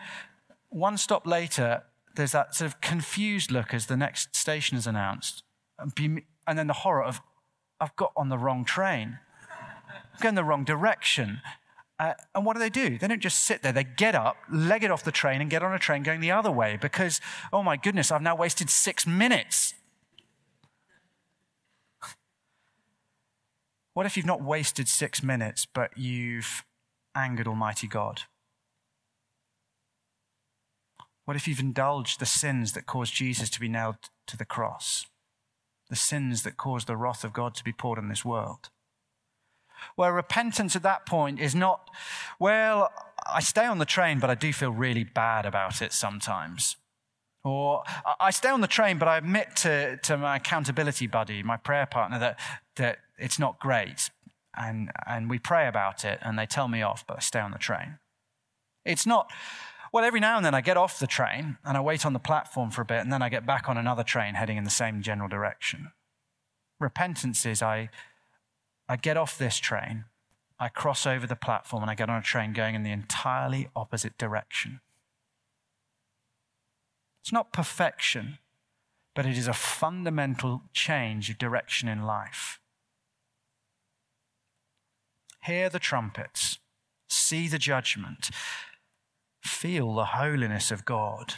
one 0.70 1.00
stop 1.00 1.26
later, 1.26 1.82
there's 2.16 2.34
that 2.34 2.54
sort 2.54 2.68
of 2.68 2.80
confused 2.80 3.50
look 3.50 3.74
as 3.74 3.88
the 3.88 3.98
next 3.98 4.36
station 4.36 4.78
is 4.78 4.86
announced. 4.86 5.42
And 5.80 6.20
then 6.60 6.68
the 6.68 6.74
horror 6.74 7.04
of, 7.04 7.22
I've 7.80 7.96
got 7.96 8.12
on 8.16 8.30
the 8.30 8.38
wrong 8.38 8.64
train. 8.64 9.18
I'm 10.14 10.22
going 10.22 10.36
the 10.36 10.44
wrong 10.44 10.64
direction. 10.64 11.42
Uh, 12.02 12.16
and 12.34 12.44
what 12.44 12.54
do 12.54 12.60
they 12.60 12.70
do? 12.72 12.98
They 12.98 13.08
don't 13.08 13.20
just 13.20 13.44
sit 13.44 13.62
there. 13.62 13.72
They 13.72 13.84
get 13.84 14.16
up, 14.16 14.38
leg 14.52 14.84
it 14.84 14.90
off 14.90 15.04
the 15.04 15.12
train, 15.12 15.40
and 15.40 15.52
get 15.52 15.62
on 15.62 15.72
a 15.72 15.78
train 15.78 16.02
going 16.02 16.20
the 16.20 16.32
other 16.32 16.52
way 16.52 16.76
because, 16.82 17.22
oh 17.54 17.62
my 17.62 17.78
goodness, 17.78 18.12
I've 18.12 18.24
now 18.24 18.36
wasted 18.36 18.72
six 18.72 19.06
minutes. 19.06 19.76
What 23.94 24.06
if 24.06 24.16
you've 24.16 24.26
not 24.26 24.42
wasted 24.42 24.88
six 24.88 25.22
minutes, 25.22 25.66
but 25.66 25.96
you've 25.98 26.64
angered 27.14 27.46
Almighty 27.46 27.88
God? 27.88 28.22
What 31.26 31.36
if 31.36 31.46
you've 31.46 31.60
indulged 31.60 32.22
the 32.22 32.26
sins 32.26 32.72
that 32.72 32.86
caused 32.86 33.14
Jesus 33.14 33.50
to 33.50 33.60
be 33.60 33.68
nailed 33.68 33.98
to 34.28 34.38
the 34.38 34.46
cross? 34.46 35.08
The 35.90 35.98
sins 35.98 36.44
that 36.44 36.56
caused 36.56 36.88
the 36.88 36.96
wrath 36.96 37.26
of 37.26 37.34
God 37.34 37.54
to 37.56 37.66
be 37.66 37.74
poured 37.74 38.00
on 38.00 38.08
this 38.08 38.24
world? 38.24 38.70
Where 39.96 40.14
repentance 40.14 40.76
at 40.76 40.84
that 40.84 41.06
point 41.06 41.40
is 41.40 41.56
not, 41.56 41.90
well, 42.40 42.92
I 43.26 43.40
stay 43.42 43.66
on 43.66 43.78
the 43.78 43.86
train, 43.86 44.20
but 44.20 44.30
I 44.30 44.36
do 44.36 44.52
feel 44.54 44.72
really 44.72 45.04
bad 45.04 45.46
about 45.46 45.82
it 45.82 45.94
sometimes. 45.94 46.78
Or 47.44 47.84
I 48.20 48.30
stay 48.30 48.50
on 48.50 48.62
the 48.62 48.68
train, 48.68 49.00
but 49.00 49.08
I 49.08 49.18
admit 49.18 49.56
to, 49.58 49.98
to 49.98 50.18
my 50.18 50.36
accountability 50.36 51.08
buddy, 51.08 51.42
my 51.42 51.58
prayer 51.58 51.88
partner, 51.88 52.20
that, 52.20 52.40
that 52.76 53.00
it's 53.18 53.40
not 53.40 53.60
great. 53.60 54.12
And, 54.56 54.92
and 55.08 55.30
we 55.30 55.40
pray 55.40 55.68
about 55.68 56.06
it, 56.06 56.20
and 56.22 56.38
they 56.38 56.46
tell 56.46 56.68
me 56.68 56.82
off, 56.82 57.06
but 57.08 57.18
I 57.18 57.20
stay 57.20 57.40
on 57.40 57.52
the 57.52 57.58
train. 57.58 57.98
It's 58.86 59.08
not, 59.08 59.32
well, 59.92 60.04
every 60.04 60.20
now 60.20 60.38
and 60.38 60.46
then 60.46 60.54
I 60.54 60.62
get 60.62 60.78
off 60.78 61.00
the 61.00 61.08
train 61.08 61.58
and 61.66 61.78
I 61.78 61.82
wait 61.82 62.06
on 62.06 62.14
the 62.14 62.20
platform 62.20 62.70
for 62.70 62.82
a 62.82 62.86
bit, 62.86 63.00
and 63.00 63.12
then 63.12 63.22
I 63.22 63.30
get 63.30 63.46
back 63.46 63.68
on 63.70 63.78
another 63.78 64.04
train 64.04 64.36
heading 64.36 64.58
in 64.58 64.64
the 64.64 64.70
same 64.70 65.02
general 65.02 65.30
direction. 65.30 65.92
Repentance 66.80 67.46
is 67.46 67.62
I, 67.62 67.90
I 68.92 68.98
get 68.98 69.16
off 69.16 69.38
this 69.38 69.56
train, 69.56 70.04
I 70.60 70.68
cross 70.68 71.08
over 71.08 71.26
the 71.26 71.38
platform, 71.38 71.82
and 71.82 71.90
I 71.90 71.96
get 71.96 72.10
on 72.10 72.20
a 72.20 72.22
train 72.22 72.52
going 72.52 72.76
in 72.76 72.84
the 72.84 72.92
entirely 72.92 73.70
opposite 73.74 74.18
direction. 74.18 74.82
It's 77.24 77.32
not 77.32 77.54
perfection, 77.54 78.40
but 79.16 79.26
it 79.26 79.38
is 79.38 79.48
a 79.48 79.54
fundamental 79.54 80.64
change 80.74 81.30
of 81.30 81.38
direction 81.38 81.88
in 81.88 82.04
life. 82.04 82.60
Hear 85.46 85.70
the 85.70 85.80
trumpets, 85.80 86.60
see 87.08 87.48
the 87.48 87.58
judgment, 87.58 88.30
feel 89.42 89.96
the 89.96 90.04
holiness 90.04 90.70
of 90.70 90.84
God. 90.84 91.36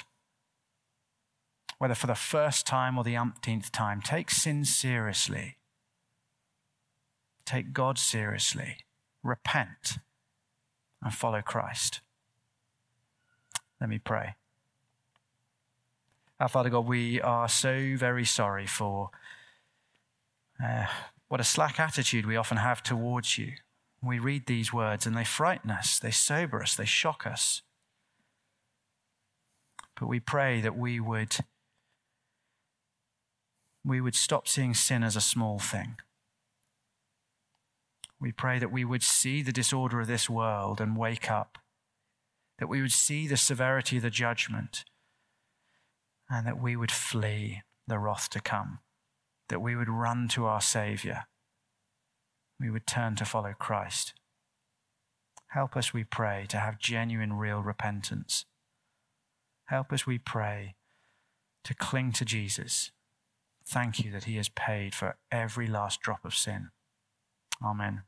Whether 1.78 1.94
for 1.94 2.08
the 2.08 2.16
first 2.16 2.66
time 2.66 2.98
or 2.98 3.04
the 3.04 3.16
umpteenth 3.16 3.72
time, 3.72 4.02
take 4.02 4.32
sin 4.32 4.66
seriously. 4.66 5.58
Take 7.46 7.74
God 7.74 7.98
seriously. 7.98 8.78
Repent 9.22 10.00
and 11.02 11.14
follow 11.14 11.42
Christ. 11.42 12.02
Let 13.80 13.90
me 13.90 14.00
pray. 14.00 14.36
Our 16.40 16.48
Father 16.48 16.70
God, 16.70 16.88
we 16.88 17.22
are 17.22 17.48
so 17.48 17.96
very 17.98 18.26
sorry 18.26 18.66
for 18.66 19.12
uh, 20.64 20.86
what 21.28 21.42
a 21.42 21.44
slack 21.44 21.80
attitude 21.80 22.26
we 22.26 22.36
often 22.36 22.58
have 22.58 22.84
towards 22.84 23.38
you. 23.38 23.54
We 24.02 24.20
read 24.20 24.46
these 24.46 24.74
words 24.74 25.06
and 25.06 25.16
they 25.16 25.24
frighten 25.24 25.72
us, 25.72 26.00
they 26.00 26.12
sober 26.12 26.62
us, 26.62 26.76
they 26.76 26.86
shock 26.86 27.26
us. 27.26 27.62
But 30.00 30.08
we 30.08 30.20
pray 30.20 30.60
that 30.62 30.78
we 30.78 31.00
would, 31.00 31.38
we 33.86 34.02
would 34.02 34.16
stop 34.16 34.48
seeing 34.48 34.74
sin 34.74 35.04
as 35.04 35.16
a 35.16 35.22
small 35.22 35.60
thing. 35.60 35.96
We 38.24 38.32
pray 38.32 38.58
that 38.58 38.72
we 38.72 38.86
would 38.86 39.04
see 39.04 39.42
the 39.42 39.52
disorder 39.52 40.00
of 40.00 40.08
this 40.08 40.30
world 40.30 40.80
and 40.80 40.96
wake 40.96 41.30
up, 41.30 41.58
that 42.58 42.70
we 42.70 42.82
would 42.82 42.94
see 42.94 43.28
the 43.28 43.36
severity 43.36 43.98
of 43.98 44.04
the 44.04 44.10
judgment 44.10 44.86
and 46.30 46.48
that 46.48 46.58
we 46.58 46.78
would 46.78 46.90
flee 46.90 47.64
the 47.86 48.00
wrath 48.00 48.30
to 48.30 48.40
come, 48.40 48.80
that 49.50 49.62
we 49.62 49.76
would 49.76 49.90
run 49.90 50.30
to 50.30 50.46
our 50.46 50.62
Savior, 50.62 51.26
we 52.62 52.70
would 52.70 52.88
turn 52.88 53.16
to 53.18 53.26
follow 53.26 53.54
Christ. 53.60 54.14
Help 55.50 55.76
us, 55.76 55.94
we 55.94 56.06
pray, 56.06 56.46
to 56.48 56.58
have 56.60 56.80
genuine, 56.80 57.34
real 57.34 57.62
repentance. 57.62 58.46
Help 59.66 59.92
us, 59.92 60.08
we 60.08 60.18
pray, 60.18 60.76
to 61.66 61.74
cling 61.74 62.14
to 62.14 62.24
Jesus. 62.24 62.90
Thank 63.68 64.00
you 64.00 64.12
that 64.12 64.24
He 64.24 64.38
has 64.38 64.48
paid 64.48 64.96
for 64.96 65.18
every 65.30 65.68
last 65.68 66.00
drop 66.00 66.24
of 66.24 66.34
sin. 66.34 66.70
Amen. 67.62 68.04